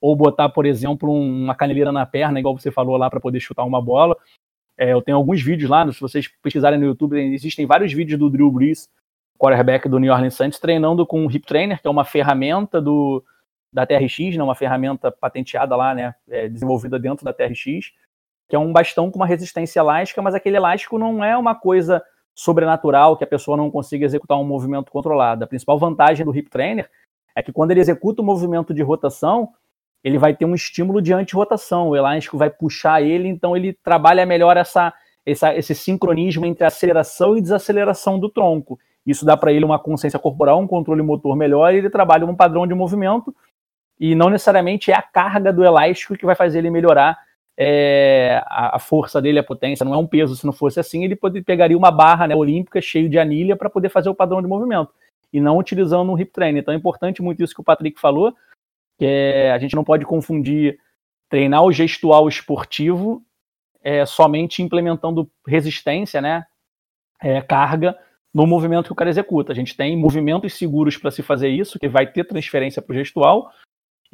Ou 0.01 0.13
botar, 0.13 0.49
por 0.49 0.65
exemplo, 0.65 1.09
uma 1.09 1.55
caneleira 1.55 1.91
na 1.91 2.05
perna, 2.05 2.37
igual 2.37 2.57
você 2.57 2.69
falou 2.69 2.97
lá, 2.97 3.09
para 3.09 3.21
poder 3.21 3.39
chutar 3.39 3.63
uma 3.63 3.81
bola. 3.81 4.17
É, 4.77 4.91
eu 4.91 5.01
tenho 5.01 5.17
alguns 5.17 5.41
vídeos 5.41 5.69
lá, 5.69 5.89
se 5.89 6.01
vocês 6.01 6.27
pesquisarem 6.43 6.77
no 6.77 6.85
YouTube, 6.85 7.17
existem 7.17 7.65
vários 7.65 7.93
vídeos 7.93 8.19
do 8.19 8.29
Drew 8.29 8.51
Brees 8.51 8.89
quarterback 9.37 9.87
do 9.87 9.99
New 9.99 10.11
Orleans 10.11 10.35
Saints, 10.35 10.59
treinando 10.59 11.05
com 11.05 11.25
o 11.25 11.31
Hip 11.31 11.45
Trainer, 11.45 11.81
que 11.81 11.87
é 11.87 11.91
uma 11.91 12.05
ferramenta 12.05 12.81
do, 12.81 13.23
da 13.71 13.85
TRX, 13.85 14.35
né, 14.35 14.43
uma 14.43 14.55
ferramenta 14.55 15.11
patenteada 15.11 15.75
lá, 15.75 15.93
né, 15.93 16.15
é, 16.29 16.47
desenvolvida 16.47 16.99
dentro 16.99 17.23
da 17.23 17.33
TRX, 17.33 17.91
que 18.49 18.55
é 18.55 18.59
um 18.59 18.71
bastão 18.71 19.11
com 19.11 19.19
uma 19.19 19.27
resistência 19.27 19.79
elástica, 19.79 20.21
mas 20.21 20.33
aquele 20.33 20.57
elástico 20.57 20.97
não 20.97 21.23
é 21.23 21.37
uma 21.37 21.53
coisa 21.53 22.03
sobrenatural 22.33 23.17
que 23.17 23.23
a 23.23 23.27
pessoa 23.27 23.57
não 23.57 23.69
consiga 23.69 24.05
executar 24.05 24.37
um 24.37 24.43
movimento 24.43 24.91
controlado. 24.91 25.43
A 25.43 25.47
principal 25.47 25.77
vantagem 25.77 26.25
do 26.25 26.35
Hip 26.35 26.49
Trainer 26.49 26.89
é 27.35 27.41
que 27.41 27.51
quando 27.51 27.71
ele 27.71 27.79
executa 27.79 28.21
o 28.21 28.23
um 28.23 28.27
movimento 28.27 28.73
de 28.73 28.81
rotação, 28.81 29.49
ele 30.03 30.17
vai 30.17 30.35
ter 30.35 30.45
um 30.45 30.55
estímulo 30.55 31.01
de 31.01 31.13
anti-rotação, 31.13 31.89
o 31.89 31.95
elástico 31.95 32.37
vai 32.37 32.49
puxar 32.49 33.01
ele, 33.01 33.27
então 33.27 33.57
ele 33.57 33.73
trabalha 33.73 34.25
melhor 34.25 34.55
essa, 34.55 34.93
essa, 35.25 35.55
esse 35.55 35.75
sincronismo 35.75 36.45
entre 36.45 36.65
aceleração 36.65 37.35
e 37.35 37.41
desaceleração 37.41 38.19
do 38.19 38.29
tronco. 38.29 38.79
Isso 39.07 39.25
dá 39.25 39.37
para 39.37 39.53
ele 39.53 39.63
uma 39.63 39.79
consciência 39.79 40.19
corporal, 40.19 40.59
um 40.59 40.67
controle 40.67 41.01
motor 41.01 41.33
melhor 41.33 41.73
e 41.73 41.77
ele 41.77 41.89
trabalha 41.89 42.25
um 42.25 42.35
padrão 42.35 42.67
de 42.67 42.73
movimento 42.73 43.33
e 43.97 44.13
não 44.13 44.29
necessariamente 44.29 44.91
é 44.91 44.95
a 44.95 45.01
carga 45.01 45.51
do 45.51 45.63
elástico 45.63 46.17
que 46.17 46.25
vai 46.25 46.35
fazer 46.35 46.59
ele 46.59 46.69
melhorar 46.69 47.17
é, 47.57 48.43
a, 48.45 48.75
a, 48.75 48.79
força 48.79 49.21
dele, 49.21 49.39
a 49.39 49.43
potência. 49.43 49.85
Não 49.85 49.93
é 49.93 49.97
um 49.97 50.05
peso, 50.05 50.35
se 50.35 50.45
não 50.45 50.51
fosse 50.51 50.77
assim, 50.77 51.05
ele 51.05 51.15
poderia, 51.15 51.43
pegaria 51.43 51.77
uma 51.77 51.89
barra 51.89 52.27
né, 52.27 52.35
olímpica 52.35 52.81
cheia 52.81 53.09
de 53.09 53.17
anilha 53.17 53.55
para 53.55 53.69
poder 53.69 53.89
fazer 53.89 54.09
o 54.09 54.15
padrão 54.15 54.41
de 54.41 54.47
movimento 54.47 54.91
e 55.31 55.39
não 55.39 55.57
utilizando 55.57 56.11
um 56.11 56.19
hip 56.19 56.31
trainer. 56.31 56.61
Então 56.61 56.73
é 56.73 56.77
importante 56.77 57.21
muito 57.21 57.41
isso 57.41 57.55
que 57.55 57.61
o 57.61 57.63
Patrick 57.63 57.99
falou, 57.99 58.35
que 58.99 59.05
é, 59.05 59.51
a 59.53 59.57
gente 59.57 59.75
não 59.75 59.85
pode 59.85 60.05
confundir 60.05 60.77
treinar 61.29 61.63
o 61.63 61.71
gestual 61.71 62.27
esportivo 62.27 63.23
é, 63.81 64.05
somente 64.05 64.61
implementando 64.61 65.29
resistência, 65.47 66.21
né, 66.21 66.45
é, 67.21 67.41
carga, 67.41 67.97
no 68.37 68.45
movimento 68.45 68.85
que 68.85 68.91
o 68.91 68.95
cara 68.95 69.09
executa. 69.09 69.51
A 69.51 69.55
gente 69.55 69.75
tem 69.75 69.97
movimentos 69.97 70.53
seguros 70.53 70.95
para 70.95 71.09
se 71.09 71.23
fazer 71.23 71.49
isso, 71.49 71.79
que 71.79 71.89
vai 71.89 72.05
ter 72.05 72.23
transferência 72.23 72.83
para 72.83 72.93
o 72.93 72.95
gestual, 72.95 73.51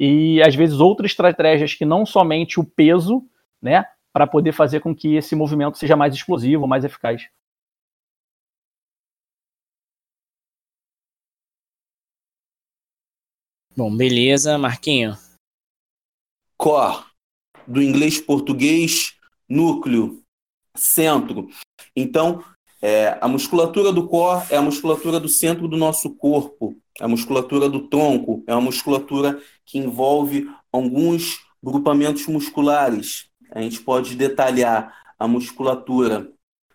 e 0.00 0.40
às 0.42 0.54
vezes 0.54 0.80
outras 0.80 1.10
estratégias 1.10 1.74
que 1.74 1.84
não 1.84 2.06
somente 2.06 2.58
o 2.58 2.64
peso, 2.64 3.22
né, 3.60 3.84
para 4.14 4.26
poder 4.26 4.52
fazer 4.52 4.80
com 4.80 4.94
que 4.96 5.14
esse 5.14 5.36
movimento 5.36 5.76
seja 5.76 5.94
mais 5.94 6.14
explosivo, 6.14 6.66
mais 6.66 6.84
eficaz. 6.84 7.28
Bom, 13.76 13.94
beleza, 13.94 14.56
Marquinho. 14.56 15.18
Core, 16.56 17.04
do 17.68 17.82
inglês 17.82 18.18
português, 18.18 19.18
núcleo, 19.46 20.22
centro. 20.74 21.48
Então, 21.94 22.42
é, 22.86 23.16
a 23.18 23.26
musculatura 23.26 23.90
do 23.90 24.06
core 24.06 24.44
é 24.50 24.58
a 24.58 24.62
musculatura 24.62 25.18
do 25.18 25.26
centro 25.26 25.66
do 25.66 25.74
nosso 25.74 26.14
corpo. 26.16 26.76
A 27.00 27.08
musculatura 27.08 27.66
do 27.66 27.88
tronco 27.88 28.44
é 28.46 28.52
uma 28.52 28.60
musculatura 28.60 29.40
que 29.64 29.78
envolve 29.78 30.46
alguns 30.70 31.38
grupamentos 31.62 32.26
musculares. 32.26 33.30
A 33.50 33.62
gente 33.62 33.80
pode 33.80 34.14
detalhar 34.14 34.94
a 35.18 35.26
musculatura 35.26 36.30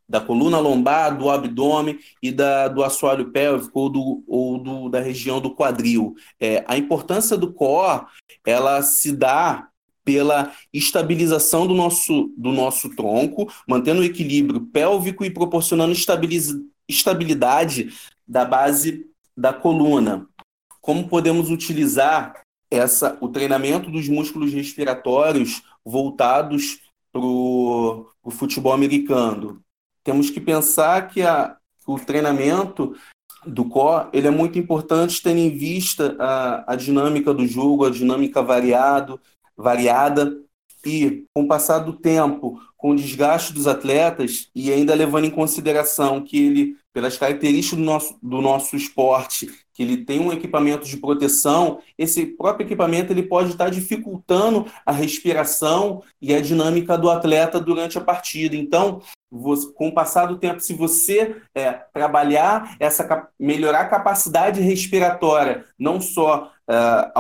da 0.10 0.20
coluna 0.20 0.58
lombar, 0.58 1.16
do 1.16 1.30
abdômen 1.30 2.00
e 2.24 2.32
da, 2.32 2.68
do 2.68 2.84
assoalho 2.84 3.32
pélvico 3.32 3.80
ou, 3.80 3.90
do, 3.90 4.24
ou 4.28 4.58
do, 4.58 4.90
da 4.90 5.00
região 5.00 5.40
do 5.40 5.54
quadril. 5.54 6.16
É, 6.40 6.66
a 6.68 6.76
importância 6.76 7.38
do 7.38 7.54
core, 7.54 8.08
ela 8.44 8.82
se 8.82 9.12
dá 9.12 9.69
pela 10.10 10.52
estabilização 10.74 11.68
do 11.68 11.76
nosso, 11.76 12.34
do 12.36 12.52
nosso 12.52 12.90
tronco, 12.96 13.48
mantendo 13.68 14.02
o 14.02 14.04
equilíbrio 14.04 14.62
pélvico 14.62 15.24
e 15.24 15.30
proporcionando 15.30 15.96
estabilidade 16.88 17.94
da 18.28 18.44
base 18.44 19.06
da 19.38 19.54
coluna. 19.54 20.28
Como 20.82 21.08
podemos 21.08 21.52
utilizar 21.52 22.42
essa, 22.72 23.20
o 23.22 23.28
treinamento 23.28 23.92
dos 23.92 24.10
músculos 24.10 24.52
respiratórios 24.52 25.62
voltados 25.86 26.80
para 27.12 27.22
o 27.22 28.32
futebol 28.32 28.74
americano? 28.74 29.62
Temos 30.04 30.32
que 30.32 30.42
pensar 30.42 31.08
que 31.08 31.22
a, 31.22 31.56
o 31.86 32.00
treinamento 32.00 32.96
do 33.46 33.64
core 33.66 34.10
ele 34.12 34.28
é 34.28 34.32
muito 34.32 34.58
importante 34.58 35.22
tendo 35.22 35.38
em 35.38 35.56
vista 35.56 36.16
a, 36.20 36.74
a 36.74 36.76
dinâmica 36.76 37.32
do 37.32 37.46
jogo, 37.46 37.86
a 37.86 37.92
dinâmica 37.92 38.42
variado, 38.42 39.20
variada 39.60 40.38
e, 40.86 41.26
com 41.34 41.44
o 41.44 41.48
passar 41.48 41.80
do 41.80 41.94
tempo, 41.94 42.60
com 42.78 42.92
o 42.92 42.96
desgaste 42.96 43.52
dos 43.52 43.68
atletas 43.68 44.50
e 44.56 44.72
ainda 44.72 44.96
levando 44.96 45.26
em 45.26 45.30
consideração 45.30 46.24
que 46.24 46.46
ele, 46.46 46.78
pelas 46.94 47.18
características 47.18 47.78
do 47.78 47.84
nosso, 47.84 48.20
do 48.24 48.42
nosso 48.42 48.76
esporte, 48.78 49.50
que 49.74 49.84
ele 49.84 50.06
tem 50.06 50.20
um 50.20 50.32
equipamento 50.32 50.88
de 50.88 50.96
proteção, 50.96 51.80
esse 51.98 52.26
próprio 52.26 52.66
equipamento 52.66 53.12
ele 53.12 53.24
pode 53.24 53.50
estar 53.52 53.70
dificultando 53.70 54.66
a 54.86 54.94
respiração 54.94 56.02
e 56.22 56.34
a 56.34 56.40
dinâmica 56.40 56.98
do 56.98 57.10
atleta 57.10 57.60
durante 57.60 57.98
a 57.98 58.02
partida. 58.02 58.56
Então, 58.56 59.02
com 59.76 59.90
o 59.90 59.94
passar 59.94 60.26
do 60.26 60.38
tempo, 60.38 60.62
se 60.62 60.74
você 60.74 61.36
é, 61.54 61.72
trabalhar 61.94 62.76
essa 62.80 63.30
melhorar 63.38 63.82
a 63.82 63.90
capacidade 63.90 64.60
respiratória, 64.62 65.66
não 65.78 66.02
só 66.02 66.52
é, 66.68 67.12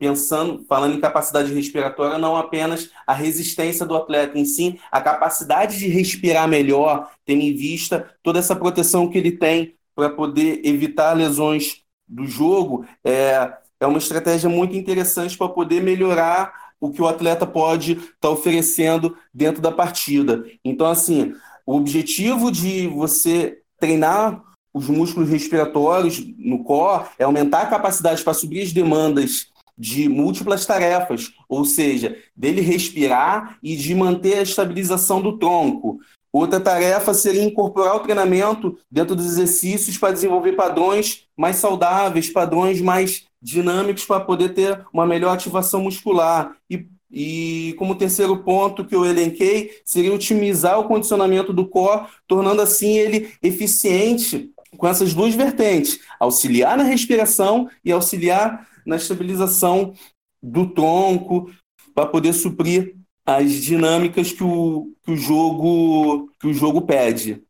pensando, 0.00 0.64
falando 0.66 0.96
em 0.96 1.00
capacidade 1.00 1.52
respiratória, 1.52 2.16
não 2.16 2.34
apenas 2.34 2.90
a 3.06 3.12
resistência 3.12 3.84
do 3.84 3.94
atleta 3.94 4.38
em 4.38 4.46
si, 4.46 4.80
a 4.90 4.98
capacidade 4.98 5.78
de 5.78 5.88
respirar 5.88 6.48
melhor, 6.48 7.10
tendo 7.26 7.42
em 7.42 7.54
vista 7.54 8.10
toda 8.22 8.38
essa 8.38 8.56
proteção 8.56 9.10
que 9.10 9.18
ele 9.18 9.32
tem 9.32 9.74
para 9.94 10.08
poder 10.08 10.62
evitar 10.64 11.12
lesões 11.12 11.82
do 12.08 12.26
jogo, 12.26 12.86
é, 13.04 13.52
é 13.78 13.86
uma 13.86 13.98
estratégia 13.98 14.48
muito 14.48 14.74
interessante 14.74 15.36
para 15.36 15.50
poder 15.50 15.82
melhorar 15.82 16.72
o 16.80 16.90
que 16.90 17.02
o 17.02 17.06
atleta 17.06 17.46
pode 17.46 17.92
estar 17.92 18.08
tá 18.20 18.30
oferecendo 18.30 19.14
dentro 19.34 19.60
da 19.60 19.70
partida. 19.70 20.46
Então, 20.64 20.86
assim, 20.86 21.34
o 21.66 21.76
objetivo 21.76 22.50
de 22.50 22.86
você 22.86 23.58
treinar 23.78 24.42
os 24.72 24.88
músculos 24.88 25.28
respiratórios 25.28 26.24
no 26.38 26.64
core 26.64 27.08
é 27.18 27.24
aumentar 27.24 27.62
a 27.62 27.66
capacidade 27.66 28.24
para 28.24 28.32
subir 28.32 28.62
as 28.62 28.72
demandas 28.72 29.49
de 29.80 30.10
múltiplas 30.10 30.66
tarefas, 30.66 31.32
ou 31.48 31.64
seja, 31.64 32.14
dele 32.36 32.60
respirar 32.60 33.56
e 33.62 33.74
de 33.74 33.94
manter 33.94 34.34
a 34.34 34.42
estabilização 34.42 35.22
do 35.22 35.38
tronco. 35.38 35.98
Outra 36.30 36.60
tarefa 36.60 37.14
seria 37.14 37.42
incorporar 37.42 37.96
o 37.96 38.00
treinamento 38.00 38.76
dentro 38.90 39.16
dos 39.16 39.24
exercícios 39.24 39.96
para 39.96 40.12
desenvolver 40.12 40.52
padrões 40.52 41.24
mais 41.34 41.56
saudáveis, 41.56 42.28
padrões 42.28 42.78
mais 42.82 43.24
dinâmicos 43.40 44.04
para 44.04 44.20
poder 44.20 44.50
ter 44.50 44.84
uma 44.92 45.06
melhor 45.06 45.32
ativação 45.32 45.84
muscular. 45.84 46.54
E, 46.68 46.86
e 47.10 47.74
como 47.78 47.96
terceiro 47.96 48.36
ponto 48.44 48.84
que 48.84 48.94
eu 48.94 49.06
elenquei, 49.06 49.80
seria 49.82 50.12
otimizar 50.12 50.78
o 50.78 50.84
condicionamento 50.84 51.54
do 51.54 51.66
core, 51.66 52.06
tornando 52.28 52.60
assim 52.60 52.98
ele 52.98 53.32
eficiente 53.42 54.52
com 54.76 54.86
essas 54.86 55.14
duas 55.14 55.34
vertentes, 55.34 56.00
auxiliar 56.18 56.76
na 56.76 56.84
respiração 56.84 57.68
e 57.84 57.90
auxiliar 57.90 58.68
na 58.86 58.96
estabilização 58.96 59.94
do 60.42 60.72
tronco, 60.72 61.50
para 61.94 62.06
poder 62.06 62.32
suprir 62.32 62.96
as 63.24 63.52
dinâmicas 63.52 64.32
que 64.32 64.42
o, 64.42 64.94
que 65.04 65.12
o 65.12 65.16
jogo 65.16 66.30
que 66.40 66.46
o 66.46 66.54
jogo 66.54 66.82
pede. 66.82 67.42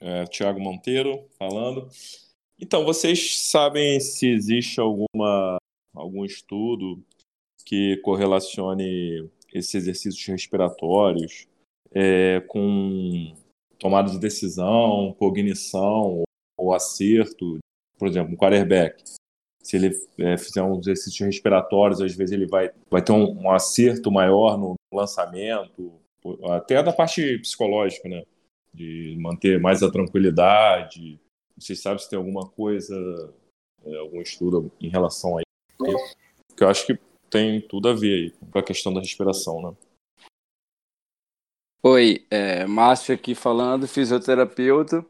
É, 0.00 0.24
Tiago 0.24 0.60
Monteiro 0.60 1.24
falando. 1.38 1.88
Então, 2.60 2.84
vocês 2.84 3.38
sabem 3.40 4.00
se 4.00 4.28
existe 4.28 4.80
alguma, 4.80 5.58
algum 5.94 6.24
estudo 6.24 7.02
que 7.64 7.98
correlacione 7.98 9.28
esses 9.52 9.74
exercícios 9.74 10.24
respiratórios 10.26 11.46
é, 11.92 12.40
com 12.48 13.34
tomada 13.78 14.10
de 14.10 14.18
decisão, 14.18 15.14
cognição 15.18 16.24
ou 16.56 16.74
acerto? 16.74 17.58
Por 17.96 18.08
exemplo, 18.08 18.34
um 18.34 18.36
quarterback, 18.36 19.02
se 19.68 19.76
ele 19.76 19.90
é, 20.16 20.38
fizer 20.38 20.62
uns 20.62 20.86
exercícios 20.86 21.20
respiratórios, 21.26 22.00
às 22.00 22.14
vezes 22.16 22.32
ele 22.32 22.46
vai, 22.46 22.72
vai 22.90 23.02
ter 23.02 23.12
um, 23.12 23.38
um 23.38 23.50
acerto 23.50 24.10
maior 24.10 24.56
no 24.56 24.76
lançamento, 24.90 25.92
até 26.50 26.82
da 26.82 26.90
parte 26.90 27.36
psicológica, 27.40 28.08
né? 28.08 28.24
De 28.72 29.14
manter 29.20 29.60
mais 29.60 29.82
a 29.82 29.90
tranquilidade, 29.90 31.20
vocês 31.54 31.82
sabem 31.82 31.98
se 31.98 32.08
tem 32.08 32.16
alguma 32.16 32.48
coisa, 32.48 32.94
é, 33.84 33.96
algum 33.96 34.22
estudo 34.22 34.72
em 34.80 34.88
relação 34.88 35.36
a 35.36 35.42
isso? 35.42 36.16
Que 36.56 36.64
eu 36.64 36.68
acho 36.68 36.86
que 36.86 36.98
tem 37.28 37.60
tudo 37.60 37.90
a 37.90 37.94
ver 37.94 38.14
aí 38.14 38.48
com 38.50 38.58
a 38.58 38.62
questão 38.62 38.94
da 38.94 39.00
respiração, 39.00 39.60
né? 39.60 39.76
Oi, 41.82 42.26
é, 42.30 42.64
Márcio 42.66 43.14
aqui 43.14 43.34
falando, 43.34 43.86
fisioterapeuta. 43.86 45.04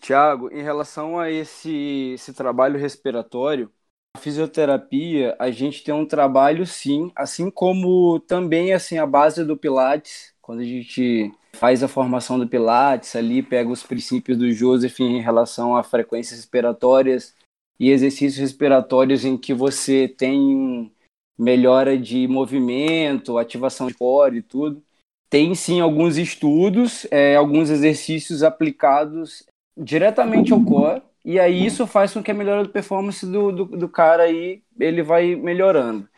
Tiago, 0.00 0.50
em 0.52 0.62
relação 0.62 1.16
a 1.16 1.30
esse, 1.30 2.12
esse 2.14 2.34
trabalho 2.34 2.78
respiratório, 2.78 3.72
a 4.14 4.18
fisioterapia, 4.18 5.36
a 5.38 5.50
gente 5.50 5.82
tem 5.82 5.92
um 5.92 6.06
trabalho 6.06 6.64
sim, 6.64 7.10
assim 7.16 7.50
como 7.50 8.20
também 8.20 8.72
assim 8.72 8.96
a 8.96 9.06
base 9.06 9.44
do 9.44 9.56
Pilates, 9.56 10.32
quando 10.40 10.60
a 10.60 10.64
gente 10.64 11.32
faz 11.52 11.82
a 11.82 11.88
formação 11.88 12.38
do 12.38 12.46
Pilates 12.46 13.16
ali, 13.16 13.42
pega 13.42 13.70
os 13.70 13.82
princípios 13.82 14.38
do 14.38 14.50
Joseph 14.52 15.00
em 15.00 15.20
relação 15.20 15.76
a 15.76 15.82
frequências 15.82 16.38
respiratórias 16.38 17.34
e 17.78 17.90
exercícios 17.90 18.36
respiratórios 18.36 19.24
em 19.24 19.36
que 19.36 19.52
você 19.52 20.06
tem 20.06 20.92
melhora 21.36 21.98
de 21.98 22.28
movimento, 22.28 23.36
ativação 23.36 23.88
de 23.88 23.94
core 23.94 24.38
e 24.38 24.42
tudo. 24.42 24.82
Tem 25.28 25.54
sim 25.54 25.80
alguns 25.80 26.16
estudos, 26.16 27.06
é, 27.10 27.34
alguns 27.34 27.68
exercícios 27.70 28.44
aplicados 28.44 29.44
diretamente 29.76 30.52
ao 30.52 30.62
core, 30.62 31.02
e 31.24 31.40
aí 31.40 31.64
isso 31.64 31.86
faz 31.86 32.12
com 32.12 32.22
que 32.22 32.30
a 32.30 32.34
melhora 32.34 32.64
de 32.64 32.68
performance 32.68 33.24
do, 33.24 33.50
do, 33.50 33.64
do 33.64 33.88
cara 33.88 34.24
aí 34.24 34.62
ele 34.78 35.02
vai 35.02 35.34
melhorando. 35.34 36.08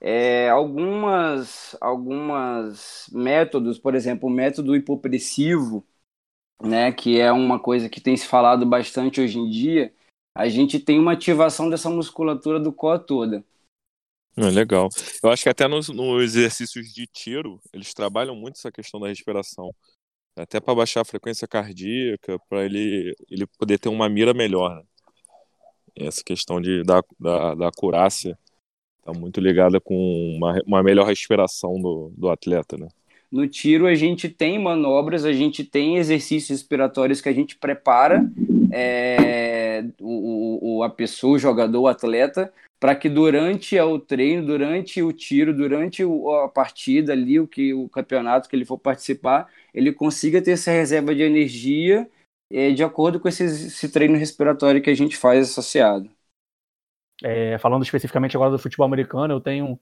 É, 0.00 0.50
algumas, 0.50 1.76
algumas 1.80 3.08
métodos, 3.12 3.78
por 3.78 3.94
exemplo, 3.94 4.28
o 4.28 4.32
método 4.32 4.74
hipopressivo, 4.74 5.86
né, 6.60 6.92
que 6.92 7.20
é 7.20 7.32
uma 7.32 7.58
coisa 7.58 7.88
que 7.88 8.00
tem 8.00 8.16
se 8.16 8.26
falado 8.26 8.66
bastante 8.66 9.20
hoje 9.20 9.38
em 9.38 9.48
dia, 9.48 9.94
a 10.34 10.48
gente 10.48 10.80
tem 10.80 10.98
uma 10.98 11.12
ativação 11.12 11.70
dessa 11.70 11.88
musculatura 11.88 12.58
do 12.58 12.72
core 12.72 13.06
toda. 13.06 13.44
É 14.36 14.48
legal. 14.48 14.88
Eu 15.22 15.30
acho 15.30 15.42
que 15.42 15.48
até 15.48 15.68
nos, 15.68 15.88
nos 15.88 16.22
exercícios 16.22 16.92
de 16.92 17.06
tiro, 17.06 17.60
eles 17.72 17.92
trabalham 17.92 18.34
muito 18.34 18.56
essa 18.56 18.72
questão 18.72 18.98
da 18.98 19.08
respiração. 19.08 19.74
Até 20.36 20.60
para 20.60 20.74
baixar 20.74 21.02
a 21.02 21.04
frequência 21.04 21.46
cardíaca, 21.46 22.38
para 22.48 22.64
ele, 22.64 23.14
ele 23.30 23.46
poder 23.58 23.78
ter 23.78 23.88
uma 23.88 24.08
mira 24.08 24.32
melhor. 24.32 24.76
Né? 24.76 24.84
Essa 25.96 26.22
questão 26.24 26.60
de, 26.60 26.82
da, 26.82 27.02
da, 27.20 27.54
da 27.54 27.68
acurácia 27.68 28.38
Está 29.02 29.18
muito 29.18 29.40
ligada 29.40 29.80
com 29.80 29.96
uma, 30.36 30.62
uma 30.64 30.80
melhor 30.80 31.08
respiração 31.08 31.80
do, 31.82 32.12
do 32.16 32.30
atleta, 32.30 32.76
né? 32.78 32.86
No 33.32 33.48
tiro 33.48 33.86
a 33.86 33.94
gente 33.94 34.28
tem 34.28 34.58
manobras, 34.58 35.24
a 35.24 35.32
gente 35.32 35.64
tem 35.64 35.96
exercícios 35.96 36.50
respiratórios 36.50 37.22
que 37.22 37.30
a 37.30 37.32
gente 37.32 37.56
prepara 37.56 38.30
é, 38.70 39.86
o, 39.98 40.76
o, 40.78 40.82
a 40.82 40.90
pessoa, 40.90 41.36
o 41.36 41.38
jogador, 41.38 41.80
o 41.80 41.88
atleta, 41.88 42.52
para 42.78 42.94
que 42.94 43.08
durante 43.08 43.78
o 43.80 43.98
treino, 43.98 44.44
durante 44.44 45.00
o 45.02 45.12
tiro, 45.12 45.56
durante 45.56 46.02
a 46.02 46.48
partida 46.48 47.14
ali, 47.14 47.40
o 47.40 47.48
que 47.48 47.72
o 47.72 47.88
campeonato 47.88 48.50
que 48.50 48.54
ele 48.54 48.66
for 48.66 48.76
participar, 48.76 49.48
ele 49.72 49.92
consiga 49.92 50.42
ter 50.42 50.50
essa 50.50 50.70
reserva 50.70 51.14
de 51.14 51.22
energia 51.22 52.06
é, 52.50 52.70
de 52.70 52.84
acordo 52.84 53.18
com 53.18 53.28
esse, 53.28 53.44
esse 53.44 53.88
treino 53.90 54.18
respiratório 54.18 54.82
que 54.82 54.90
a 54.90 54.94
gente 54.94 55.16
faz 55.16 55.50
associado. 55.50 56.10
É, 57.24 57.56
falando 57.58 57.82
especificamente 57.82 58.36
agora 58.36 58.50
do 58.50 58.58
futebol 58.58 58.84
americano, 58.84 59.32
eu 59.32 59.40
tenho 59.40 59.80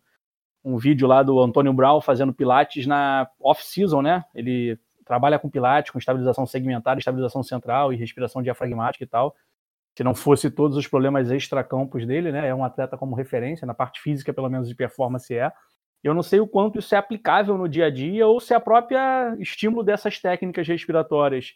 um, 0.65 0.77
vídeo 0.77 1.07
lá 1.07 1.23
do 1.23 1.41
Antônio 1.41 1.73
Brown 1.73 2.01
fazendo 2.01 2.33
pilates 2.33 2.87
na 2.87 3.29
off-season, 3.41 4.03
né? 4.03 4.25
Ele 4.35 4.79
trabalha 5.05 5.39
com 5.39 5.51
pilates, 5.51 5.91
com 5.91 5.99
estabilização 5.99 6.47
segmentar, 6.47 6.97
estabilização 6.99 7.43
central 7.43 7.93
e 7.93 7.97
respiração 7.97 8.43
diafragmática 8.43 9.05
e 9.05 9.07
tal. 9.07 9.35
Se 9.97 10.05
não 10.05 10.15
fosse 10.15 10.51
todos 10.51 10.77
os 10.77 10.87
problemas 10.87 11.31
extracampos 11.31 12.07
dele, 12.07 12.31
né? 12.31 12.49
É 12.49 12.55
um 12.55 12.65
atleta 12.65 12.97
como 12.97 13.15
referência, 13.15 13.67
na 13.67 13.75
parte 13.75 14.01
física, 14.01 14.33
pelo 14.33 14.49
menos 14.49 14.69
de 14.69 14.75
performance 14.75 15.35
é. 15.35 15.53
Eu 16.03 16.15
não 16.15 16.23
sei 16.23 16.41
o 16.41 16.47
quanto 16.47 16.79
isso 16.79 16.95
é 16.95 16.99
aplicável 16.99 17.59
no 17.59 17.69
dia 17.69 17.87
a 17.87 17.91
dia 17.91 18.27
ou 18.27 18.41
se 18.41 18.55
é 18.55 18.57
a 18.57 18.61
própria 18.61 19.37
estímulo 19.39 19.83
dessas 19.83 20.19
técnicas 20.19 20.67
respiratórias 20.67 21.55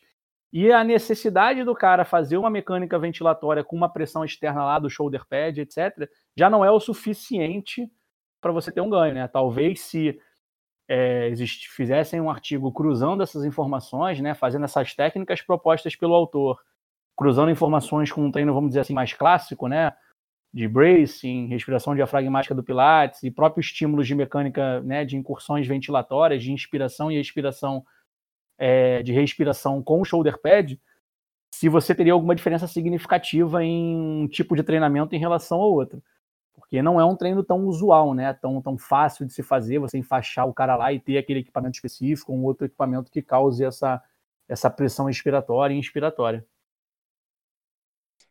e 0.55 0.71
a 0.71 0.85
necessidade 0.85 1.65
do 1.65 1.75
cara 1.75 2.05
fazer 2.05 2.37
uma 2.37 2.49
mecânica 2.49 2.97
ventilatória 2.97 3.65
com 3.65 3.75
uma 3.75 3.93
pressão 3.93 4.25
externa 4.25 4.65
lá 4.65 4.79
do 4.79 4.89
shoulder 4.89 5.27
pad, 5.27 5.61
etc., 5.61 6.09
já 6.37 6.49
não 6.49 6.65
é 6.65 6.71
o 6.71 6.79
suficiente 6.79 7.91
para 8.45 8.53
você 8.53 8.71
ter 8.71 8.83
um 8.83 8.91
ganho, 8.91 9.15
né? 9.15 9.27
Talvez 9.27 9.81
se 9.81 10.21
é, 10.87 11.33
fizessem 11.75 12.21
um 12.21 12.29
artigo 12.29 12.71
cruzando 12.71 13.23
essas 13.23 13.43
informações, 13.43 14.21
né, 14.21 14.35
fazendo 14.35 14.67
essas 14.67 14.95
técnicas 14.95 15.41
propostas 15.41 15.97
pelo 15.97 16.15
autor, 16.15 16.61
cruzando 17.17 17.51
informações 17.51 18.13
com 18.13 18.23
um 18.23 18.31
treino, 18.31 18.53
vamos 18.53 18.69
dizer 18.69 18.81
assim, 18.81 18.93
mais 18.93 19.15
clássico, 19.15 19.67
né, 19.67 19.95
de 20.53 20.69
bracing, 20.69 21.47
respiração 21.47 21.95
diafragmática 21.95 22.55
do 22.55 22.63
Pilates 22.63 23.23
e 23.23 23.31
próprios 23.31 23.67
estímulos 23.67 24.07
de 24.07 24.15
mecânica, 24.15 24.83
né, 24.83 25.07
de 25.07 25.17
incursões 25.17 25.67
ventilatórias, 25.67 26.43
de 26.43 26.53
inspiração 26.53 27.11
e 27.11 27.19
expiração, 27.19 27.83
é, 28.59 29.03
de 29.03 29.13
respiração 29.15 29.83
com 29.83 30.03
o 30.03 30.05
shoulder 30.05 30.39
pad, 30.39 30.79
se 31.55 31.67
você 31.71 31.95
teria 31.95 32.13
alguma 32.13 32.35
diferença 32.35 32.67
significativa 32.67 33.65
em 33.65 33.97
um 33.97 34.29
tipo 34.29 34.55
de 34.55 34.63
treinamento 34.63 35.15
em 35.15 35.19
relação 35.19 35.63
ao 35.63 35.73
outro 35.73 36.03
porque 36.75 36.83
não 36.83 37.01
é 37.01 37.05
um 37.05 37.15
treino 37.15 37.45
tão 37.45 37.67
usual, 37.67 38.15
né? 38.15 38.35
Tão, 38.35 38.61
tão 38.61 38.77
fácil 38.77 39.25
de 39.25 39.33
se 39.33 39.45
fazer, 39.45 39.79
você 39.79 39.97
enfaixar 39.97 40.45
o 40.49 40.53
cara 40.53 40.75
lá 40.75 40.93
e 40.93 40.99
ter 40.99 41.19
aquele 41.19 41.39
equipamento 41.39 41.77
específico, 41.77 42.33
um 42.33 42.43
outro 42.43 42.67
equipamento 42.67 43.13
que 43.13 43.23
cause 43.23 43.65
essa, 43.65 44.03
essa 44.49 44.69
pressão 44.69 45.09
expiratória 45.09 45.73
e 45.73 45.79
inspiratória. 45.79 46.45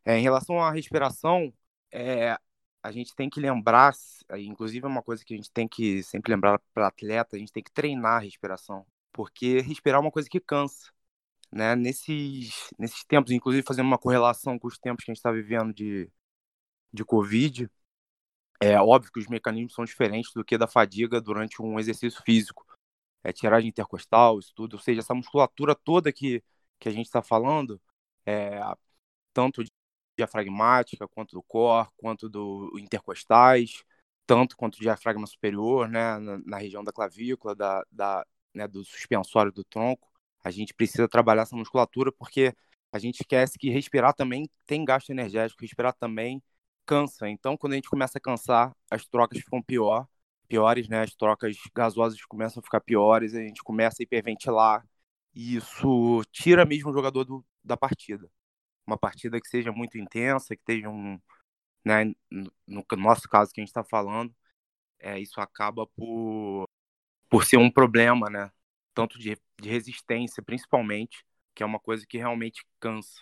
É, 0.04 0.18
em 0.18 0.24
relação 0.24 0.60
à 0.60 0.72
respiração, 0.72 1.54
é, 1.90 2.38
a 2.84 2.92
gente 2.92 3.16
tem 3.16 3.30
que 3.30 3.40
lembrar, 3.40 3.94
inclusive 4.38 4.86
é 4.86 4.90
uma 4.90 5.02
coisa 5.02 5.24
que 5.24 5.34
a 5.34 5.38
gente 5.38 5.50
tem 5.50 5.66
que 5.66 6.04
sempre 6.04 6.34
lembrar 6.34 6.60
para 6.74 6.88
atleta, 6.88 7.38
a 7.38 7.40
gente 7.40 7.54
tem 7.54 7.64
que 7.64 7.72
treinar 7.72 8.18
a 8.18 8.26
respiração, 8.26 8.86
porque 9.14 9.62
respirar 9.62 10.00
é 10.00 10.02
uma 10.02 10.12
coisa 10.12 10.28
que 10.28 10.42
cansa. 10.42 10.92
Né? 11.50 11.78
Nesses, 11.78 12.70
nesses 12.78 13.06
tempos, 13.06 13.32
inclusive 13.32 13.66
fazendo 13.66 13.88
uma 13.88 13.98
correlação 13.98 14.60
com 14.60 14.68
os 14.68 14.78
tempos 14.78 15.06
que 15.06 15.12
a 15.12 15.14
gente 15.14 15.20
está 15.20 15.32
vivendo 15.32 15.74
de, 15.74 16.12
de 16.92 17.06
Covid, 17.06 17.70
é 18.60 18.80
óbvio 18.80 19.12
que 19.12 19.20
os 19.20 19.28
mecanismos 19.28 19.74
são 19.74 19.86
diferentes 19.86 20.32
do 20.34 20.44
que 20.44 20.58
da 20.58 20.68
fadiga 20.68 21.20
durante 21.22 21.62
um 21.62 21.80
exercício 21.80 22.22
físico. 22.24 22.66
É 23.24 23.32
tiragem 23.32 23.70
intercostal, 23.70 24.40
isso 24.40 24.54
tudo. 24.56 24.74
Ou 24.76 24.80
seja, 24.80 25.02
essa 25.02 25.14
musculatura 25.14 25.76
toda 25.76 26.12
que, 26.12 26.44
que 26.80 26.90
a 26.90 26.92
gente 26.92 27.06
está 27.06 27.22
falando, 27.22 27.82
é, 28.26 28.60
tanto 29.34 29.64
diafragmática, 30.18 31.08
quanto 31.08 31.34
do 31.34 31.44
core, 31.44 31.88
quanto 31.98 32.30
do 32.30 32.72
intercostais, 32.80 33.84
tanto 34.26 34.56
quanto 34.56 34.80
diafragma 34.80 35.28
superior, 35.28 35.88
né, 35.90 36.18
na, 36.20 36.38
na 36.46 36.58
região 36.58 36.84
da 36.84 36.92
clavícula, 36.92 37.56
da, 37.56 37.84
da, 37.92 38.26
né, 38.54 38.68
do 38.68 38.84
suspensório 38.86 39.52
do 39.52 39.64
tronco. 39.64 40.10
A 40.44 40.52
gente 40.52 40.74
precisa 40.74 41.08
trabalhar 41.08 41.44
essa 41.44 41.56
musculatura 41.56 42.12
porque 42.12 42.54
a 42.92 43.00
gente 43.00 43.22
esquece 43.22 43.58
que 43.58 43.70
respirar 43.70 44.14
também 44.14 44.50
tem 44.66 44.86
gasto 44.86 45.10
energético, 45.10 45.62
respirar 45.62 45.94
também 45.94 46.42
cansa. 46.86 47.30
Então, 47.30 47.58
quando 47.58 47.74
a 47.74 47.76
gente 47.76 47.90
começa 47.90 48.18
a 48.18 48.22
cansar, 48.22 48.76
as 48.90 49.06
trocas 49.06 49.40
ficam 49.40 49.62
pior, 49.62 50.08
piores, 50.48 50.88
né? 50.88 51.02
As 51.02 51.16
trocas 51.16 51.56
gasosas 51.76 52.24
começam 52.26 52.62
a 52.62 52.64
ficar 52.64 52.82
piores, 52.82 53.34
a 53.36 53.42
gente 53.42 53.64
começa 53.64 53.98
a 54.02 54.04
hiperventilar. 54.04 54.86
E 55.34 55.56
isso 55.58 56.22
tira 56.32 56.66
mesmo 56.66 56.92
o 56.92 56.94
jogador 56.94 57.24
do, 57.24 57.46
da 57.64 57.78
partida. 57.78 58.30
Uma 58.86 58.98
partida 58.98 59.40
que 59.42 59.48
seja 59.48 59.72
muito 59.72 59.98
intensa, 59.98 60.56
que 60.56 60.62
esteja 60.62 60.90
um. 60.90 61.20
Né, 61.86 62.06
no, 62.32 62.52
no 62.68 62.86
nosso 62.98 63.28
caso 63.30 63.52
que 63.52 63.60
a 63.60 63.64
gente 63.64 63.70
está 63.70 63.84
falando, 63.84 64.34
é, 65.00 65.20
isso 65.20 65.42
acaba 65.42 65.86
por, 65.88 66.66
por 67.30 67.46
ser 67.46 67.58
um 67.58 67.72
problema, 67.72 68.30
né? 68.30 68.52
Tanto 68.94 69.20
de, 69.20 69.38
de 69.60 69.70
resistência, 69.70 70.44
principalmente, 70.44 71.26
que 71.56 71.64
é 71.64 71.66
uma 71.66 71.80
coisa 71.80 72.06
que 72.08 72.18
realmente 72.18 72.66
cansa. 72.80 73.22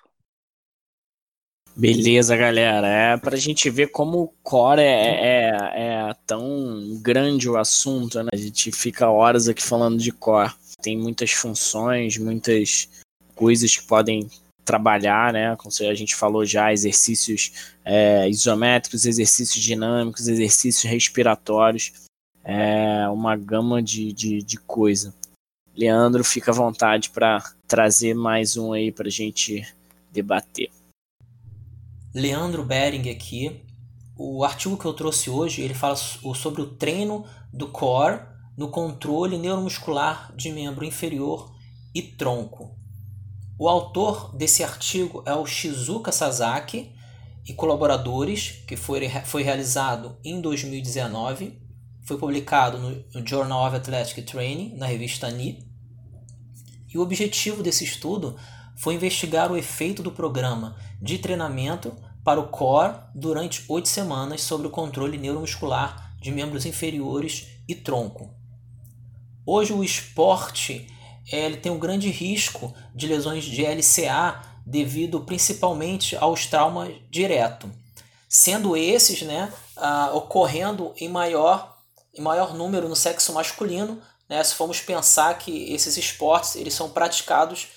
Beleza, 1.75 2.35
galera. 2.35 2.87
É 2.87 3.17
para 3.17 3.35
a 3.35 3.39
gente 3.39 3.69
ver 3.69 3.87
como 3.87 4.21
o 4.23 4.27
core 4.43 4.81
é, 4.81 4.83
é, 4.85 5.57
é, 5.73 6.15
tão 6.25 6.99
grande 7.01 7.49
o 7.49 7.57
assunto, 7.57 8.21
né? 8.21 8.29
A 8.33 8.37
gente 8.37 8.71
fica 8.71 9.09
horas 9.09 9.47
aqui 9.47 9.63
falando 9.63 9.97
de 9.97 10.11
core. 10.11 10.51
Tem 10.81 10.97
muitas 10.97 11.31
funções, 11.31 12.17
muitas 12.17 12.89
coisas 13.35 13.75
que 13.75 13.83
podem 13.83 14.29
trabalhar, 14.65 15.31
né? 15.31 15.55
Como 15.55 15.73
a 15.89 15.93
gente 15.93 16.15
falou 16.15 16.45
já, 16.45 16.73
exercícios 16.73 17.73
é, 17.85 18.29
isométricos, 18.29 19.05
exercícios 19.05 19.63
dinâmicos, 19.63 20.27
exercícios 20.27 20.83
respiratórios. 20.91 21.93
É 22.43 23.07
uma 23.09 23.35
gama 23.35 23.81
de, 23.81 24.11
de, 24.11 24.41
de 24.41 24.57
coisa. 24.57 25.13
Leandro, 25.75 26.23
fica 26.23 26.51
à 26.51 26.53
vontade 26.53 27.09
para 27.11 27.41
trazer 27.67 28.13
mais 28.13 28.57
um 28.57 28.73
aí 28.73 28.91
para 28.91 29.07
a 29.07 29.11
gente 29.11 29.65
debater. 30.11 30.69
Leandro 32.13 32.65
Bering 32.65 33.09
aqui. 33.09 33.65
O 34.17 34.43
artigo 34.43 34.77
que 34.77 34.85
eu 34.85 34.93
trouxe 34.93 35.29
hoje, 35.29 35.61
ele 35.61 35.73
fala 35.73 35.95
sobre 35.95 36.61
o 36.61 36.75
treino 36.75 37.25
do 37.53 37.69
core 37.69 38.21
no 38.57 38.69
controle 38.69 39.37
neuromuscular 39.37 40.33
de 40.35 40.51
membro 40.51 40.83
inferior 40.83 41.55
e 41.95 42.01
tronco. 42.01 42.75
O 43.57 43.69
autor 43.69 44.35
desse 44.35 44.63
artigo 44.63 45.23
é 45.25 45.33
o 45.33 45.45
Shizuka 45.45 46.11
Sasaki 46.11 46.91
e 47.47 47.53
colaboradores, 47.53 48.63
que 48.67 48.75
foi, 48.75 49.09
foi 49.23 49.43
realizado 49.43 50.17
em 50.23 50.41
2019, 50.41 51.59
foi 52.03 52.17
publicado 52.17 52.77
no 52.77 53.25
Journal 53.25 53.65
of 53.65 53.75
Athletic 53.77 54.25
Training, 54.25 54.75
na 54.75 54.85
revista 54.85 55.29
NI. 55.31 55.65
E 56.93 56.97
o 56.97 57.01
objetivo 57.01 57.63
desse 57.63 57.85
estudo 57.85 58.37
foi 58.75 58.95
investigar 58.95 59.51
o 59.51 59.57
efeito 59.57 60.01
do 60.01 60.11
programa 60.11 60.75
de 61.01 61.17
treinamento 61.17 61.95
para 62.23 62.39
o 62.39 62.47
core 62.47 62.95
durante 63.15 63.65
oito 63.67 63.89
semanas 63.89 64.41
sobre 64.41 64.67
o 64.67 64.71
controle 64.71 65.17
neuromuscular 65.17 66.15
de 66.19 66.31
membros 66.31 66.65
inferiores 66.65 67.47
e 67.67 67.73
tronco. 67.73 68.33
Hoje 69.45 69.73
o 69.73 69.83
esporte 69.83 70.87
ele 71.31 71.57
tem 71.57 71.71
um 71.71 71.79
grande 71.79 72.09
risco 72.09 72.73
de 72.93 73.07
lesões 73.07 73.43
de 73.43 73.63
LCA 73.63 74.41
devido 74.65 75.21
principalmente 75.21 76.15
aos 76.15 76.45
traumas 76.45 76.93
direto, 77.09 77.69
sendo 78.29 78.77
esses 78.77 79.21
né, 79.23 79.51
uh, 79.77 80.15
ocorrendo 80.15 80.93
em 80.97 81.09
maior, 81.09 81.77
em 82.13 82.21
maior 82.21 82.53
número 82.53 82.87
no 82.87 82.95
sexo 82.95 83.33
masculino, 83.33 84.01
né, 84.29 84.43
se 84.43 84.55
formos 84.55 84.79
pensar 84.79 85.37
que 85.37 85.73
esses 85.73 85.97
esportes 85.97 86.55
eles 86.55 86.73
são 86.73 86.89
praticados 86.89 87.67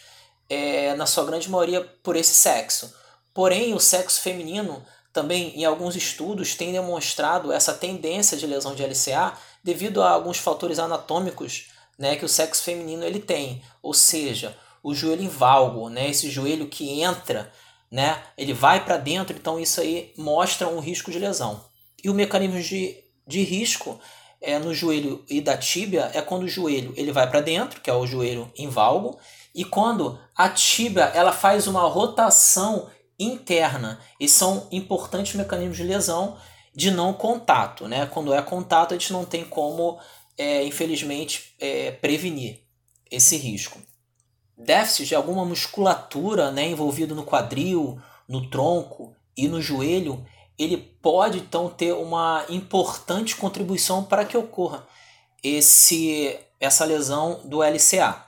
é, 0.49 0.95
na 0.95 1.07
sua 1.07 1.25
grande 1.25 1.51
maioria 1.51 1.81
por 2.03 2.17
esse 2.17 2.35
sexo. 2.35 2.95
Porém, 3.33 3.75
o 3.75 3.81
sexo 3.81 4.21
feminino 4.21 4.85
também, 5.13 5.59
em 5.59 5.65
alguns 5.65 5.97
estudos, 5.97 6.55
tem 6.55 6.73
demonstrado 6.73 7.53
essa 7.53 7.73
tendência 7.73 8.37
de 8.37 8.47
lesão 8.47 8.75
de 8.75 8.83
LCA 8.83 9.33
devido 9.63 10.03
a 10.03 10.11
alguns 10.11 10.39
fatores 10.39 10.79
anatômicos 10.79 11.69
né, 11.99 12.17
que 12.17 12.25
o 12.25 12.29
sexo 12.29 12.63
feminino 12.63 13.05
ele 13.05 13.21
tem. 13.21 13.63
Ou 13.83 13.95
seja, 13.95 14.57
o 14.83 14.95
joelho 14.95 15.23
em 15.23 15.29
valgo, 15.29 15.89
né, 15.89 16.11
esse 16.11 16.31
joelho 16.31 16.67
que 16.67 17.01
entra, 17.01 17.51
né, 17.91 18.23
ele 18.37 18.53
vai 18.53 18.85
para 18.85 18.97
dentro, 18.97 19.37
então 19.37 19.59
isso 19.59 19.81
aí 19.81 20.13
mostra 20.17 20.69
um 20.69 20.81
risco 20.81 21.11
de 21.11 21.19
lesão. 21.19 21.65
E 22.03 22.11
o 22.11 22.15
mecanismo 22.15 22.61
de, 22.61 23.03
de 23.27 23.43
risco 23.43 23.99
é 24.41 24.59
no 24.59 24.75
joelho 24.75 25.25
e 25.29 25.41
da 25.41 25.57
tíbia 25.57 26.11
é 26.13 26.21
quando 26.21 26.43
o 26.43 26.49
joelho 26.49 26.93
ele 26.97 27.13
vai 27.13 27.29
para 27.29 27.41
dentro, 27.41 27.81
que 27.81 27.89
é 27.89 27.95
o 27.95 28.07
joelho 28.07 28.53
em 28.57 28.69
valgo, 28.69 29.19
e 29.55 29.65
quando 29.65 30.19
a 30.35 30.49
tíbia 30.49 31.05
ela 31.05 31.33
faz 31.33 31.67
uma 31.67 31.83
rotação 31.83 32.91
interna. 33.19 34.01
E 34.19 34.29
são 34.29 34.67
importantes 34.73 35.35
mecanismos 35.35 35.77
de 35.77 35.85
lesão 35.85 36.37
de 36.75 36.91
não 36.91 37.13
contato. 37.13 37.87
Né? 37.87 38.07
Quando 38.07 38.35
é 38.35 38.43
contato, 38.43 38.93
a 38.93 38.99
gente 38.99 39.13
não 39.13 39.25
tem 39.25 39.45
como, 39.45 39.99
é, 40.37 40.65
infelizmente, 40.65 41.55
é, 41.61 41.93
prevenir 41.93 42.63
esse 43.11 43.37
risco. 43.37 43.79
Déficit 44.57 45.09
de 45.09 45.15
alguma 45.15 45.45
musculatura 45.45 46.51
né, 46.51 46.69
envolvida 46.69 47.15
no 47.15 47.25
quadril, 47.25 48.01
no 48.29 48.49
tronco 48.49 49.15
e 49.37 49.49
no 49.49 49.61
joelho, 49.61 50.25
ele 50.59 50.77
pode 50.77 51.39
então 51.39 51.69
ter 51.69 51.93
uma 51.93 52.45
importante 52.49 53.37
contribuição 53.37 54.05
para 54.05 54.25
que 54.25 54.37
ocorra 54.37 54.87
esse, 55.43 56.39
essa 56.61 56.85
lesão 56.85 57.41
do 57.45 57.63
LCA. 57.63 58.24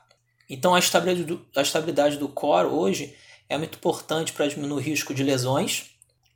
Então 0.49 0.75
a 0.75 0.79
estabilidade 0.79 1.25
do, 1.25 1.47
a 1.57 1.63
estabilidade 1.63 2.17
do 2.17 2.29
core 2.29 2.69
hoje 2.69 3.17
é 3.49 3.57
muito 3.57 3.77
importante 3.77 4.33
para 4.33 4.47
diminuir 4.47 4.79
o 4.79 4.85
risco 4.85 5.15
de 5.15 5.23
lesões. 5.23 5.91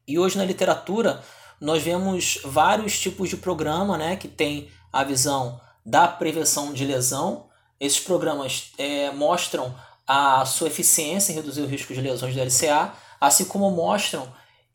E 0.06 0.18
hoje 0.18 0.38
na 0.38 0.44
literatura 0.44 1.22
nós 1.60 1.82
vemos 1.82 2.38
vários 2.44 2.98
tipos 2.98 3.28
de 3.28 3.36
programa 3.36 3.98
né, 3.98 4.16
que 4.16 4.28
tem 4.28 4.70
a 4.92 5.04
visão 5.04 5.60
da 5.84 6.08
prevenção 6.08 6.72
de 6.72 6.84
lesão, 6.84 7.48
Esses 7.78 8.00
programas 8.00 8.72
é, 8.76 9.10
mostram 9.12 9.74
a 10.06 10.44
sua 10.44 10.68
eficiência 10.68 11.32
em 11.32 11.36
reduzir 11.36 11.62
o 11.62 11.66
risco 11.66 11.94
de 11.94 12.00
lesões 12.00 12.34
do 12.34 12.40
LCA, 12.40 12.92
assim 13.20 13.44
como 13.44 13.70
mostram 13.70 14.26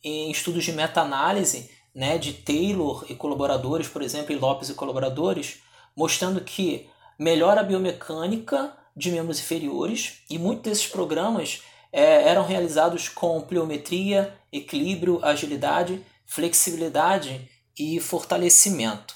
em 0.03 0.31
estudos 0.31 0.63
de 0.63 0.71
meta-análise 0.71 1.69
né, 1.93 2.17
de 2.17 2.33
Taylor 2.33 3.05
e 3.09 3.15
colaboradores, 3.15 3.87
por 3.87 4.01
exemplo, 4.01 4.31
e 4.31 4.35
Lopes 4.35 4.69
e 4.69 4.73
colaboradores, 4.73 5.59
mostrando 5.95 6.41
que 6.41 6.89
melhora 7.17 7.61
a 7.61 7.63
biomecânica 7.63 8.75
de 8.95 9.11
membros 9.11 9.39
inferiores 9.39 10.19
e 10.29 10.37
muitos 10.37 10.63
desses 10.63 10.87
programas 10.87 11.61
é, 11.91 12.27
eram 12.27 12.45
realizados 12.45 13.09
com 13.09 13.41
pliometria, 13.41 14.37
equilíbrio, 14.51 15.23
agilidade, 15.23 16.05
flexibilidade 16.25 17.49
e 17.77 17.99
fortalecimento. 17.99 19.15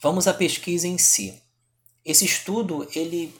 Vamos 0.00 0.26
à 0.26 0.34
pesquisa 0.34 0.86
em 0.86 0.98
si. 0.98 1.42
Esse 2.04 2.24
estudo 2.24 2.88
ele 2.94 3.34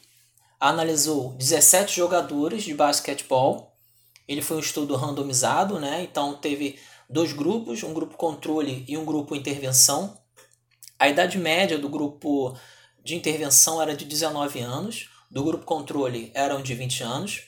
analisou 0.59 1.33
17 1.39 1.97
jogadores 1.97 2.63
de 2.63 2.75
basquetebol. 2.75 3.75
Ele 4.29 4.43
foi 4.43 4.59
um 4.59 4.61
estudo 4.61 4.95
randomizado, 4.95 5.81
né? 5.81 6.03
Então 6.03 6.35
teve 6.35 6.79
dois 7.09 7.33
grupos, 7.33 7.83
um 7.83 7.95
grupo 7.95 8.17
controle 8.17 8.85
e 8.87 8.97
um 8.97 9.05
grupo 9.05 9.35
intervenção. 9.35 10.17
A 10.99 11.09
idade 11.09 11.39
média 11.39 11.79
do 11.79 11.89
grupo 11.89 12.55
de 13.03 13.17
intervenção 13.17 13.81
era 13.81 13.97
de 13.97 14.05
19 14.05 14.61
anos, 14.61 15.09
do 15.31 15.45
grupo 15.45 15.65
controle 15.65 16.33
eram 16.35 16.61
de 16.61 16.75
20 16.75 17.03
anos. 17.03 17.43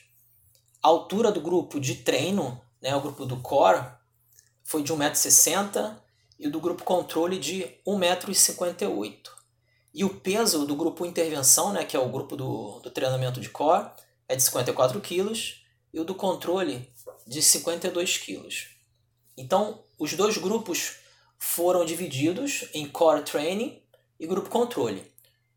A 0.81 0.87
altura 0.87 1.31
do 1.31 1.41
grupo 1.41 1.79
de 1.79 1.95
treino, 1.95 2.61
né, 2.81 2.95
o 2.95 3.01
grupo 3.01 3.25
do 3.25 3.37
core, 3.37 3.85
foi 4.63 4.81
de 4.81 4.93
1,60m 4.93 5.95
e 6.39 6.47
do 6.47 6.59
grupo 6.59 6.83
controle 6.83 7.37
de 7.37 7.63
1,58m. 7.85 9.29
E 9.93 10.03
o 10.03 10.09
peso 10.09 10.65
do 10.65 10.75
grupo 10.75 11.05
intervenção, 11.05 11.71
né, 11.71 11.85
que 11.85 11.95
é 11.95 11.99
o 11.99 12.09
grupo 12.09 12.35
do, 12.35 12.79
do 12.79 12.89
treinamento 12.89 13.39
de 13.39 13.49
core, 13.49 13.91
é 14.27 14.35
de 14.35 14.41
54 14.41 14.99
kg 15.01 15.33
e 15.93 15.99
o 15.99 16.03
do 16.03 16.15
controle 16.15 16.91
de 17.27 17.41
52 17.41 18.17
kg. 18.17 18.47
Então, 19.37 19.83
os 19.99 20.13
dois 20.13 20.37
grupos 20.37 20.97
foram 21.37 21.85
divididos 21.85 22.65
em 22.73 22.87
core 22.87 23.23
training 23.23 23.81
e 24.19 24.25
grupo 24.25 24.49
controle. 24.49 25.11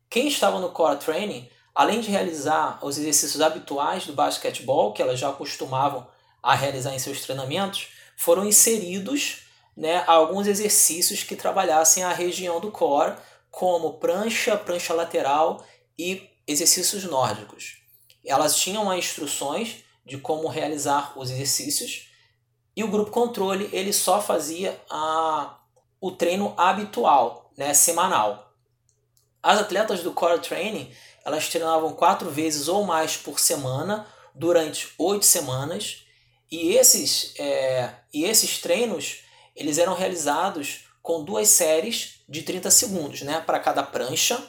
Quem 0.09 0.27
estava 0.27 0.59
no 0.59 0.71
core 0.71 0.99
training, 0.99 1.49
além 1.77 2.01
de 2.01 2.09
realizar 2.09 2.79
os 2.83 2.97
exercícios 2.97 3.39
habituais 3.39 4.07
do 4.07 4.13
basquetebol, 4.13 4.93
que 4.93 5.01
elas 5.01 5.19
já 5.19 5.31
costumavam 5.31 6.07
a 6.41 6.55
realizar 6.55 6.95
em 6.95 6.97
seus 6.97 7.21
treinamentos, 7.21 7.89
foram 8.17 8.43
inseridos 8.47 9.43
né, 9.75 10.03
alguns 10.07 10.47
exercícios 10.47 11.21
que 11.21 11.35
trabalhassem 11.35 12.03
a 12.03 12.11
região 12.11 12.59
do 12.59 12.71
core, 12.71 13.15
como 13.51 13.99
prancha, 13.99 14.57
prancha 14.57 14.91
lateral 14.95 15.63
e 15.99 16.27
exercícios 16.47 17.03
nórdicos. 17.03 17.77
Elas 18.25 18.59
tinham 18.59 18.91
instruções 18.91 19.83
de 20.03 20.17
como 20.17 20.47
realizar 20.47 21.13
os 21.15 21.29
exercícios 21.29 22.09
e 22.75 22.83
o 22.83 22.87
grupo 22.87 23.11
controle 23.11 23.69
ele 23.71 23.93
só 23.93 24.19
fazia 24.19 24.81
a, 24.89 25.59
o 26.01 26.09
treino 26.09 26.55
habitual, 26.57 27.51
né, 27.55 27.75
semanal. 27.75 28.51
As 29.43 29.59
atletas 29.59 30.01
do 30.01 30.11
core 30.11 30.39
training 30.39 30.91
elas 31.27 31.49
treinavam 31.49 31.91
quatro 31.91 32.29
vezes 32.29 32.69
ou 32.69 32.85
mais 32.85 33.17
por 33.17 33.37
semana 33.37 34.07
durante 34.33 34.87
oito 34.97 35.25
semanas 35.25 36.05
e 36.49 36.73
esses, 36.73 37.33
é, 37.37 37.89
e 38.13 38.23
esses 38.23 38.59
treinos 38.59 39.23
eles 39.53 39.77
eram 39.77 39.93
realizados 39.93 40.85
com 41.03 41.25
duas 41.25 41.49
séries 41.49 42.21
de 42.29 42.43
30 42.43 42.71
segundos 42.71 43.21
né, 43.23 43.43
para 43.45 43.59
cada 43.59 43.83
prancha 43.83 44.41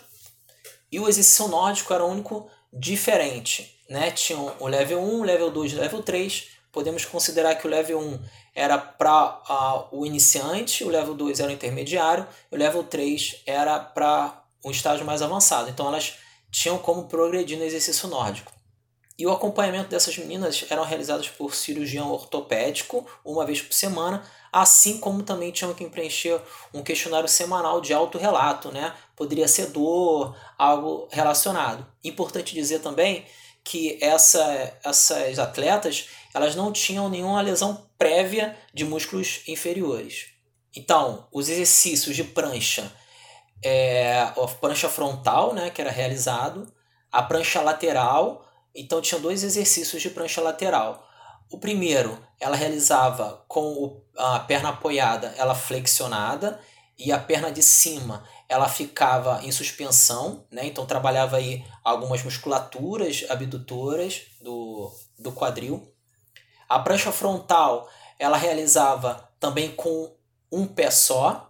e 0.91 1.01
o 1.01 1.09
exercício 1.09 1.49
nórdico 1.49 1.93
era 1.93 2.05
o 2.05 2.09
único 2.09 2.49
diferente. 2.72 3.76
Né? 3.91 4.12
Tinham 4.12 4.55
o 4.61 4.68
level 4.68 5.01
1, 5.01 5.24
level 5.24 5.51
2 5.51 5.72
e 5.72 5.74
level 5.74 6.01
3 6.01 6.49
podemos 6.70 7.05
considerar 7.05 7.57
que 7.57 7.66
o 7.66 7.70
level 7.70 7.99
1 7.99 8.20
era 8.55 8.79
para 8.79 9.89
uh, 9.91 9.99
o 9.99 10.07
iniciante, 10.07 10.85
o 10.85 10.89
level 10.89 11.14
2 11.14 11.41
era 11.41 11.49
o 11.49 11.53
intermediário, 11.53 12.24
o 12.53 12.57
level 12.57 12.85
3 12.85 13.43
era 13.47 13.81
para 13.81 14.45
um 14.64 14.70
estágio 14.70 15.05
mais 15.05 15.22
avançado. 15.22 15.70
Então 15.70 15.89
elas 15.89 16.18
tinham 16.51 16.78
como 16.78 17.09
progredir 17.09 17.59
no 17.59 17.64
exercício 17.64 18.09
nórdico. 18.09 18.53
E 19.18 19.26
o 19.26 19.32
acompanhamento 19.32 19.88
dessas 19.88 20.16
meninas 20.16 20.64
eram 20.70 20.84
realizados 20.84 21.28
por 21.28 21.53
cirurgião 21.53 22.12
ortopédico 22.12 23.05
uma 23.24 23.44
vez 23.44 23.61
por 23.61 23.72
semana, 23.72 24.22
assim 24.53 24.99
como 24.99 25.24
também 25.24 25.51
tinham 25.51 25.74
que 25.74 25.88
preencher 25.88 26.40
um 26.72 26.82
questionário 26.82 27.28
semanal 27.28 27.80
de 27.80 27.92
autorrelato, 27.92 28.70
né? 28.70 28.94
Poderia 29.16 29.49
ser 29.49 29.70
dor, 29.70 30.36
algo 30.57 31.09
relacionado. 31.11 31.84
Importante 32.05 32.55
dizer 32.55 32.78
também 32.78 33.26
que 33.64 33.99
essa, 34.01 34.78
essas 34.84 35.38
atletas 35.38 36.09
elas 36.32 36.55
não 36.55 36.72
tinham 36.72 37.09
nenhuma 37.09 37.40
lesão 37.42 37.90
prévia 37.99 38.57
de 38.72 38.84
músculos 38.84 39.42
inferiores. 39.49 40.26
Então, 40.76 41.26
os 41.32 41.49
exercícios 41.49 42.14
de 42.14 42.22
prancha, 42.22 42.92
é, 43.62 44.20
a 44.20 44.46
prancha 44.61 44.88
frontal, 44.88 45.52
né, 45.52 45.70
que 45.70 45.80
era 45.80 45.90
realizado, 45.90 46.72
a 47.11 47.22
prancha 47.22 47.61
lateral, 47.61 48.46
então 48.74 49.00
tinha 49.00 49.20
dois 49.20 49.42
exercícios 49.42 50.00
de 50.00 50.11
prancha 50.11 50.40
lateral. 50.40 51.06
O 51.50 51.59
primeiro, 51.59 52.18
ela 52.38 52.56
realizava 52.56 53.44
com 53.48 54.00
a 54.16 54.40
perna 54.40 54.68
apoiada, 54.70 55.34
ela 55.36 55.54
flexionada, 55.54 56.61
e 56.98 57.12
a 57.12 57.18
perna 57.18 57.50
de 57.50 57.62
cima, 57.62 58.24
ela 58.48 58.68
ficava 58.68 59.40
em 59.44 59.52
suspensão, 59.52 60.44
né? 60.50 60.66
Então 60.66 60.84
trabalhava 60.84 61.36
aí 61.36 61.64
algumas 61.84 62.24
musculaturas 62.24 63.24
abdutoras 63.28 64.22
do, 64.42 64.92
do 65.16 65.30
quadril. 65.30 65.94
A 66.68 66.80
prancha 66.80 67.12
frontal 67.12 67.88
ela 68.18 68.36
realizava 68.36 69.30
também 69.38 69.70
com 69.70 70.12
um 70.50 70.66
pé 70.66 70.90
só 70.90 71.47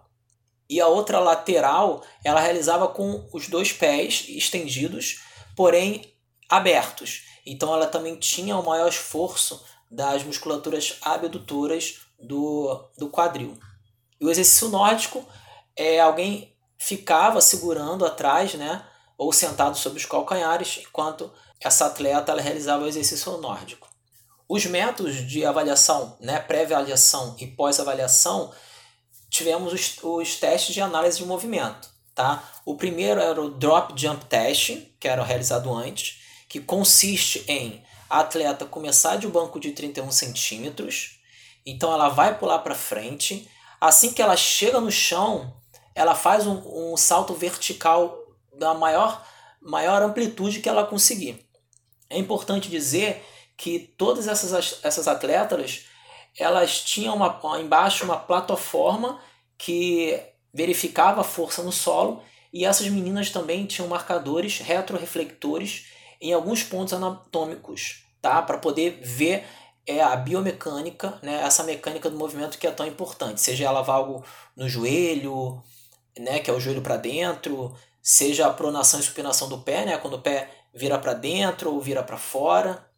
e 0.69 0.79
a 0.79 0.87
outra 0.87 1.19
lateral 1.19 2.03
ela 2.23 2.39
realizava 2.39 2.87
com 2.87 3.27
os 3.33 3.47
dois 3.47 3.73
pés 3.73 4.25
estendidos, 4.29 5.21
porém 5.55 6.13
abertos. 6.47 7.23
Então 7.45 7.73
ela 7.73 7.87
também 7.87 8.15
tinha 8.15 8.55
o 8.55 8.65
maior 8.65 8.87
esforço 8.87 9.65
das 9.89 10.23
musculaturas 10.23 10.97
abdutoras 11.01 12.01
do, 12.19 12.89
do 12.97 13.09
quadril. 13.09 13.57
E 14.21 14.25
o 14.25 14.29
exercício 14.29 14.69
nórdico 14.69 15.25
é 15.75 15.99
alguém 15.99 16.55
ficava 16.77 17.41
segurando 17.41 18.05
atrás, 18.05 18.53
né, 18.53 18.85
ou 19.17 19.33
sentado 19.33 19.77
sobre 19.77 19.99
os 19.99 20.05
calcanhares, 20.05 20.81
enquanto 20.87 21.31
essa 21.59 21.87
atleta 21.87 22.31
ela 22.31 22.41
realizava 22.41 22.83
o 22.83 22.87
exercício 22.87 23.37
nórdico. 23.37 23.87
Os 24.47 24.65
métodos 24.65 25.15
de 25.27 25.45
avaliação, 25.45 26.17
né, 26.19 26.39
pré-avaliação 26.39 27.35
e 27.39 27.47
pós-avaliação, 27.47 28.51
tivemos 29.29 29.73
os, 29.73 29.97
os 30.01 30.35
testes 30.35 30.73
de 30.73 30.81
análise 30.81 31.17
de 31.17 31.25
movimento. 31.25 31.89
Tá? 32.15 32.43
O 32.65 32.75
primeiro 32.75 33.21
era 33.21 33.41
o 33.41 33.49
Drop 33.49 33.93
Jump 33.95 34.25
Test, 34.25 34.71
que 34.99 35.07
era 35.07 35.23
realizado 35.23 35.73
antes, 35.73 36.19
que 36.49 36.59
consiste 36.59 37.45
em 37.47 37.83
a 38.09 38.21
atleta 38.21 38.65
começar 38.65 39.17
de 39.17 39.27
um 39.27 39.29
banco 39.29 39.59
de 39.59 39.71
31 39.71 40.11
centímetros, 40.11 41.19
então 41.65 41.93
ela 41.93 42.09
vai 42.09 42.37
pular 42.37 42.59
para 42.59 42.73
frente, 42.73 43.47
assim 43.79 44.11
que 44.11 44.21
ela 44.21 44.35
chega 44.35 44.81
no 44.81 44.91
chão, 44.91 45.53
ela 45.93 46.15
faz 46.15 46.47
um, 46.47 46.91
um 46.91 46.97
salto 46.97 47.33
vertical 47.35 48.17
da 48.57 48.73
maior, 48.73 49.23
maior 49.61 50.01
amplitude 50.01 50.59
que 50.59 50.67
ela 50.67 50.85
conseguir. 50.85 51.45
É 52.09 52.17
importante 52.17 52.69
dizer 52.69 53.23
que 53.55 53.93
todas 53.97 54.27
essas, 54.27 54.79
essas 54.83 55.07
atletas 55.07 55.85
elas 56.39 56.81
tinham 56.81 57.15
uma, 57.15 57.59
embaixo 57.59 58.05
uma 58.05 58.17
plataforma 58.17 59.19
que 59.57 60.19
verificava 60.53 61.21
a 61.21 61.23
força 61.23 61.61
no 61.61 61.71
solo 61.71 62.23
e 62.51 62.65
essas 62.65 62.87
meninas 62.87 63.29
também 63.29 63.65
tinham 63.65 63.87
marcadores 63.87 64.59
retroreflectores 64.59 65.87
em 66.21 66.33
alguns 66.33 66.63
pontos 66.63 66.93
anatômicos, 66.93 68.05
tá? 68.21 68.41
Para 68.41 68.57
poder 68.57 68.99
ver 69.03 69.45
é, 69.85 70.01
a 70.01 70.15
biomecânica, 70.15 71.19
né? 71.21 71.41
Essa 71.43 71.63
mecânica 71.63 72.09
do 72.09 72.17
movimento 72.17 72.57
que 72.57 72.67
é 72.67 72.71
tão 72.71 72.87
importante, 72.87 73.39
seja 73.41 73.65
ela 73.65 73.81
valgo 73.81 74.25
no 74.55 74.67
joelho, 74.67 75.61
né? 76.17 76.39
Que 76.39 76.49
é 76.49 76.53
o 76.53 76.59
joelho 76.59 76.81
para 76.81 76.97
dentro, 76.97 77.75
seja 78.01 78.47
a 78.47 78.53
pronação 78.53 78.99
e 78.99 79.03
supinação 79.03 79.47
do 79.47 79.59
pé, 79.59 79.85
né? 79.85 79.97
Quando 79.97 80.15
o 80.15 80.21
pé 80.21 80.49
vira 80.73 80.97
para 80.97 81.13
dentro 81.13 81.73
ou 81.73 81.79
vira 81.79 82.03
para 82.03 82.17
fora, 82.17 82.88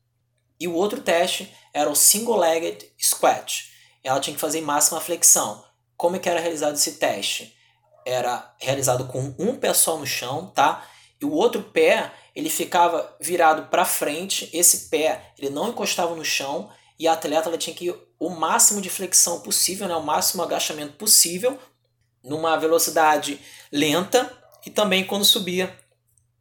e 0.62 0.68
o 0.68 0.76
outro 0.76 1.02
teste 1.02 1.52
era 1.74 1.90
o 1.90 1.96
single-legged 1.96 2.88
squat. 3.00 3.72
Ela 4.04 4.20
tinha 4.20 4.36
que 4.36 4.40
fazer 4.40 4.62
máxima 4.62 5.02
flexão. 5.02 5.66
Como 5.98 6.16
é 6.16 6.20
que 6.20 6.30
era 6.30 6.40
realizado 6.40 6.76
esse 6.76 6.94
teste? 6.94 7.58
Era 8.06 8.54
realizado 8.60 9.08
com 9.08 9.34
um 9.40 9.56
pé 9.56 9.74
só 9.74 9.98
no 9.98 10.06
chão, 10.06 10.52
tá? 10.54 10.88
E 11.20 11.26
o 11.26 11.32
outro 11.32 11.64
pé, 11.64 12.12
ele 12.36 12.48
ficava 12.48 13.16
virado 13.20 13.70
para 13.70 13.86
frente, 13.86 14.52
esse 14.54 14.90
pé, 14.90 15.34
ele 15.36 15.50
não 15.50 15.70
encostava 15.70 16.16
no 16.16 16.24
chão 16.24 16.70
e 17.00 17.08
a 17.08 17.14
atleta 17.14 17.50
ela 17.50 17.58
tinha 17.58 17.76
que 17.76 17.88
ir 17.88 17.96
o 18.20 18.30
máximo 18.30 18.82
de 18.82 18.90
flexão 18.90 19.40
possível, 19.42 19.88
né, 19.88 19.96
o 19.96 20.04
máximo 20.04 20.44
agachamento 20.44 20.94
possível, 20.94 21.58
numa 22.24 22.56
velocidade 22.56 23.40
lenta 23.72 24.32
e 24.64 24.70
também 24.70 25.04
quando 25.04 25.26
subia 25.26 25.76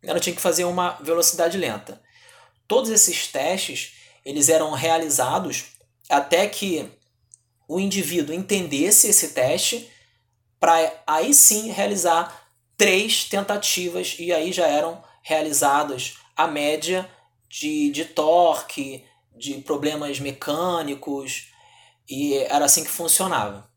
ela 0.02 0.20
tinha 0.20 0.34
que 0.34 0.42
fazer 0.42 0.64
uma 0.64 0.98
velocidade 1.00 1.56
lenta. 1.56 2.00
Todos 2.66 2.90
esses 2.90 3.26
testes 3.26 3.99
eles 4.24 4.48
eram 4.48 4.72
realizados 4.72 5.66
até 6.08 6.46
que 6.46 6.90
o 7.68 7.78
indivíduo 7.78 8.34
entendesse 8.34 9.08
esse 9.08 9.28
teste 9.28 9.90
para 10.58 10.92
aí 11.06 11.32
sim 11.32 11.70
realizar 11.70 12.48
três 12.76 13.24
tentativas 13.24 14.16
e 14.18 14.32
aí 14.32 14.52
já 14.52 14.66
eram 14.66 15.02
realizadas 15.22 16.16
a 16.36 16.46
média 16.46 17.08
de, 17.48 17.90
de 17.90 18.04
torque, 18.04 19.04
de 19.36 19.54
problemas 19.54 20.18
mecânicos 20.18 21.52
e 22.08 22.34
era 22.36 22.64
assim 22.64 22.84
que 22.84 22.90
funcionava. 22.90 23.68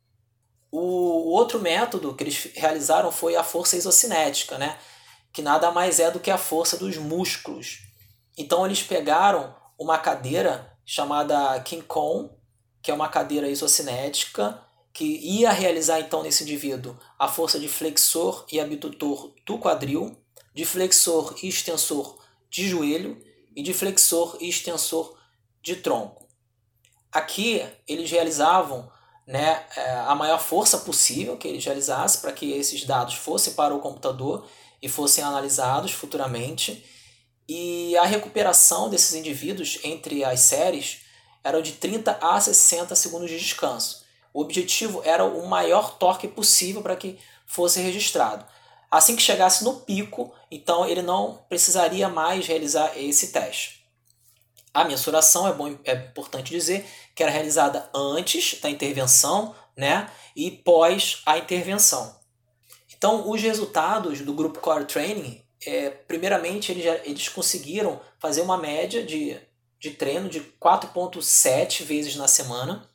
O 0.72 1.30
outro 1.32 1.60
método 1.60 2.16
que 2.16 2.24
eles 2.24 2.50
realizaram 2.56 3.12
foi 3.12 3.36
a 3.36 3.44
força 3.44 3.78
isocinética, 3.78 4.58
né? 4.58 4.78
que 5.34 5.42
nada 5.42 5.72
mais 5.72 6.00
é 6.00 6.12
do 6.12 6.20
que 6.20 6.30
a 6.30 6.38
força 6.38 6.78
dos 6.78 6.96
músculos. 6.96 7.80
Então 8.38 8.66
eles 8.66 8.84
pegaram 8.84 9.54
uma 9.78 9.98
cadeira 9.98 10.76
chamada 10.86 11.60
King 11.62 11.84
Kong, 11.84 12.30
que 12.82 12.92
é 12.92 12.94
uma 12.94 13.10
cadeira 13.10 13.50
isocinética, 13.50 14.62
que 14.94 15.06
ia 15.06 15.52
realizar 15.52 16.00
então 16.00 16.22
nesse 16.22 16.44
indivíduo 16.44 16.96
a 17.18 17.28
força 17.28 17.60
de 17.60 17.68
flexor 17.68 18.46
e 18.52 18.60
abdutor 18.60 19.34
do 19.46 19.58
quadril, 19.58 20.16
de 20.54 20.66
flexor 20.66 21.36
e 21.42 21.48
extensor 21.48 22.18
de 22.50 22.68
joelho 22.68 23.20
e 23.56 23.64
de 23.64 23.74
flexor 23.74 24.38
e 24.40 24.48
extensor 24.48 25.18
de 25.62 25.78
tronco. 25.78 26.28
Aqui 27.12 27.66
eles 27.88 28.12
realizavam 28.12 28.92
né, 29.26 29.66
é, 29.76 29.92
a 29.92 30.14
maior 30.14 30.40
força 30.40 30.80
possível 30.80 31.38
que 31.38 31.48
eles 31.48 31.64
realizassem 31.64 32.22
para 32.22 32.34
que 32.34 32.52
esses 32.52 32.86
dados 32.86 33.16
fossem 33.16 33.54
para 33.54 33.74
o 33.74 33.80
computador 33.80 34.48
e 34.82 34.90
fossem 34.90 35.24
analisados 35.24 35.92
futuramente. 35.92 36.86
E 37.48 37.96
a 37.98 38.06
recuperação 38.06 38.90
desses 38.90 39.14
indivíduos 39.14 39.80
entre 39.84 40.24
as 40.24 40.40
séries 40.40 41.02
era 41.44 41.62
de 41.62 41.74
30 41.74 42.18
a 42.22 42.40
60 42.40 42.96
segundos 42.96 43.30
de 43.30 43.38
descanso. 43.38 44.04
O 44.34 44.42
objetivo 44.42 45.02
era 45.04 45.24
o 45.24 45.46
maior 45.46 45.98
torque 45.98 46.28
possível 46.28 46.82
para 46.82 46.96
que 46.96 47.20
fosse 47.46 47.80
registrado. 47.82 48.46
Assim 48.90 49.16
que 49.16 49.22
chegasse 49.22 49.64
no 49.64 49.82
pico, 49.82 50.34
então 50.50 50.86
ele 50.88 51.02
não 51.02 51.44
precisaria 51.50 52.08
mais 52.08 52.48
realizar 52.48 52.98
esse 52.98 53.32
teste. 53.32 53.84
A 54.74 54.84
mensuração, 54.86 55.48
é, 55.48 55.54
bom, 55.54 55.78
é 55.84 55.94
importante 55.94 56.50
dizer, 56.50 56.86
que 57.14 57.22
era 57.22 57.32
realizada 57.32 57.90
antes 57.94 58.60
da 58.60 58.70
intervenção 58.70 59.54
né, 59.78 60.10
e 60.36 60.50
pós 60.50 61.22
a 61.26 61.38
intervenção. 61.38 62.16
Então, 62.96 63.30
os 63.30 63.42
resultados 63.42 64.22
do 64.22 64.34
grupo 64.34 64.60
Core 64.60 64.86
Training, 64.86 65.43
é, 65.66 65.90
primeiramente, 65.90 66.72
eles, 66.72 66.84
já, 66.84 66.96
eles 67.04 67.30
conseguiram 67.30 68.00
fazer 68.20 68.42
uma 68.42 68.58
média 68.58 69.04
de, 69.04 69.38
de 69.80 69.92
treino 69.92 70.30
de 70.30 70.42
4,7 70.62 71.84
vezes 71.84 72.16
na 72.16 72.28
semana. 72.28 72.88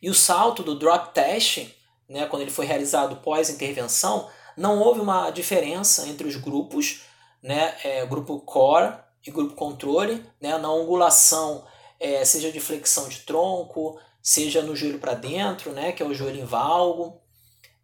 E 0.00 0.10
o 0.10 0.14
salto 0.14 0.62
do 0.62 0.74
drop 0.74 1.14
test, 1.14 1.68
né, 2.08 2.26
quando 2.26 2.42
ele 2.42 2.50
foi 2.50 2.66
realizado 2.66 3.16
pós-intervenção, 3.16 4.28
não 4.56 4.80
houve 4.80 5.00
uma 5.00 5.30
diferença 5.30 6.08
entre 6.08 6.26
os 6.26 6.36
grupos, 6.36 7.02
né, 7.42 7.76
é, 7.84 8.04
grupo 8.04 8.40
core 8.40 8.94
e 9.26 9.30
grupo 9.30 9.54
controle, 9.54 10.24
né, 10.40 10.58
na 10.58 10.68
angulação, 10.68 11.64
é, 12.00 12.24
seja 12.24 12.50
de 12.50 12.60
flexão 12.60 13.08
de 13.08 13.20
tronco, 13.20 13.98
seja 14.20 14.62
no 14.62 14.74
joelho 14.74 14.98
para 14.98 15.14
dentro, 15.14 15.72
né, 15.72 15.92
que 15.92 16.02
é 16.02 16.06
o 16.06 16.14
joelho 16.14 16.44
valgo, 16.44 17.21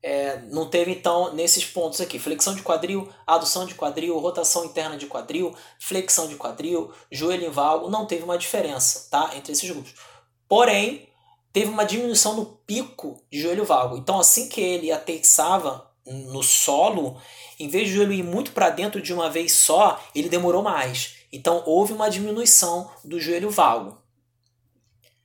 é, 0.03 0.39
não 0.51 0.69
teve 0.69 0.93
então 0.93 1.35
nesses 1.35 1.65
pontos 1.65 2.01
aqui: 2.01 2.19
flexão 2.19 2.55
de 2.55 2.63
quadril, 2.63 3.09
adução 3.27 3.67
de 3.67 3.75
quadril, 3.75 4.19
rotação 4.19 4.65
interna 4.65 4.97
de 4.97 5.07
quadril, 5.07 5.55
flexão 5.79 6.29
de 6.29 6.37
quadril, 6.37 6.93
joelho 7.11 7.47
em 7.47 7.51
valgo, 7.51 7.91
não 7.91 8.07
teve 8.07 8.23
uma 8.23 8.39
diferença 8.39 9.09
tá, 9.11 9.33
entre 9.37 9.53
esses 9.53 9.69
grupos. 9.69 9.95
Porém, 10.49 11.09
teve 11.53 11.71
uma 11.71 11.85
diminuição 11.85 12.35
no 12.35 12.47
pico 12.47 13.21
de 13.31 13.41
joelho 13.41 13.65
valgo. 13.65 13.97
Então, 13.97 14.21
assim 14.21 14.49
que 14.49 14.61
ele 14.61 14.93
aterrissava 14.93 15.91
no 16.07 16.43
solo, 16.43 17.21
em 17.59 17.69
vez 17.69 17.89
de 17.89 17.95
joelho 17.95 18.13
ir 18.13 18.23
muito 18.23 18.53
para 18.53 18.71
dentro 18.71 19.03
de 19.03 19.13
uma 19.13 19.29
vez 19.29 19.53
só, 19.53 20.01
ele 20.15 20.29
demorou 20.29 20.63
mais. 20.63 21.17
Então, 21.33 21.63
houve 21.67 21.93
uma 21.93 22.09
diminuição 22.09 22.91
do 23.05 23.21
joelho 23.21 23.51
valgo. 23.51 24.01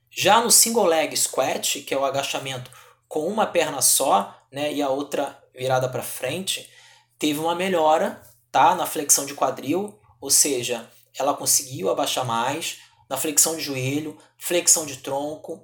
Já 0.09 0.41
no 0.41 0.51
single 0.51 0.86
leg 0.86 1.15
squat, 1.15 1.82
que 1.82 1.93
é 1.93 1.97
o 1.97 2.03
agachamento 2.03 2.69
com 3.07 3.28
uma 3.28 3.45
perna 3.45 3.82
só, 3.82 4.36
né, 4.54 4.72
e 4.72 4.82
a 4.82 4.89
outra 4.89 5.43
virada 5.54 5.89
para 5.89 6.04
frente, 6.04 6.70
teve 7.18 7.39
uma 7.39 7.56
melhora, 7.56 8.22
tá, 8.51 8.76
na 8.76 8.86
flexão 8.86 9.26
de 9.26 9.34
quadril, 9.34 9.99
ou 10.22 10.30
seja, 10.30 10.89
ela 11.18 11.34
conseguiu 11.34 11.89
abaixar 11.89 12.26
mais 12.26 12.78
na 13.10 13.18
flexão 13.18 13.56
de 13.56 13.62
joelho, 13.62 14.18
flexão 14.38 14.86
de 14.86 14.97
tronco, 14.97 15.64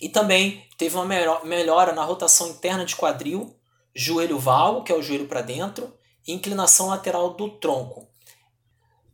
e 0.00 0.08
também 0.08 0.66
teve 0.76 0.96
uma 0.96 1.06
melhora 1.44 1.92
na 1.92 2.02
rotação 2.02 2.48
interna 2.48 2.84
de 2.84 2.96
quadril, 2.96 3.56
joelho 3.94 4.38
valgo, 4.38 4.82
que 4.82 4.90
é 4.90 4.94
o 4.96 5.02
joelho 5.02 5.28
para 5.28 5.40
dentro, 5.40 5.96
e 6.26 6.32
inclinação 6.32 6.88
lateral 6.88 7.34
do 7.34 7.50
tronco. 7.58 8.08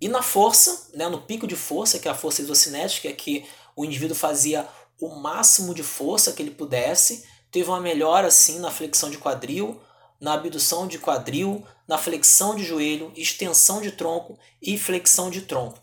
E 0.01 0.09
na 0.09 0.23
força, 0.23 0.91
né, 0.95 1.09
no 1.09 1.21
pico 1.21 1.47
de 1.47 1.57
força, 1.57 1.99
que 1.99 2.09
é 2.09 2.11
a 2.11 2.15
força 2.15 2.41
isocinética, 2.41 3.13
que 3.13 3.47
o 3.77 3.85
indivíduo 3.85 4.17
fazia 4.17 4.67
o 5.01 5.09
máximo 5.17 5.75
de 5.75 5.83
força 5.83 6.33
que 6.33 6.43
ele 6.43 6.51
pudesse, 6.51 7.25
teve 7.51 7.69
uma 7.69 7.81
melhora 7.81 8.31
sim 8.31 8.59
na 8.59 8.71
flexão 8.71 9.11
de 9.11 9.19
quadril, 9.19 9.81
na 10.21 10.35
abdução 10.35 10.87
de 10.87 10.99
quadril, 10.99 11.67
na 11.89 11.99
flexão 11.99 12.55
de 12.55 12.65
joelho, 12.65 13.13
extensão 13.17 13.81
de 13.81 13.91
tronco 13.93 14.39
e 14.61 14.79
flexão 14.79 15.31
de 15.31 15.43
tronco. 15.43 15.81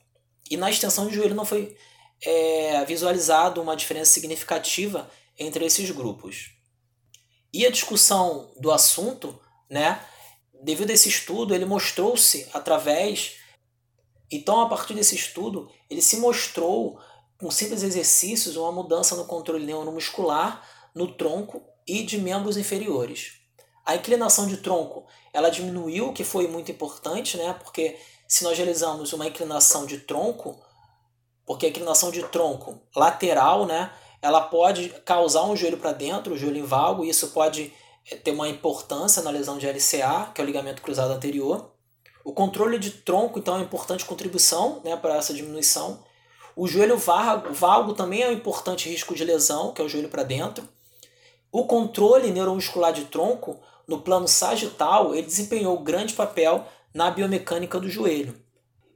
E 0.49 0.55
na 0.55 0.69
extensão 0.69 1.07
de 1.07 1.15
joelho 1.15 1.35
não 1.35 1.45
foi 1.45 1.75
é, 2.21 2.85
visualizado 2.85 3.61
uma 3.61 3.75
diferença 3.75 4.13
significativa 4.13 5.09
entre 5.37 5.65
esses 5.65 5.89
grupos. 5.91 6.51
E 7.53 7.65
a 7.65 7.71
discussão 7.71 8.51
do 8.59 8.71
assunto, 8.71 9.39
né, 9.69 9.99
devido 10.61 10.91
a 10.91 10.93
esse 10.93 11.09
estudo, 11.09 11.53
ele 11.53 11.65
mostrou-se 11.65 12.47
através. 12.53 13.35
Então, 14.31 14.61
a 14.61 14.69
partir 14.69 14.93
desse 14.93 15.15
estudo, 15.15 15.69
ele 15.89 16.01
se 16.01 16.17
mostrou, 16.17 16.99
com 17.39 17.51
simples 17.51 17.83
exercícios, 17.83 18.55
uma 18.55 18.71
mudança 18.71 19.15
no 19.15 19.25
controle 19.25 19.65
neuromuscular 19.65 20.63
no 20.97 21.13
tronco 21.13 21.61
e 21.87 22.03
de 22.03 22.17
membros 22.17 22.57
inferiores. 22.57 23.33
A 23.85 23.95
inclinação 23.95 24.47
de 24.47 24.57
tronco 24.57 25.05
ela 25.31 25.49
diminuiu, 25.49 26.11
que 26.11 26.23
foi 26.23 26.47
muito 26.47 26.71
importante, 26.71 27.37
né? 27.37 27.53
porque 27.63 27.97
se 28.27 28.43
nós 28.43 28.57
realizamos 28.57 29.13
uma 29.13 29.27
inclinação 29.27 29.85
de 29.85 29.99
tronco, 29.99 30.59
porque 31.45 31.67
a 31.67 31.69
inclinação 31.69 32.11
de 32.11 32.23
tronco 32.23 32.81
lateral, 32.95 33.65
né, 33.65 33.91
ela 34.21 34.41
pode 34.41 34.89
causar 35.05 35.43
um 35.43 35.55
joelho 35.55 35.77
para 35.77 35.93
dentro, 35.93 36.33
o 36.33 36.37
joelho 36.37 36.57
em 36.57 36.63
valgo, 36.63 37.05
e 37.05 37.09
isso 37.09 37.29
pode 37.29 37.71
eh, 38.11 38.15
ter 38.17 38.31
uma 38.31 38.49
importância 38.49 39.21
na 39.21 39.29
lesão 39.29 39.57
de 39.57 39.67
LCA, 39.67 40.31
que 40.33 40.41
é 40.41 40.43
o 40.43 40.47
ligamento 40.47 40.81
cruzado 40.81 41.13
anterior. 41.13 41.71
O 42.25 42.33
controle 42.33 42.77
de 42.77 42.91
tronco, 42.91 43.39
então, 43.39 43.53
é 43.53 43.57
uma 43.59 43.63
importante 43.63 44.03
contribuição 44.03 44.81
né, 44.83 44.97
para 44.97 45.15
essa 45.15 45.33
diminuição. 45.33 46.03
O 46.55 46.67
joelho 46.67 46.97
valgo 46.97 47.93
também 47.93 48.23
é 48.23 48.27
um 48.27 48.33
importante 48.33 48.89
risco 48.89 49.15
de 49.15 49.23
lesão, 49.23 49.71
que 49.71 49.81
é 49.81 49.85
o 49.85 49.87
joelho 49.87 50.09
para 50.09 50.23
dentro. 50.23 50.67
O 51.51 51.65
controle 51.65 52.31
neuromuscular 52.31 52.93
de 52.93 53.05
tronco, 53.05 53.59
no 53.87 54.01
plano 54.01 54.27
sagital, 54.27 55.15
ele 55.15 55.27
desempenhou 55.27 55.79
grande 55.79 56.13
papel 56.13 56.67
na 56.93 57.09
biomecânica 57.09 57.79
do 57.79 57.89
joelho. 57.89 58.35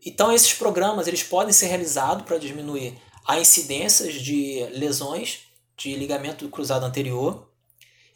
Então 0.05 0.31
esses 0.31 0.53
programas 0.53 1.07
eles 1.07 1.23
podem 1.23 1.53
ser 1.53 1.67
realizados 1.67 2.25
para 2.25 2.37
diminuir 2.37 2.99
a 3.27 3.39
incidência 3.39 4.11
de 4.11 4.65
lesões 4.71 5.41
de 5.77 5.95
ligamento 5.95 6.47
cruzado 6.49 6.85
anterior. 6.85 7.47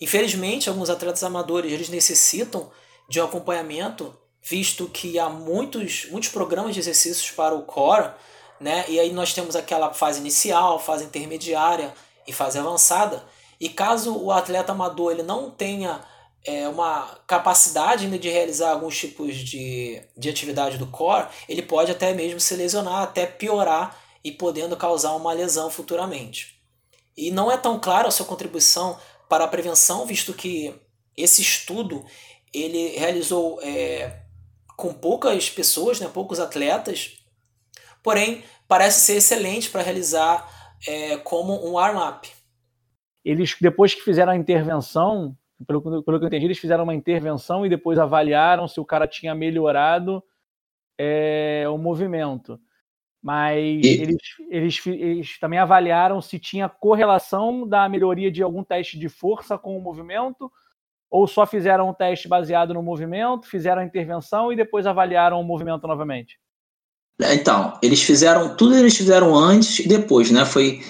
Infelizmente, 0.02 0.68
alguns 0.68 0.90
atletas 0.90 1.24
amadores 1.24 1.72
eles 1.72 1.90
necessitam 1.90 2.70
de 3.08 3.22
um 3.22 3.26
acompanhamento, 3.26 4.16
visto 4.42 4.88
que 4.88 5.18
há 5.20 5.30
muitos, 5.30 6.08
muitos 6.12 6.30
programas 6.30 6.74
de 6.74 6.80
exercícios 6.80 7.32
para 7.32 7.56
o 7.56 7.64
core, 7.64 8.12
né? 8.60 8.86
E 8.88 9.00
aí 9.00 9.14
nós 9.14 9.34
temos 9.34 9.56
aquela 9.56 9.94
fase 9.94 10.20
inicial, 10.20 10.80
fase 10.80 11.06
intermediária 11.06 11.94
e 12.28 12.34
fase 12.34 12.58
avançada. 12.58 13.24
E 13.60 13.70
caso 13.70 14.18
o 14.18 14.32
atleta 14.32 14.72
amador 14.72 15.12
ele 15.12 15.24
não 15.24 15.50
tenha 15.50 16.02
é, 16.46 16.68
uma 16.70 17.20
capacidade 17.26 18.06
ainda 18.06 18.20
de 18.20 18.30
realizar 18.30 18.72
alguns 18.72 18.98
tipos 18.98 19.36
de, 19.36 20.02
de 20.16 20.30
atividade 20.30 20.78
do 20.78 20.88
core, 20.88 21.28
ele 21.50 21.64
pode 21.64 21.92
até 21.92 22.14
mesmo 22.14 22.40
se 22.40 22.56
lesionar, 22.56 23.02
até 23.02 23.26
piorar 23.26 24.00
e 24.24 24.32
podendo 24.32 24.78
causar 24.78 25.16
uma 25.16 25.34
lesão 25.34 25.70
futuramente. 25.70 26.62
E 27.18 27.32
não 27.32 27.52
é 27.52 27.58
tão 27.58 27.80
clara 27.80 28.08
a 28.08 28.12
sua 28.12 28.26
contribuição 28.26 28.98
para 29.28 29.46
a 29.46 29.48
prevenção, 29.48 30.06
visto 30.06 30.34
que 30.34 30.76
esse 31.18 31.42
estudo 31.42 32.06
ele 32.54 32.98
realizou 32.98 33.60
é, 33.62 34.20
com 34.76 34.94
poucas 34.94 35.50
pessoas, 35.50 36.00
né, 36.00 36.10
poucos 36.14 36.40
atletas, 36.40 37.18
porém 38.04 38.44
parece 38.68 39.02
ser 39.02 39.16
excelente 39.16 39.70
para 39.70 39.82
realizar 39.82 40.78
é, 40.86 41.18
como 41.18 41.66
um 41.66 41.72
warm-up 41.72 42.35
eles, 43.26 43.56
depois 43.60 43.96
que 43.96 44.02
fizeram 44.02 44.32
a 44.32 44.36
intervenção, 44.36 45.36
pelo, 45.66 45.82
pelo 46.04 46.20
que 46.20 46.26
eu 46.26 46.28
entendi, 46.28 46.46
eles 46.46 46.60
fizeram 46.60 46.84
uma 46.84 46.94
intervenção 46.94 47.66
e 47.66 47.70
depois 47.70 47.98
avaliaram 47.98 48.68
se 48.68 48.80
o 48.80 48.86
cara 48.86 49.08
tinha 49.08 49.34
melhorado 49.34 50.24
é, 50.98 51.66
o 51.68 51.78
movimento. 51.78 52.60
Mas 53.24 53.84
e... 53.84 54.02
eles, 54.02 54.18
eles, 54.52 54.86
eles 54.86 55.40
também 55.40 55.58
avaliaram 55.58 56.22
se 56.22 56.38
tinha 56.38 56.70
correlação 56.70 57.68
da 57.68 57.90
melhoria 57.90 58.32
de 58.32 58.44
algum 58.44 58.64
teste 58.64 59.00
de 59.00 59.10
força 59.10 59.58
com 59.58 59.76
o 59.76 59.82
movimento, 59.82 60.52
ou 61.10 61.26
só 61.26 61.48
fizeram 61.48 61.90
um 61.90 61.94
teste 61.94 62.28
baseado 62.28 62.74
no 62.74 62.84
movimento, 62.84 63.48
fizeram 63.48 63.82
a 63.82 63.86
intervenção 63.86 64.54
e 64.54 64.56
depois 64.56 64.86
avaliaram 64.86 65.42
o 65.42 65.44
movimento 65.44 65.88
novamente? 65.88 66.40
Então, 67.20 67.80
eles 67.82 68.04
fizeram 68.04 68.56
tudo 68.56 68.76
eles 68.76 68.96
fizeram 68.96 69.34
antes 69.34 69.80
e 69.80 69.88
depois, 69.88 70.30
né? 70.30 70.46
Foi 70.46 70.82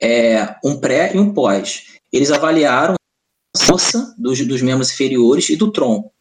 é, 0.00 0.56
um 0.64 0.78
pré 0.78 1.14
e 1.14 1.18
um 1.18 1.32
pós. 1.32 1.98
Eles 2.12 2.30
avaliaram 2.30 2.94
a 3.54 3.58
força 3.58 4.14
dos, 4.18 4.46
dos 4.46 4.62
membros 4.62 4.92
inferiores 4.92 5.48
e 5.48 5.56
do 5.56 5.70
tronco. 5.70 6.12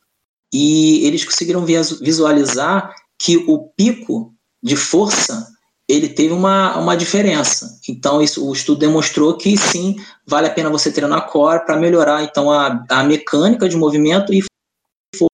E 0.54 1.06
eles 1.06 1.26
conseguiram 1.26 1.66
visualizar 1.66 2.94
que 3.18 3.38
o 3.38 3.70
pico 3.76 4.34
de 4.62 4.76
força 4.76 5.48
ele 5.88 6.10
teve 6.10 6.34
uma, 6.34 6.78
uma 6.78 6.96
diferença. 6.96 7.80
Então, 7.90 8.22
isso, 8.22 8.48
o 8.48 8.54
estudo 8.54 8.80
demonstrou 8.80 9.36
que 9.38 9.58
sim, 9.58 9.96
vale 10.26 10.48
a 10.48 10.54
pena 10.54 10.70
você 10.70 10.92
treinar 10.92 11.28
core 11.30 11.66
para 11.66 11.78
melhorar 11.78 12.24
então 12.24 12.50
a, 12.50 12.86
a 12.90 13.04
mecânica 13.04 13.68
de 13.68 13.76
movimento 13.76 14.34
e 14.34 14.44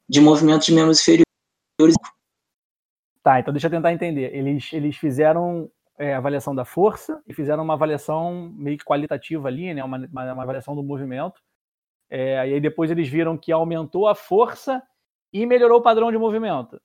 de 0.09 0.19
movimento 0.19 0.65
de 0.65 0.73
membros 0.73 0.99
inferiores. 0.99 1.25
Tá, 3.21 3.39
então 3.39 3.53
deixa 3.53 3.67
eu 3.67 3.71
tentar 3.71 3.93
entender. 3.93 4.33
Eles, 4.33 4.69
eles 4.73 4.95
fizeram 4.97 5.69
é, 5.99 6.15
avaliação 6.15 6.55
da 6.55 6.63
força 6.63 7.21
e 7.27 7.33
fizeram 7.33 7.61
uma 7.61 7.73
avaliação 7.73 8.49
meio 8.55 8.77
que 8.77 8.85
qualitativa 8.85 9.49
ali, 9.49 9.73
né? 9.73 9.83
Uma, 9.83 9.97
uma, 9.97 10.33
uma 10.33 10.43
avaliação 10.43 10.73
do 10.73 10.81
movimento. 10.81 11.41
É, 12.09 12.35
e 12.49 12.53
aí 12.53 12.61
depois 12.61 12.89
eles 12.89 13.09
viram 13.09 13.37
que 13.37 13.51
aumentou 13.51 14.07
a 14.07 14.15
força 14.15 14.81
e 15.31 15.45
melhorou 15.45 15.79
o 15.79 15.83
padrão 15.83 16.09
de 16.09 16.17
movimento. 16.17 16.81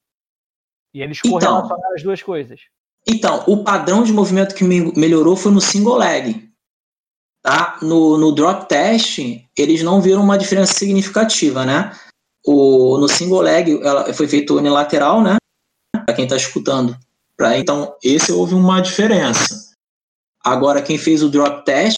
E 0.92 1.00
eles 1.00 1.18
então, 1.24 1.30
correlacionaram 1.30 1.94
as 1.94 2.02
duas 2.02 2.22
coisas. 2.22 2.60
Então, 3.06 3.44
o 3.46 3.62
padrão 3.62 4.02
de 4.02 4.12
movimento 4.12 4.54
que 4.54 4.64
me 4.64 4.92
melhorou 4.96 5.36
foi 5.36 5.52
no 5.52 5.60
single 5.60 5.96
leg. 5.96 6.50
Tá? 7.42 7.78
No, 7.82 8.18
no 8.18 8.34
drop 8.34 8.66
test, 8.68 9.18
eles 9.56 9.82
não 9.82 10.00
viram 10.00 10.22
uma 10.22 10.38
diferença 10.38 10.72
significativa, 10.72 11.64
né? 11.64 11.92
O, 12.44 12.98
no 12.98 13.08
single 13.08 13.42
leg, 13.42 13.80
ela 13.82 14.12
foi 14.12 14.26
feito 14.26 14.56
unilateral, 14.56 15.22
né? 15.22 15.36
Para 15.92 16.14
quem 16.14 16.24
está 16.24 16.36
escutando. 16.36 16.96
Pra, 17.36 17.58
então, 17.58 17.96
esse 18.02 18.30
houve 18.32 18.54
uma 18.54 18.80
diferença. 18.80 19.72
Agora, 20.44 20.82
quem 20.82 20.98
fez 20.98 21.22
o 21.22 21.30
drop 21.30 21.64
test, 21.64 21.96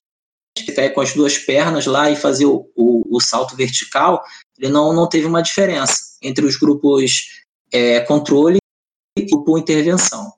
com 0.95 1.01
as 1.01 1.15
duas 1.15 1.37
pernas 1.39 1.87
lá 1.87 2.11
e 2.11 2.17
fazer 2.17 2.47
o, 2.47 2.71
o, 2.75 3.17
o 3.17 3.21
salto 3.21 3.55
vertical, 3.55 4.23
ele 4.59 4.73
não, 4.73 4.93
não 4.93 5.09
teve 5.09 5.27
uma 5.27 5.43
diferença 5.43 6.17
entre 6.23 6.45
os 6.45 6.57
grupos 6.57 7.45
é, 7.73 8.01
controle 8.01 8.59
e 9.19 9.23
grupo 9.27 9.59
intervenção. 9.59 10.33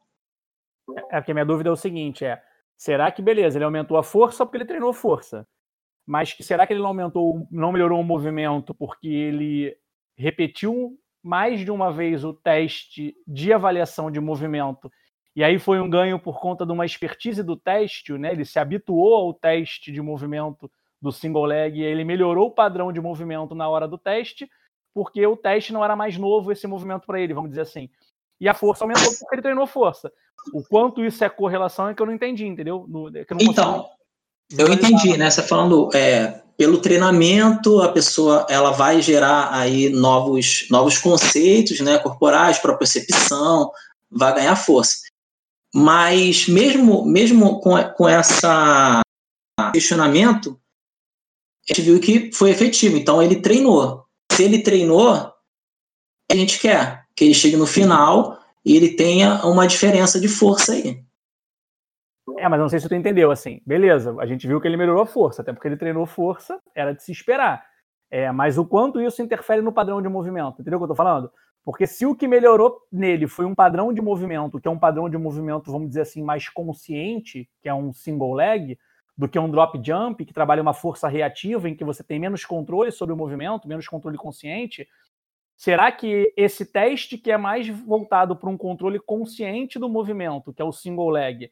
É 1.11 1.21
porque 1.21 1.31
a 1.31 1.35
minha 1.35 1.47
dúvida 1.47 1.69
é 1.69 1.73
o 1.73 1.77
seguinte: 1.77 2.25
é 2.25 2.43
será 2.77 3.11
que 3.11 3.23
beleza, 3.23 3.59
ele 3.59 3.65
aumentou 3.65 3.97
a 3.97 4.03
força 4.03 4.45
porque 4.45 4.59
ele 4.59 4.65
treinou 4.65 4.93
força? 4.93 5.47
Mas 6.07 6.35
será 6.41 6.67
que 6.67 6.73
ele 6.73 6.81
não 6.81 6.89
aumentou, 6.89 7.47
não 7.51 7.73
melhorou 7.73 8.01
o 8.01 8.05
movimento 8.05 8.75
porque 8.75 9.09
ele 9.09 9.77
repetiu 10.17 10.99
mais 11.29 11.61
de 11.61 11.71
uma 11.71 11.93
vez 11.93 12.25
o 12.25 12.33
teste 12.33 13.15
de 13.27 13.53
avaliação 13.53 14.11
de 14.11 14.19
movimento 14.19 14.91
e 15.39 15.45
aí 15.45 15.57
foi 15.57 15.81
um 15.81 15.89
ganho 15.89 16.19
por 16.19 16.41
conta 16.41 16.67
de 16.67 16.73
uma 16.73 16.85
expertise 16.85 17.45
do 17.45 17.57
teste, 17.57 18.13
né? 18.15 18.33
Ele 18.33 18.45
se 18.45 18.59
habituou 18.59 19.15
ao 19.15 19.33
teste 19.33 19.93
de 19.93 20.03
movimento 20.03 20.69
do 21.01 21.13
single 21.13 21.45
leg 21.45 21.79
e 21.79 21.85
ele 21.85 22.03
melhorou 22.03 22.49
o 22.49 22.51
padrão 22.51 22.93
de 22.93 23.01
movimento 23.01 23.55
na 23.55 23.69
hora 23.69 23.87
do 23.87 23.97
teste, 23.97 24.51
porque 24.93 25.25
o 25.25 25.37
teste 25.37 25.73
não 25.73 25.85
era 25.85 25.95
mais 25.95 26.19
novo 26.19 26.51
esse 26.51 26.67
movimento 26.67 27.07
para 27.07 27.21
ele, 27.21 27.35
vamos 27.35 27.51
dizer 27.51 27.61
assim. 27.61 27.89
E 28.41 28.49
a 28.49 28.53
força 28.53 28.83
aumentou 28.83 29.13
porque 29.21 29.37
ele 29.37 29.43
treinou 29.43 29.65
força. 29.65 30.13
O 30.53 30.61
quanto 30.69 31.05
isso 31.05 31.23
é 31.23 31.29
correlação 31.29 31.89
é 31.89 31.95
que 31.95 32.03
eu 32.03 32.07
não 32.07 32.15
entendi, 32.15 32.45
entendeu? 32.45 32.85
No, 32.89 33.07
é 33.17 33.25
não 33.31 33.39
então, 33.41 33.89
eu 34.51 34.73
entendi, 34.73 35.17
né? 35.17 35.31
Você 35.31 35.43
falando 35.43 35.91
é, 35.95 36.43
pelo 36.57 36.81
treinamento, 36.81 37.81
a 37.83 37.93
pessoa 37.93 38.47
ela 38.49 38.71
vai 38.71 39.01
gerar 39.03 39.53
aí 39.53 39.91
novos, 39.91 40.67
novos 40.71 40.99
conceitos, 40.99 41.81
né? 41.81 41.99
Corporais, 41.99 42.59
para 42.59 42.77
percepção, 42.77 43.71
vai 44.11 44.35
ganhar 44.35 44.57
força. 44.57 44.97
Mas 45.75 46.49
mesmo, 46.49 47.05
mesmo 47.05 47.61
com, 47.61 47.83
com 47.95 48.09
essa 48.09 49.01
questionamento, 49.73 50.59
a 51.69 51.75
gente 51.75 51.83
viu 51.83 52.01
que 52.01 52.33
foi 52.33 52.51
efetivo. 52.51 52.97
Então 52.97 53.23
ele 53.23 53.37
treinou. 53.37 54.05
Se 54.33 54.43
ele 54.43 54.63
treinou, 54.63 55.13
a 56.31 56.35
gente 56.35 56.59
quer 56.59 57.05
que 57.15 57.25
ele 57.25 57.35
chegue 57.35 57.57
no 57.57 57.67
final 57.67 58.39
e 58.65 58.77
ele 58.77 58.91
tenha 58.91 59.45
uma 59.45 59.67
diferença 59.67 60.21
de 60.21 60.29
força 60.29 60.73
aí. 60.73 61.03
É, 62.37 62.49
mas 62.49 62.61
não 62.61 62.69
sei 62.69 62.81
se 62.81 62.89
tu 62.89 62.95
entendeu, 62.95 63.31
assim. 63.31 63.61
Beleza, 63.67 64.15
a 64.19 64.27
gente 64.27 64.47
viu 64.47 64.61
que 64.61 64.67
ele 64.67 64.77
melhorou 64.77 65.03
a 65.03 65.07
força, 65.07 65.43
até 65.43 65.53
porque 65.53 65.69
ele 65.69 65.77
treinou 65.77 66.07
força, 66.07 66.61
era 66.75 66.93
de 66.93 67.03
se 67.03 67.13
esperar. 67.13 67.65
É, 68.11 68.31
mas 68.33 68.59
o 68.59 68.65
quanto 68.67 69.01
isso 69.01 69.23
interfere 69.23 69.63
no 69.63 69.73
padrão 69.73 70.01
de 70.01 70.09
movimento, 70.09 70.61
entendeu 70.61 70.79
o 70.79 70.81
que 70.81 70.85
eu 70.85 70.89
tô 70.89 70.95
falando? 70.95 71.31
Porque 71.65 71.87
se 71.87 72.07
o 72.07 72.15
que 72.15 72.27
melhorou 72.27 72.81
nele 72.91 73.27
foi 73.27 73.45
um 73.45 73.55
padrão 73.55 73.93
de 73.93 74.01
movimento, 74.01 74.59
que 74.59 74.67
é 74.67 74.71
um 74.71 74.79
padrão 74.79 75.09
de 75.09 75.19
movimento, 75.19 75.71
vamos 75.71 75.89
dizer 75.89 76.03
assim, 76.03 76.23
mais 76.23 76.49
consciente, 76.49 77.49
que 77.61 77.69
é 77.69 77.75
um 77.75 77.93
single 77.93 78.33
leg, 78.33 78.79
do 79.17 79.29
que 79.29 79.39
um 79.39 79.51
drop 79.51 79.79
jump, 79.85 80.25
que 80.25 80.33
trabalha 80.33 80.63
uma 80.63 80.73
força 80.73 81.09
reativa, 81.09 81.69
em 81.69 81.75
que 81.75 81.85
você 81.85 82.03
tem 82.03 82.19
menos 82.19 82.45
controle 82.45 82.91
sobre 82.91 83.13
o 83.13 83.17
movimento, 83.17 83.69
menos 83.69 83.87
controle 83.87 84.17
consciente, 84.17 84.89
Será 85.59 85.91
que 85.91 86.33
esse 86.37 86.65
teste 86.65 87.19
que 87.19 87.33
é 87.33 87.37
mais 87.37 87.69
voltado 87.69 88.37
para 88.37 88.49
um 88.49 88.57
controle 88.57 89.01
consciente 89.01 89.77
do 89.77 89.89
movimento, 89.89 90.53
que 90.53 90.63
é 90.63 90.65
o 90.65 90.71
single 90.71 91.11
leg, 91.11 91.51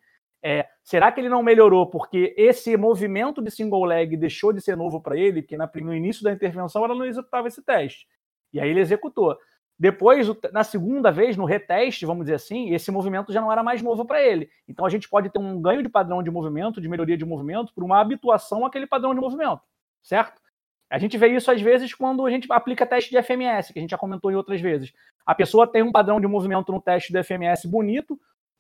é, 0.49 0.69
será 0.85 1.11
que 1.11 1.21
ele 1.21 1.29
não 1.29 1.43
melhorou 1.43 1.91
porque 1.91 2.33
esse 2.39 2.77
movimento 2.77 3.43
de 3.43 3.51
single 3.51 3.85
leg 3.85 4.17
deixou 4.17 4.53
de 4.53 4.61
ser 4.61 4.77
novo 4.77 5.01
para 5.01 5.17
ele, 5.17 5.43
que 5.43 5.57
na, 5.57 5.69
no 5.75 5.93
início 5.93 6.23
da 6.23 6.31
intervenção 6.31 6.85
ela 6.85 6.95
não 6.95 7.05
executava 7.05 7.49
esse 7.49 7.61
teste. 7.65 8.07
E 8.53 8.61
aí 8.61 8.71
ele 8.71 8.79
executou. 8.79 9.37
Depois, 9.77 10.29
na 10.53 10.63
segunda 10.63 11.11
vez, 11.11 11.37
no 11.37 11.45
reteste, 11.45 12.07
vamos 12.07 12.27
dizer 12.27 12.37
assim, 12.37 12.73
esse 12.73 12.93
movimento 12.93 13.33
já 13.33 13.41
não 13.41 13.51
era 13.51 13.61
mais 13.61 13.83
novo 13.83 14.05
para 14.05 14.23
ele. 14.23 14.49
Então 14.69 14.87
a 14.87 14.89
gente 14.89 15.09
pode 15.09 15.31
ter 15.31 15.41
um 15.41 15.61
ganho 15.61 15.83
de 15.83 15.89
padrão 15.89 16.23
de 16.23 16.31
movimento, 16.31 16.81
de 16.81 16.89
melhoria 16.89 17.17
de 17.17 17.25
movimento, 17.25 17.75
por 17.75 17.83
uma 17.83 18.01
habituação 18.01 18.65
àquele 18.65 18.87
padrão 18.87 19.13
de 19.13 19.21
movimento, 19.21 19.63
certo? 20.01 20.41
A 20.89 20.97
gente 20.97 21.19
vê 21.19 21.27
isso 21.27 21.51
às 21.51 21.61
vezes 21.61 21.93
quando 21.93 22.25
a 22.25 22.31
gente 22.31 22.47
aplica 22.53 22.87
teste 22.87 23.11
de 23.11 23.21
FMS, 23.21 23.73
que 23.73 23.81
a 23.81 23.83
gente 23.83 23.91
já 23.91 23.99
comentou 23.99 24.31
em 24.31 24.37
outras 24.37 24.61
vezes. 24.61 24.93
A 25.27 25.35
pessoa 25.35 25.67
tem 25.67 25.83
um 25.83 25.91
padrão 25.91 26.21
de 26.21 26.29
movimento 26.29 26.71
no 26.71 26.81
teste 26.81 27.13
do 27.13 27.23
FMS 27.25 27.67
bonito, 27.67 28.17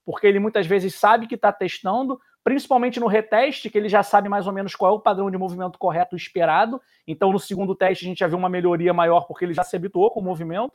porque 0.06 0.26
ele 0.26 0.38
muitas 0.38 0.66
vezes 0.66 0.94
sabe 0.94 1.26
que 1.26 1.34
está 1.34 1.52
testando, 1.52 2.18
principalmente 2.42 2.98
no 2.98 3.06
reteste, 3.06 3.68
que 3.68 3.76
ele 3.76 3.88
já 3.88 4.02
sabe 4.02 4.28
mais 4.28 4.46
ou 4.46 4.52
menos 4.52 4.74
qual 4.74 4.94
é 4.94 4.96
o 4.96 5.00
padrão 5.00 5.30
de 5.30 5.36
movimento 5.36 5.78
correto 5.78 6.16
esperado. 6.16 6.80
Então, 7.06 7.30
no 7.32 7.38
segundo 7.38 7.74
teste, 7.74 8.06
a 8.06 8.08
gente 8.08 8.18
já 8.18 8.28
viu 8.28 8.38
uma 8.38 8.48
melhoria 8.48 8.94
maior, 8.94 9.26
porque 9.26 9.44
ele 9.44 9.52
já 9.52 9.64
se 9.64 9.74
habituou 9.74 10.10
com 10.12 10.20
o 10.20 10.24
movimento. 10.24 10.72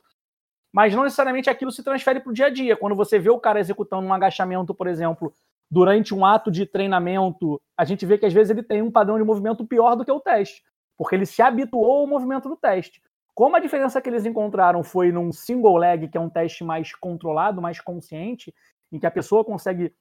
Mas 0.70 0.94
não 0.94 1.02
necessariamente 1.02 1.50
aquilo 1.50 1.72
se 1.72 1.82
transfere 1.82 2.20
para 2.20 2.30
o 2.30 2.34
dia 2.34 2.46
a 2.46 2.50
dia. 2.50 2.76
Quando 2.76 2.94
você 2.94 3.18
vê 3.18 3.30
o 3.30 3.40
cara 3.40 3.58
executando 3.58 4.06
um 4.06 4.12
agachamento, 4.12 4.74
por 4.74 4.86
exemplo, 4.86 5.34
durante 5.70 6.14
um 6.14 6.24
ato 6.24 6.50
de 6.50 6.66
treinamento, 6.66 7.60
a 7.76 7.84
gente 7.84 8.06
vê 8.06 8.18
que 8.18 8.26
às 8.26 8.32
vezes 8.32 8.50
ele 8.50 8.62
tem 8.62 8.82
um 8.82 8.90
padrão 8.90 9.18
de 9.18 9.24
movimento 9.24 9.66
pior 9.66 9.96
do 9.96 10.04
que 10.04 10.12
o 10.12 10.20
teste 10.20 10.62
porque 11.02 11.16
ele 11.16 11.26
se 11.26 11.42
habituou 11.42 12.02
ao 12.02 12.06
movimento 12.06 12.48
do 12.48 12.56
teste. 12.56 13.02
Como 13.34 13.56
a 13.56 13.60
diferença 13.60 14.00
que 14.00 14.08
eles 14.08 14.24
encontraram 14.24 14.84
foi 14.84 15.10
num 15.10 15.32
single 15.32 15.76
leg, 15.76 16.06
que 16.06 16.16
é 16.16 16.20
um 16.20 16.28
teste 16.28 16.62
mais 16.62 16.94
controlado, 16.94 17.62
mais 17.62 17.80
consciente, 17.80 18.54
em 18.92 18.98
que 18.98 19.06
a 19.06 19.10
pessoa 19.10 19.44
consegue 19.44 19.92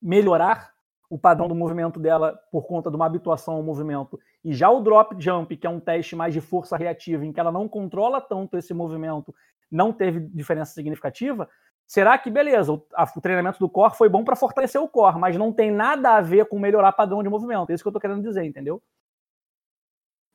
melhorar 0.00 0.72
o 1.08 1.18
padrão 1.18 1.48
do 1.48 1.54
movimento 1.54 1.98
dela 1.98 2.38
por 2.50 2.66
conta 2.66 2.88
de 2.88 2.96
uma 2.96 3.06
habituação 3.06 3.54
ao 3.54 3.62
movimento. 3.62 4.18
E 4.44 4.52
já 4.54 4.70
o 4.70 4.80
drop 4.80 5.14
jump, 5.18 5.56
que 5.56 5.66
é 5.66 5.70
um 5.70 5.80
teste 5.80 6.14
mais 6.16 6.32
de 6.32 6.40
força 6.40 6.76
reativa, 6.76 7.24
em 7.24 7.32
que 7.32 7.38
ela 7.38 7.52
não 7.52 7.68
controla 7.68 8.20
tanto 8.20 8.56
esse 8.56 8.72
movimento, 8.72 9.34
não 9.70 9.92
teve 9.92 10.20
diferença 10.20 10.72
significativa. 10.72 11.48
Será 11.86 12.16
que, 12.16 12.30
beleza, 12.30 12.72
o, 12.72 13.20
treinamento 13.20 13.58
do 13.58 13.68
core 13.68 13.94
foi 13.94 14.08
bom 14.08 14.24
para 14.24 14.36
fortalecer 14.36 14.80
o 14.80 14.88
core, 14.88 15.18
mas 15.18 15.36
não 15.36 15.52
tem 15.52 15.70
nada 15.70 16.16
a 16.16 16.22
ver 16.22 16.46
com 16.46 16.58
melhorar 16.58 16.92
padrão 16.92 17.22
de 17.22 17.28
movimento? 17.28 17.70
É 17.70 17.74
isso 17.74 17.84
que 17.84 17.88
eu 17.88 17.90
estou 17.90 18.00
querendo 18.00 18.22
dizer, 18.22 18.44
entendeu? 18.44 18.82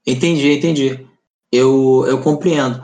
Entendi, 0.05 0.53
entendi. 0.53 1.07
Eu, 1.51 2.05
eu 2.07 2.21
compreendo. 2.21 2.82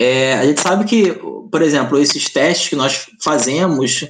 É, 0.00 0.34
a 0.34 0.44
gente 0.44 0.60
sabe 0.60 0.84
que, 0.84 1.14
por 1.50 1.62
exemplo, 1.62 1.98
esses 1.98 2.30
testes 2.30 2.68
que 2.68 2.76
nós 2.76 3.06
fazemos, 3.22 4.06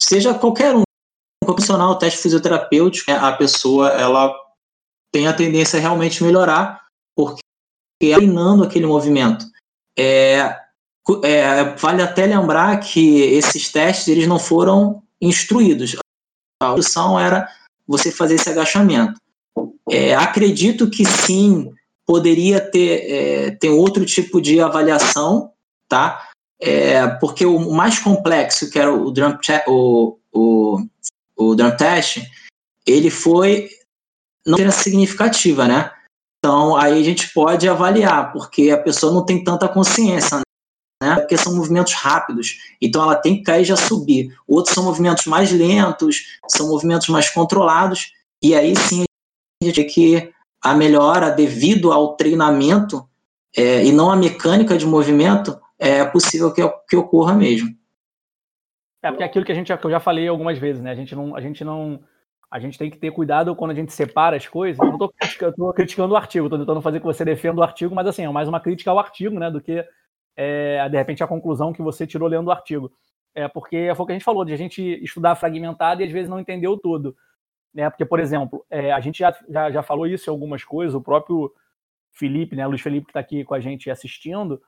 seja 0.00 0.34
qualquer 0.34 0.74
um, 0.74 0.82
profissional, 1.44 1.98
teste 1.98 2.20
fisioterapêutico, 2.20 3.10
a 3.10 3.32
pessoa 3.32 3.88
ela 3.88 4.34
tem 5.12 5.26
a 5.26 5.32
tendência 5.32 5.78
a 5.78 5.80
realmente 5.80 6.22
melhorar, 6.22 6.84
porque 7.16 7.40
é 8.02 8.14
treinando 8.14 8.64
aquele 8.64 8.86
movimento. 8.86 9.44
É, 9.98 10.56
é, 11.24 11.74
vale 11.76 12.02
até 12.02 12.26
lembrar 12.26 12.78
que 12.80 13.20
esses 13.20 13.70
testes 13.72 14.08
eles 14.08 14.26
não 14.26 14.38
foram 14.38 15.02
instruídos. 15.20 15.96
A 16.62 16.68
instrução 16.68 17.18
era 17.18 17.48
você 17.86 18.12
fazer 18.12 18.34
esse 18.34 18.48
agachamento. 18.48 19.14
É, 19.90 20.14
acredito 20.14 20.88
que 20.88 21.04
sim, 21.04 21.72
poderia 22.10 22.60
ter, 22.60 23.10
é, 23.10 23.50
ter 23.52 23.68
outro 23.68 24.04
tipo 24.04 24.40
de 24.40 24.60
avaliação, 24.60 25.52
tá? 25.88 26.30
é, 26.60 27.06
porque 27.06 27.46
o 27.46 27.72
mais 27.72 27.98
complexo, 27.98 28.70
que 28.70 28.78
era 28.78 28.92
o 28.92 29.10
drum, 29.10 29.36
o, 29.66 30.18
o, 30.30 30.86
o 31.36 31.54
drum 31.54 31.74
test, 31.74 32.22
ele 32.86 33.10
foi 33.10 33.70
não 34.46 34.58
era 34.58 34.70
significativa, 34.70 35.66
né? 35.66 35.90
Então 36.38 36.76
aí 36.76 37.00
a 37.00 37.04
gente 37.04 37.32
pode 37.32 37.68
avaliar, 37.68 38.32
porque 38.32 38.70
a 38.70 38.78
pessoa 38.78 39.12
não 39.12 39.24
tem 39.24 39.42
tanta 39.42 39.68
consciência, 39.68 40.40
né? 41.02 41.16
Porque 41.16 41.36
são 41.36 41.56
movimentos 41.56 41.94
rápidos, 41.94 42.58
então 42.80 43.02
ela 43.02 43.16
tem 43.16 43.38
que 43.38 43.42
cair 43.42 43.62
e 43.62 43.66
já 43.66 43.76
subir. 43.76 44.34
Outros 44.46 44.74
são 44.74 44.84
movimentos 44.84 45.24
mais 45.24 45.50
lentos, 45.50 46.38
são 46.46 46.68
movimentos 46.68 47.08
mais 47.08 47.30
controlados, 47.30 48.12
e 48.42 48.54
aí 48.54 48.74
sim 48.76 49.04
a 49.62 49.66
gente 49.66 49.84
que 49.84 50.32
a 50.62 50.74
melhora 50.74 51.30
devido 51.30 51.92
ao 51.92 52.16
treinamento 52.16 53.08
é, 53.56 53.84
e 53.84 53.92
não 53.92 54.10
a 54.10 54.16
mecânica 54.16 54.76
de 54.76 54.86
movimento 54.86 55.58
é 55.78 56.04
possível 56.04 56.52
que, 56.52 56.62
que 56.88 56.96
ocorra 56.96 57.34
mesmo. 57.34 57.70
É, 59.02 59.08
porque 59.10 59.24
aquilo 59.24 59.44
que 59.44 59.52
a 59.52 59.54
gente 59.54 59.74
que 59.74 59.86
eu 59.86 59.90
já 59.90 59.98
falei 59.98 60.28
algumas 60.28 60.58
vezes, 60.58 60.82
né? 60.82 60.90
A 60.90 60.94
gente 60.94 61.14
não, 61.14 61.34
a 61.34 61.40
gente 61.40 61.64
não, 61.64 62.00
a 62.50 62.58
gente 62.58 62.78
tem 62.78 62.90
que 62.90 62.98
ter 62.98 63.10
cuidado 63.10 63.56
quando 63.56 63.70
a 63.70 63.74
gente 63.74 63.92
separa 63.92 64.36
as 64.36 64.46
coisas. 64.46 64.78
Eu 64.78 64.86
não 64.86 64.92
estou 64.94 65.08
criticando, 65.08 65.72
criticando, 65.72 66.14
o 66.14 66.16
artigo, 66.16 66.46
estou 66.46 66.58
tentando 66.58 66.82
fazer 66.82 67.00
que 67.00 67.06
você 67.06 67.24
defenda 67.24 67.60
o 67.60 67.64
artigo, 67.64 67.94
mas 67.94 68.06
assim, 68.06 68.24
é 68.24 68.28
mais 68.28 68.48
uma 68.48 68.60
crítica 68.60 68.90
ao 68.90 68.98
artigo, 68.98 69.38
né? 69.38 69.50
Do 69.50 69.60
que 69.60 69.82
é, 70.36 70.88
de 70.88 70.96
repente 70.96 71.24
a 71.24 71.28
conclusão 71.28 71.72
que 71.72 71.80
você 71.80 72.06
tirou 72.06 72.28
lendo 72.28 72.48
o 72.48 72.52
artigo. 72.52 72.92
É 73.34 73.48
porque 73.48 73.92
foi 73.94 74.04
o 74.04 74.06
que 74.06 74.12
a 74.12 74.16
gente 74.16 74.24
falou, 74.24 74.44
de 74.44 74.52
a 74.52 74.56
gente 74.56 74.82
estudar 75.02 75.34
fragmentado 75.36 76.02
e 76.02 76.04
às 76.04 76.12
vezes 76.12 76.28
não 76.28 76.40
entender 76.40 76.68
o 76.68 76.76
todo. 76.76 77.16
Né? 77.72 77.88
Porque, 77.88 78.04
por 78.04 78.20
exemplo, 78.20 78.64
é, 78.68 78.92
a 78.92 79.00
gente 79.00 79.18
já, 79.20 79.34
já, 79.48 79.70
já 79.70 79.82
falou 79.82 80.06
isso 80.06 80.28
em 80.28 80.32
algumas 80.32 80.64
coisas, 80.64 80.94
o 80.94 81.00
próprio 81.00 81.52
Felipe, 82.12 82.56
né, 82.56 82.66
Luiz 82.66 82.80
Felipe 82.80 83.06
que 83.06 83.10
está 83.10 83.20
aqui 83.20 83.44
com 83.44 83.54
a 83.54 83.60
gente 83.60 83.90
assistindo, 83.90 84.60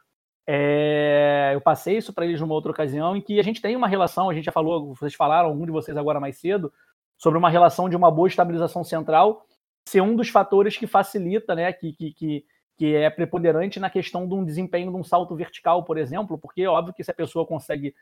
é, 0.46 1.50
eu 1.54 1.60
passei 1.60 1.96
isso 1.96 2.12
para 2.12 2.24
eles 2.24 2.40
numa 2.40 2.54
outra 2.54 2.70
ocasião 2.70 3.16
em 3.16 3.20
que 3.20 3.38
a 3.38 3.42
gente 3.42 3.60
tem 3.60 3.76
uma 3.76 3.88
relação, 3.88 4.28
a 4.28 4.34
gente 4.34 4.44
já 4.44 4.52
falou, 4.52 4.94
vocês 4.94 5.14
falaram, 5.14 5.48
algum 5.48 5.64
de 5.64 5.72
vocês 5.72 5.96
agora 5.96 6.20
mais 6.20 6.38
cedo, 6.38 6.72
sobre 7.16 7.38
uma 7.38 7.50
relação 7.50 7.88
de 7.88 7.96
uma 7.96 8.10
boa 8.10 8.28
estabilização 8.28 8.82
central 8.82 9.46
ser 9.88 10.00
um 10.00 10.14
dos 10.14 10.28
fatores 10.28 10.76
que 10.76 10.86
facilita, 10.86 11.54
né, 11.54 11.72
que, 11.72 11.92
que, 11.92 12.12
que, 12.12 12.44
que 12.76 12.94
é 12.94 13.10
preponderante 13.10 13.80
na 13.80 13.90
questão 13.90 14.28
de 14.28 14.34
um 14.34 14.44
desempenho 14.44 14.90
de 14.90 14.96
um 14.96 15.04
salto 15.04 15.34
vertical, 15.34 15.84
por 15.84 15.98
exemplo, 15.98 16.38
porque 16.38 16.62
é 16.62 16.68
óbvio 16.68 16.94
que 16.94 17.04
se 17.04 17.10
a 17.10 17.14
pessoa 17.14 17.46
consegue 17.46 17.94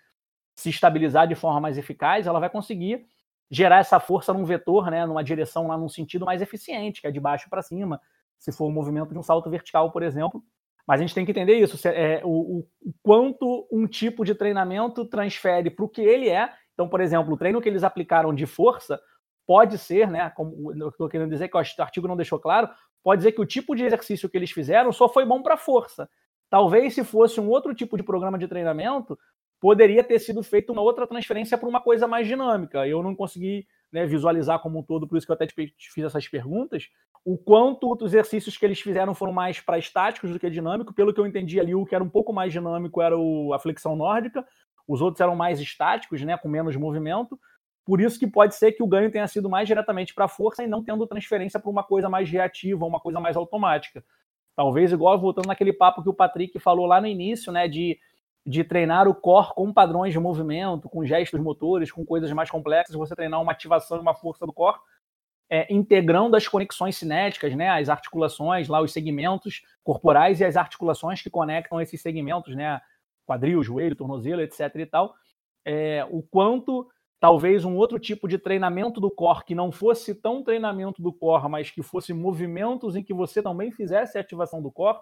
se 0.56 0.68
estabilizar 0.68 1.26
de 1.26 1.34
forma 1.34 1.60
mais 1.60 1.78
eficaz, 1.78 2.26
ela 2.26 2.40
vai 2.40 2.50
conseguir 2.50 3.06
gerar 3.50 3.78
essa 3.78 3.98
força 3.98 4.32
num 4.32 4.44
vetor, 4.44 4.90
né, 4.90 5.04
numa 5.04 5.24
direção 5.24 5.66
lá 5.66 5.76
num 5.76 5.88
sentido 5.88 6.24
mais 6.24 6.40
eficiente, 6.40 7.00
que 7.00 7.06
é 7.06 7.10
de 7.10 7.18
baixo 7.18 7.50
para 7.50 7.62
cima, 7.62 8.00
se 8.38 8.52
for 8.52 8.66
o 8.66 8.70
movimento 8.70 9.12
de 9.12 9.18
um 9.18 9.22
salto 9.22 9.50
vertical, 9.50 9.90
por 9.90 10.02
exemplo. 10.02 10.42
Mas 10.86 11.00
a 11.00 11.02
gente 11.02 11.14
tem 11.14 11.24
que 11.24 11.30
entender 11.30 11.54
isso, 11.54 11.76
é, 11.88 12.20
o, 12.24 12.60
o 12.60 12.94
quanto 13.02 13.66
um 13.70 13.86
tipo 13.86 14.24
de 14.24 14.34
treinamento 14.34 15.04
transfere 15.04 15.70
para 15.70 15.84
o 15.84 15.88
que 15.88 16.00
ele 16.00 16.28
é. 16.28 16.50
Então, 16.74 16.88
por 16.88 17.00
exemplo, 17.00 17.34
o 17.34 17.36
treino 17.36 17.60
que 17.60 17.68
eles 17.68 17.84
aplicaram 17.84 18.32
de 18.34 18.46
força 18.46 19.00
pode 19.46 19.78
ser, 19.78 20.08
né, 20.08 20.30
como 20.30 20.72
eu 20.72 20.88
estou 20.88 21.08
querendo 21.08 21.30
dizer 21.30 21.48
que 21.48 21.56
o 21.56 21.60
artigo 21.60 22.06
não 22.06 22.16
deixou 22.16 22.38
claro, 22.38 22.68
pode 23.02 23.18
dizer 23.18 23.32
que 23.32 23.40
o 23.40 23.46
tipo 23.46 23.74
de 23.74 23.84
exercício 23.84 24.28
que 24.28 24.36
eles 24.36 24.52
fizeram 24.52 24.92
só 24.92 25.08
foi 25.08 25.24
bom 25.24 25.42
para 25.42 25.56
força. 25.56 26.08
Talvez 26.48 26.94
se 26.94 27.04
fosse 27.04 27.40
um 27.40 27.48
outro 27.48 27.74
tipo 27.74 27.96
de 27.96 28.02
programa 28.02 28.38
de 28.38 28.48
treinamento, 28.48 29.18
poderia 29.60 30.02
ter 30.02 30.18
sido 30.18 30.42
feita 30.42 30.72
uma 30.72 30.80
outra 30.80 31.06
transferência 31.06 31.58
para 31.58 31.68
uma 31.68 31.80
coisa 31.80 32.08
mais 32.08 32.26
dinâmica. 32.26 32.86
Eu 32.86 33.02
não 33.02 33.14
consegui 33.14 33.66
né, 33.92 34.06
visualizar 34.06 34.58
como 34.60 34.78
um 34.78 34.82
todo, 34.82 35.06
por 35.06 35.18
isso 35.18 35.26
que 35.26 35.32
eu 35.32 35.34
até 35.34 35.46
te, 35.46 35.54
fiz 35.92 36.04
essas 36.04 36.26
perguntas, 36.26 36.88
o 37.24 37.36
quanto 37.36 37.92
os 37.92 38.12
exercícios 38.12 38.56
que 38.56 38.64
eles 38.64 38.80
fizeram 38.80 39.14
foram 39.14 39.32
mais 39.32 39.60
para 39.60 39.78
estáticos 39.78 40.30
do 40.30 40.40
que 40.40 40.48
dinâmico. 40.48 40.94
Pelo 40.94 41.12
que 41.12 41.20
eu 41.20 41.26
entendi 41.26 41.60
ali, 41.60 41.74
o 41.74 41.84
que 41.84 41.94
era 41.94 42.02
um 42.02 42.08
pouco 42.08 42.32
mais 42.32 42.50
dinâmico 42.50 43.02
era 43.02 43.18
o, 43.18 43.52
a 43.52 43.58
flexão 43.58 43.94
nórdica, 43.94 44.44
os 44.88 45.02
outros 45.02 45.20
eram 45.20 45.36
mais 45.36 45.60
estáticos, 45.60 46.22
né, 46.22 46.38
com 46.38 46.48
menos 46.48 46.74
movimento. 46.76 47.38
Por 47.84 48.00
isso 48.00 48.18
que 48.18 48.26
pode 48.26 48.54
ser 48.54 48.72
que 48.72 48.82
o 48.82 48.86
ganho 48.86 49.10
tenha 49.10 49.26
sido 49.26 49.50
mais 49.50 49.66
diretamente 49.66 50.14
para 50.14 50.24
a 50.24 50.28
força 50.28 50.64
e 50.64 50.66
não 50.66 50.82
tendo 50.82 51.06
transferência 51.06 51.60
para 51.60 51.70
uma 51.70 51.82
coisa 51.82 52.08
mais 52.08 52.30
reativa, 52.30 52.86
uma 52.86 53.00
coisa 53.00 53.20
mais 53.20 53.36
automática. 53.36 54.02
Talvez 54.56 54.92
igual 54.92 55.18
voltando 55.18 55.46
naquele 55.46 55.72
papo 55.72 56.02
que 56.02 56.08
o 56.08 56.14
Patrick 56.14 56.58
falou 56.58 56.86
lá 56.86 57.00
no 57.00 57.06
início, 57.06 57.52
né, 57.52 57.68
de, 57.68 57.98
de 58.46 58.64
treinar 58.64 59.06
o 59.06 59.14
core 59.14 59.54
com 59.54 59.72
padrões 59.72 60.12
de 60.12 60.18
movimento, 60.18 60.88
com 60.88 61.04
gestos 61.04 61.40
motores, 61.40 61.92
com 61.92 62.04
coisas 62.04 62.30
mais 62.32 62.50
complexas, 62.50 62.96
você 62.96 63.14
treinar 63.14 63.40
uma 63.40 63.52
ativação 63.52 63.98
e 63.98 64.00
uma 64.00 64.14
força 64.14 64.46
do 64.46 64.52
core, 64.52 64.78
é, 65.50 65.72
integrando 65.72 66.36
as 66.36 66.46
conexões 66.46 66.96
cinéticas, 66.96 67.54
né, 67.54 67.68
as 67.68 67.88
articulações, 67.88 68.68
lá 68.68 68.80
os 68.80 68.92
segmentos 68.92 69.62
corporais 69.82 70.40
e 70.40 70.44
as 70.44 70.56
articulações 70.56 71.20
que 71.20 71.28
conectam 71.28 71.80
esses 71.80 72.00
segmentos, 72.00 72.54
né, 72.54 72.80
quadril, 73.26 73.62
joelho, 73.62 73.96
tornozelo, 73.96 74.40
etc. 74.40 74.74
e 74.76 74.86
tal, 74.86 75.14
é, 75.64 76.06
o 76.10 76.22
quanto 76.22 76.88
talvez 77.20 77.64
um 77.64 77.76
outro 77.76 77.98
tipo 77.98 78.26
de 78.26 78.38
treinamento 78.38 79.00
do 79.00 79.10
core 79.10 79.44
que 79.44 79.54
não 79.54 79.70
fosse 79.70 80.14
tão 80.14 80.42
treinamento 80.42 81.02
do 81.02 81.12
core, 81.12 81.48
mas 81.48 81.70
que 81.70 81.82
fosse 81.82 82.14
movimentos 82.14 82.96
em 82.96 83.02
que 83.02 83.12
você 83.12 83.42
também 83.42 83.70
fizesse 83.70 84.16
a 84.16 84.22
ativação 84.22 84.62
do 84.62 84.70
core, 84.70 84.98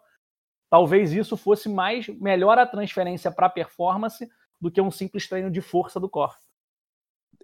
talvez 0.71 1.12
isso 1.12 1.37
fosse 1.37 1.69
mais 1.69 2.09
melhor 2.09 2.59
a 2.59 2.66
transferência 2.66 3.31
para 3.31 3.49
performance 3.49 4.29
do 4.61 4.71
que 4.71 4.81
um 4.81 4.91
simples 4.91 5.29
treino 5.29 5.51
de 5.51 5.61
força 5.61 6.01
do 6.01 6.09
core. 6.09 6.37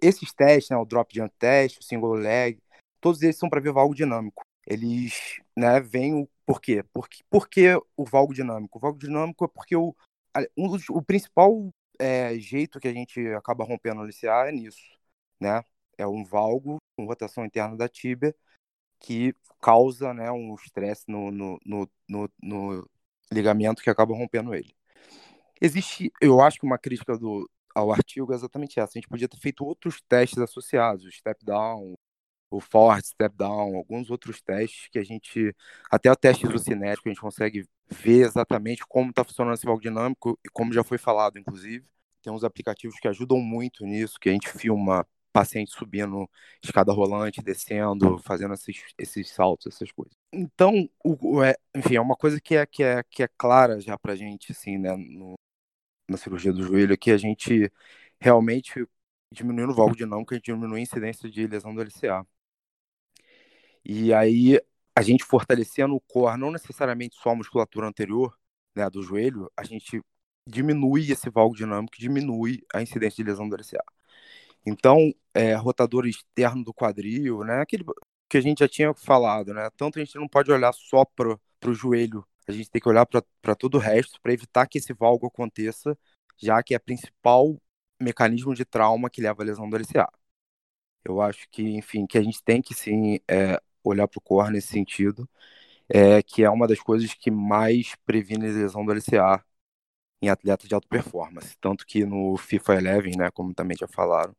Esses 0.01 0.33
testes, 0.33 0.69
né, 0.69 0.77
o 0.77 0.85
drop 0.85 1.13
jump 1.15 1.33
test, 1.39 1.79
o 1.79 1.83
single 1.83 2.13
leg, 2.13 2.59
todos 2.99 3.21
eles 3.21 3.37
são 3.37 3.49
para 3.49 3.61
ver 3.61 3.71
valgo 3.71 3.95
dinâmico. 3.95 4.43
Eles, 4.67 5.39
né, 5.55 5.79
vêm 5.79 6.13
o 6.13 6.29
por 6.45 6.61
quê? 6.61 6.83
Porque, 6.93 7.23
por 7.29 7.49
que 7.49 7.75
o 7.97 8.05
valgo 8.05 8.33
dinâmico? 8.33 8.77
O 8.77 8.81
valgo 8.81 8.99
dinâmico 8.99 9.45
é 9.45 9.47
porque 9.47 9.75
o, 9.75 9.95
um 10.55 10.69
dos, 10.69 10.87
o 10.89 11.01
principal 11.01 11.73
é, 11.99 12.37
jeito 12.37 12.79
que 12.79 12.87
a 12.87 12.93
gente 12.93 13.19
acaba 13.29 13.63
rompendo 13.63 14.01
o 14.01 14.05
LCA 14.05 14.49
é 14.49 14.51
nisso, 14.51 14.83
né? 15.39 15.63
É 15.97 16.05
um 16.05 16.23
valgo 16.23 16.77
com 16.95 17.05
rotação 17.05 17.45
interna 17.45 17.75
da 17.75 17.89
tíbia 17.89 18.35
que 18.99 19.33
causa 19.61 20.13
né, 20.13 20.31
um 20.31 20.53
estresse 20.55 21.05
no, 21.07 21.31
no, 21.31 21.59
no, 21.65 21.89
no 22.41 22.89
ligamento 23.31 23.81
que 23.81 23.89
acaba 23.89 24.15
rompendo 24.15 24.53
ele. 24.53 24.75
Existe, 25.61 26.11
eu 26.21 26.41
acho 26.41 26.59
que 26.59 26.65
uma 26.65 26.77
crítica 26.77 27.17
do, 27.17 27.49
ao 27.73 27.91
artigo 27.91 28.31
é 28.31 28.35
exatamente 28.35 28.79
essa. 28.79 28.93
A 28.95 28.99
gente 28.99 29.09
podia 29.09 29.27
ter 29.27 29.37
feito 29.37 29.65
outros 29.65 30.01
testes 30.07 30.39
associados, 30.39 31.05
o 31.05 31.11
step 31.11 31.43
down, 31.45 31.95
o 32.49 32.59
forward 32.59 33.05
step 33.05 33.35
down, 33.35 33.75
alguns 33.75 34.09
outros 34.09 34.41
testes 34.41 34.87
que 34.89 34.99
a 34.99 35.03
gente, 35.03 35.55
até 35.91 36.11
o 36.11 36.15
teste 36.15 36.45
isocinético, 36.45 37.07
a 37.09 37.11
gente 37.11 37.21
consegue 37.21 37.65
ver 37.89 38.25
exatamente 38.25 38.83
como 38.87 39.09
está 39.09 39.23
funcionando 39.23 39.55
esse 39.55 39.65
valgo 39.65 39.81
dinâmico 39.81 40.39
e 40.45 40.49
como 40.49 40.73
já 40.73 40.83
foi 40.83 40.97
falado, 40.97 41.37
inclusive. 41.37 41.85
Tem 42.21 42.33
uns 42.33 42.43
aplicativos 42.43 42.97
que 42.99 43.07
ajudam 43.07 43.39
muito 43.39 43.85
nisso, 43.85 44.17
que 44.19 44.29
a 44.29 44.31
gente 44.31 44.49
filma 44.49 45.05
paciente 45.31 45.71
subindo 45.71 46.29
escada 46.63 46.93
rolante, 46.93 47.41
descendo, 47.41 48.17
fazendo 48.19 48.53
esses, 48.53 48.83
esses 48.97 49.29
saltos, 49.31 49.67
essas 49.67 49.91
coisas. 49.91 50.15
Então, 50.37 50.89
o, 51.03 51.41
é, 51.43 51.55
enfim, 51.75 51.95
é 51.95 52.01
uma 52.01 52.15
coisa 52.15 52.41
que 52.41 52.55
é, 52.55 52.65
que 52.65 52.83
é, 52.83 53.03
que 53.03 53.23
é 53.23 53.27
clara 53.37 53.79
já 53.79 53.97
pra 53.97 54.15
gente, 54.15 54.51
assim, 54.51 54.77
né, 54.77 54.95
no, 54.97 55.35
na 56.09 56.17
cirurgia 56.17 56.53
do 56.53 56.63
joelho, 56.63 56.97
que 56.97 57.11
a 57.11 57.17
gente 57.17 57.71
realmente 58.19 58.87
diminuindo 59.31 59.71
o 59.71 59.75
valgo 59.75 59.95
dinâmico, 59.95 60.33
a 60.33 60.37
gente 60.37 60.45
diminui 60.45 60.79
a 60.79 60.83
incidência 60.83 61.29
de 61.29 61.47
lesão 61.47 61.73
do 61.75 61.81
LCA. 61.81 62.25
E 63.83 64.13
aí, 64.13 64.59
a 64.95 65.01
gente 65.01 65.23
fortalecendo 65.23 65.95
o 65.95 66.01
core, 66.01 66.37
não 66.39 66.51
necessariamente 66.51 67.15
só 67.15 67.31
a 67.31 67.35
musculatura 67.35 67.87
anterior, 67.87 68.37
né, 68.75 68.89
do 68.89 69.01
joelho, 69.03 69.51
a 69.57 69.63
gente 69.63 70.01
diminui 70.47 71.11
esse 71.11 71.29
valgo 71.29 71.55
dinâmico, 71.55 71.97
diminui 71.97 72.61
a 72.73 72.81
incidência 72.81 73.23
de 73.23 73.29
lesão 73.29 73.47
do 73.49 73.55
LCA. 73.55 73.83
Então, 74.65 75.13
é, 75.33 75.55
rotador 75.55 76.07
externo 76.07 76.63
do 76.63 76.73
quadril, 76.73 77.43
né, 77.43 77.61
aquele 77.61 77.85
que 78.35 78.39
a 78.39 78.41
gente 78.41 78.59
já 78.59 78.67
tinha 78.67 78.93
falado, 78.93 79.53
né, 79.53 79.69
tanto 79.77 79.97
a 79.97 80.03
gente 80.03 80.17
não 80.17 80.27
pode 80.27 80.51
olhar 80.51 80.73
só 80.73 81.05
para 81.05 81.39
o 81.65 81.73
joelho, 81.73 82.27
a 82.45 82.51
gente 82.51 82.69
tem 82.69 82.81
que 82.81 82.89
olhar 82.89 83.05
para 83.05 83.55
todo 83.55 83.75
o 83.75 83.79
resto 83.79 84.19
para 84.21 84.33
evitar 84.33 84.67
que 84.67 84.77
esse 84.77 84.91
valgo 84.93 85.27
aconteça, 85.27 85.97
já 86.37 86.61
que 86.61 86.75
é 86.75 86.79
principal 86.79 87.57
mecanismo 87.97 88.53
de 88.53 88.65
trauma 88.65 89.09
que 89.09 89.21
leva 89.21 89.41
à 89.41 89.45
lesão 89.45 89.69
do 89.69 89.77
LCA. 89.77 90.11
Eu 91.05 91.21
acho 91.21 91.47
que, 91.49 91.63
enfim, 91.77 92.05
que 92.05 92.17
a 92.17 92.21
gente 92.21 92.43
tem 92.43 92.61
que 92.61 92.73
sim 92.73 93.21
é, 93.25 93.57
olhar 93.81 94.05
para 94.05 94.19
o 94.19 94.21
core 94.21 94.51
nesse 94.51 94.67
sentido, 94.67 95.29
é, 95.87 96.21
que 96.21 96.43
é 96.43 96.49
uma 96.49 96.67
das 96.67 96.79
coisas 96.81 97.13
que 97.13 97.31
mais 97.31 97.95
previne 98.05 98.51
lesão 98.51 98.85
do 98.85 98.91
LCA 98.91 99.41
em 100.21 100.27
atletas 100.27 100.67
de 100.67 100.75
alta 100.75 100.89
performance. 100.89 101.55
Tanto 101.61 101.85
que 101.85 102.05
no 102.05 102.35
FIFA 102.35 102.73
11, 102.99 103.17
né, 103.17 103.31
como 103.31 103.53
também 103.53 103.77
já 103.77 103.87
falaram, 103.87 104.35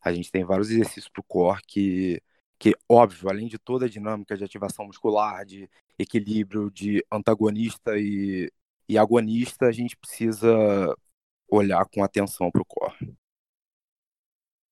a 0.00 0.10
gente 0.10 0.32
tem 0.32 0.42
vários 0.42 0.70
exercícios 0.70 1.08
para 1.08 1.20
o 1.20 1.24
core 1.24 1.60
que, 1.66 2.22
que, 2.58 2.74
óbvio, 2.88 3.28
além 3.28 3.48
de 3.48 3.58
toda 3.58 3.86
a 3.86 3.88
dinâmica 3.88 4.36
de 4.36 4.44
ativação 4.44 4.86
muscular, 4.86 5.44
de 5.44 5.68
equilíbrio, 5.98 6.70
de 6.70 7.04
antagonista 7.12 7.98
e, 7.98 8.50
e 8.88 8.96
agonista, 8.96 9.66
a 9.66 9.72
gente 9.72 9.96
precisa 9.96 10.96
olhar 11.48 11.84
com 11.86 12.02
atenção 12.02 12.50
para 12.50 12.62
o 12.62 12.64
core. 12.64 13.14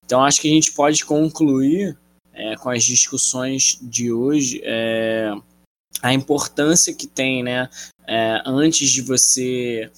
Então 0.03 0.23
acho 0.23 0.41
que 0.41 0.47
a 0.47 0.53
gente 0.53 0.73
pode 0.73 1.03
concluir 1.03 1.97
é, 2.31 2.55
com 2.57 2.69
as 2.69 2.83
discussões 2.83 3.79
de 3.81 4.11
hoje 4.11 4.61
é, 4.63 5.31
a 6.01 6.13
importância 6.13 6.93
que 6.93 7.07
tem, 7.07 7.41
né, 7.41 7.69
é, 8.07 8.41
antes 8.45 8.89
de 8.91 9.01
você 9.01 9.91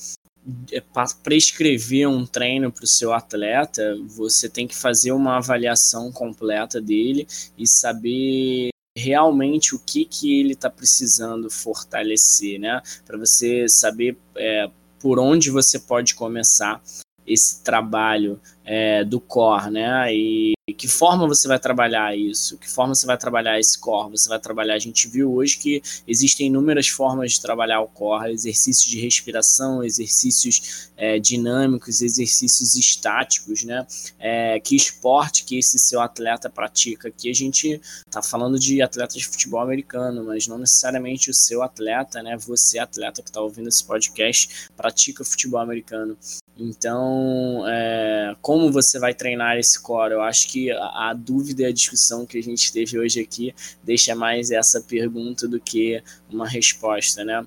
prescrever 1.24 2.08
um 2.08 2.26
treino 2.26 2.72
para 2.72 2.84
o 2.84 2.88
seu 2.88 3.14
atleta, 3.14 3.98
você 4.08 4.48
tem 4.48 4.68
que 4.68 4.76
fazer 4.76 5.12
uma 5.12 5.38
avaliação 5.38 6.12
completa 6.12 6.80
dele 6.82 7.28
e 7.58 7.68
saber 7.68 8.70
realmente 8.98 9.76
o 9.76 9.80
que, 9.80 10.06
que 10.06 10.39
ele 10.39 10.54
está 10.54 10.70
precisando 10.70 11.50
fortalecer, 11.50 12.60
né? 12.60 12.82
Para 13.06 13.18
você 13.18 13.68
saber 13.70 14.18
é, 14.36 14.70
por 15.00 15.20
onde 15.20 15.52
você 15.52 15.80
pode 15.80 16.16
começar 16.16 16.82
esse 17.28 17.61
trabalho 17.63 18.39
é, 18.63 19.03
do 19.03 19.19
core, 19.19 19.71
né? 19.71 20.13
E 20.13 20.53
que 20.78 20.88
forma 20.88 21.25
você 21.25 21.47
vai 21.47 21.57
trabalhar 21.57 22.15
isso? 22.15 22.57
Que 22.57 22.69
forma 22.69 22.93
você 22.93 23.07
vai 23.07 23.17
trabalhar 23.17 23.59
esse 23.59 23.80
core? 23.80 24.11
Você 24.11 24.30
vai 24.30 24.39
trabalhar. 24.39 24.75
A 24.75 24.80
gente 24.80 25.07
viu 25.07 25.34
hoje 25.34 25.57
que 25.57 25.82
existem 26.07 26.47
inúmeras 26.47 26.88
formas 26.88 27.34
de 27.34 27.41
trabalhar 27.41 27.82
o 27.82 27.88
core: 27.88 28.32
exercícios 28.32 28.89
de 28.89 28.99
respiração, 28.99 29.84
exercícios 29.84 30.91
é, 30.95 31.17
dinâmicos, 31.17 32.01
exercícios 32.01 32.75
estáticos, 32.75 33.63
né? 33.63 33.88
É, 34.19 34.59
que 34.59 34.75
esporte 34.75 35.45
que 35.45 35.57
esse 35.57 35.80
seu 35.80 36.01
atleta 36.01 36.49
pratica? 36.49 37.07
Aqui 37.07 37.30
a 37.30 37.34
gente 37.34 37.82
tá 38.11 38.21
falando 38.21 38.59
de 38.59 38.82
atletas 38.82 39.15
de 39.15 39.28
futebol 39.28 39.61
americano, 39.61 40.25
mas 40.25 40.47
não 40.47 40.57
necessariamente 40.57 41.30
o 41.32 41.34
seu 41.34 41.63
atleta, 41.63 42.21
né? 42.21 42.38
Você, 42.38 42.78
atleta 42.78 43.21
que 43.21 43.30
está 43.30 43.41
ouvindo 43.41 43.69
esse 43.69 43.84
podcast, 43.84 44.69
pratica 44.75 45.23
futebol 45.23 45.61
americano. 45.61 46.17
Então, 46.60 47.64
é, 47.68 48.36
como 48.41 48.72
você 48.72 48.97
vai 48.97 49.14
treinar 49.14 49.58
esse 49.58 49.80
core? 49.80 50.14
Eu 50.14 50.22
acho 50.22 50.47
que 50.47 50.72
a, 50.72 51.10
a, 51.10 51.14
dúvida 51.14 51.62
e 51.62 51.66
a 51.66 51.72
discussão 51.72 52.26
que 52.26 52.38
a 52.38 52.43
gente 52.43 52.74
teve 52.74 52.97
hoje 52.97 53.20
aqui 53.20 53.53
deixa 53.84 54.16
mais 54.16 54.49
essa 54.49 54.82
pergunta 54.82 55.47
do 55.47 55.60
que 55.60 56.01
uma 56.30 56.47
resposta, 56.47 57.24
né? 57.24 57.45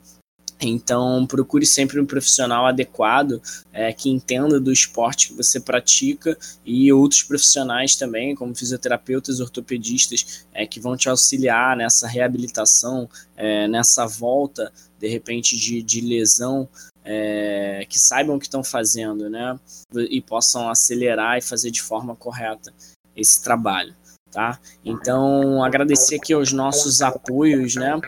Então, 0.62 1.26
procure 1.26 1.64
sempre 1.64 1.98
um 1.98 2.04
profissional 2.04 2.66
adequado 2.66 3.40
é, 3.72 3.92
que 3.94 4.10
entenda 4.10 4.60
do 4.60 4.70
esporte 4.70 5.28
que 5.28 5.34
você 5.34 5.58
pratica 5.58 6.36
e 6.64 6.92
outros 6.92 7.22
profissionais 7.22 7.96
também, 7.96 8.34
como 8.34 8.54
fisioterapeutas, 8.54 9.40
ortopedistas, 9.40 10.44
é, 10.52 10.66
que 10.66 10.78
vão 10.78 10.98
te 10.98 11.08
auxiliar 11.08 11.74
nessa 11.76 12.06
reabilitação, 12.06 13.08
é, 13.36 13.66
nessa 13.66 14.06
volta, 14.06 14.70
de 14.98 15.08
repente, 15.08 15.56
de, 15.56 15.82
de 15.82 16.02
lesão 16.02 16.68
é, 17.04 17.84
que 17.88 17.98
saibam 17.98 18.36
o 18.36 18.38
que 18.38 18.46
estão 18.46 18.62
fazendo, 18.62 19.28
né? 19.28 19.58
E 19.94 20.20
possam 20.20 20.68
acelerar 20.68 21.38
e 21.38 21.42
fazer 21.42 21.70
de 21.70 21.82
forma 21.82 22.14
correta 22.14 22.72
esse 23.16 23.42
trabalho, 23.42 23.94
tá? 24.30 24.58
Então, 24.84 25.62
agradecer 25.62 26.16
aqui 26.16 26.32
aos 26.32 26.52
nossos 26.52 27.02
apoios, 27.02 27.74
né? 27.74 28.00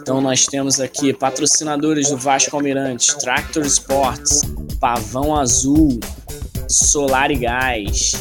Então, 0.00 0.20
nós 0.20 0.46
temos 0.46 0.80
aqui 0.80 1.12
patrocinadores 1.12 2.10
do 2.10 2.16
Vasco 2.16 2.56
Almirante, 2.56 3.16
Tractor 3.18 3.64
Sports, 3.66 4.42
Pavão 4.80 5.36
Azul, 5.36 6.00
Solar 6.68 7.30
e 7.30 7.36
Gás, 7.36 8.12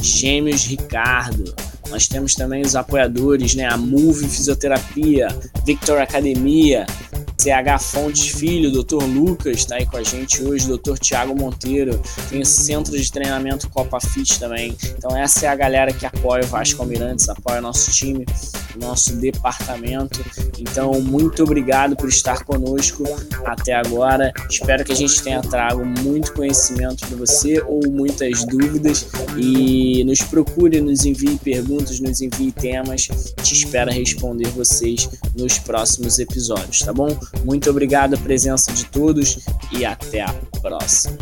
Gêmeos 0.00 0.64
Ricardo, 0.64 1.54
nós 1.90 2.06
temos 2.06 2.34
também 2.34 2.62
os 2.62 2.76
apoiadores, 2.76 3.54
né? 3.54 3.66
A 3.66 3.76
Move 3.76 4.28
Fisioterapia, 4.28 5.28
Victor 5.66 6.00
Academia, 6.00 6.86
CH 7.40 7.80
Fontes 7.80 8.28
Filho, 8.28 8.70
Dr. 8.70 9.02
Lucas 9.02 9.58
está 9.58 9.76
aí 9.76 9.86
com 9.86 9.96
a 9.96 10.02
gente 10.02 10.42
hoje, 10.42 10.68
Dr. 10.68 10.98
Tiago 10.98 11.34
Monteiro, 11.34 11.98
tem 12.28 12.42
o 12.42 12.44
Centro 12.44 12.98
de 12.98 13.10
Treinamento 13.10 13.70
Copa 13.70 13.98
Fit 13.98 14.38
também. 14.38 14.76
Então 14.98 15.16
essa 15.16 15.46
é 15.46 15.48
a 15.48 15.54
galera 15.54 15.90
que 15.90 16.04
apoia 16.04 16.44
o 16.44 16.46
Vasco 16.46 16.82
Almirantes, 16.82 17.30
apoia 17.30 17.60
o 17.60 17.62
nosso 17.62 17.90
time, 17.92 18.26
o 18.76 18.78
nosso 18.78 19.16
departamento. 19.16 20.22
Então 20.58 21.00
muito 21.00 21.42
obrigado 21.42 21.96
por 21.96 22.10
estar 22.10 22.44
conosco 22.44 23.04
até 23.46 23.72
agora. 23.72 24.34
Espero 24.50 24.84
que 24.84 24.92
a 24.92 24.96
gente 24.96 25.22
tenha 25.22 25.40
trago 25.40 25.82
muito 25.82 26.34
conhecimento 26.34 27.06
para 27.06 27.16
você 27.16 27.62
ou 27.62 27.80
muitas 27.90 28.44
dúvidas 28.44 29.06
e 29.38 30.04
nos 30.04 30.20
procure, 30.20 30.78
nos 30.82 31.06
envie 31.06 31.38
perguntas, 31.38 32.00
nos 32.00 32.20
envie 32.20 32.52
temas. 32.52 33.08
Te 33.42 33.54
espero 33.54 33.90
responder 33.90 34.48
vocês 34.48 35.08
nos 35.34 35.58
próximos 35.58 36.18
episódios, 36.18 36.80
tá 36.80 36.92
bom? 36.92 37.18
Muito 37.44 37.70
obrigado 37.70 38.14
a 38.14 38.18
presença 38.18 38.72
de 38.72 38.84
todos 38.86 39.38
e 39.72 39.84
até 39.84 40.22
a 40.22 40.32
próxima. 40.60 41.16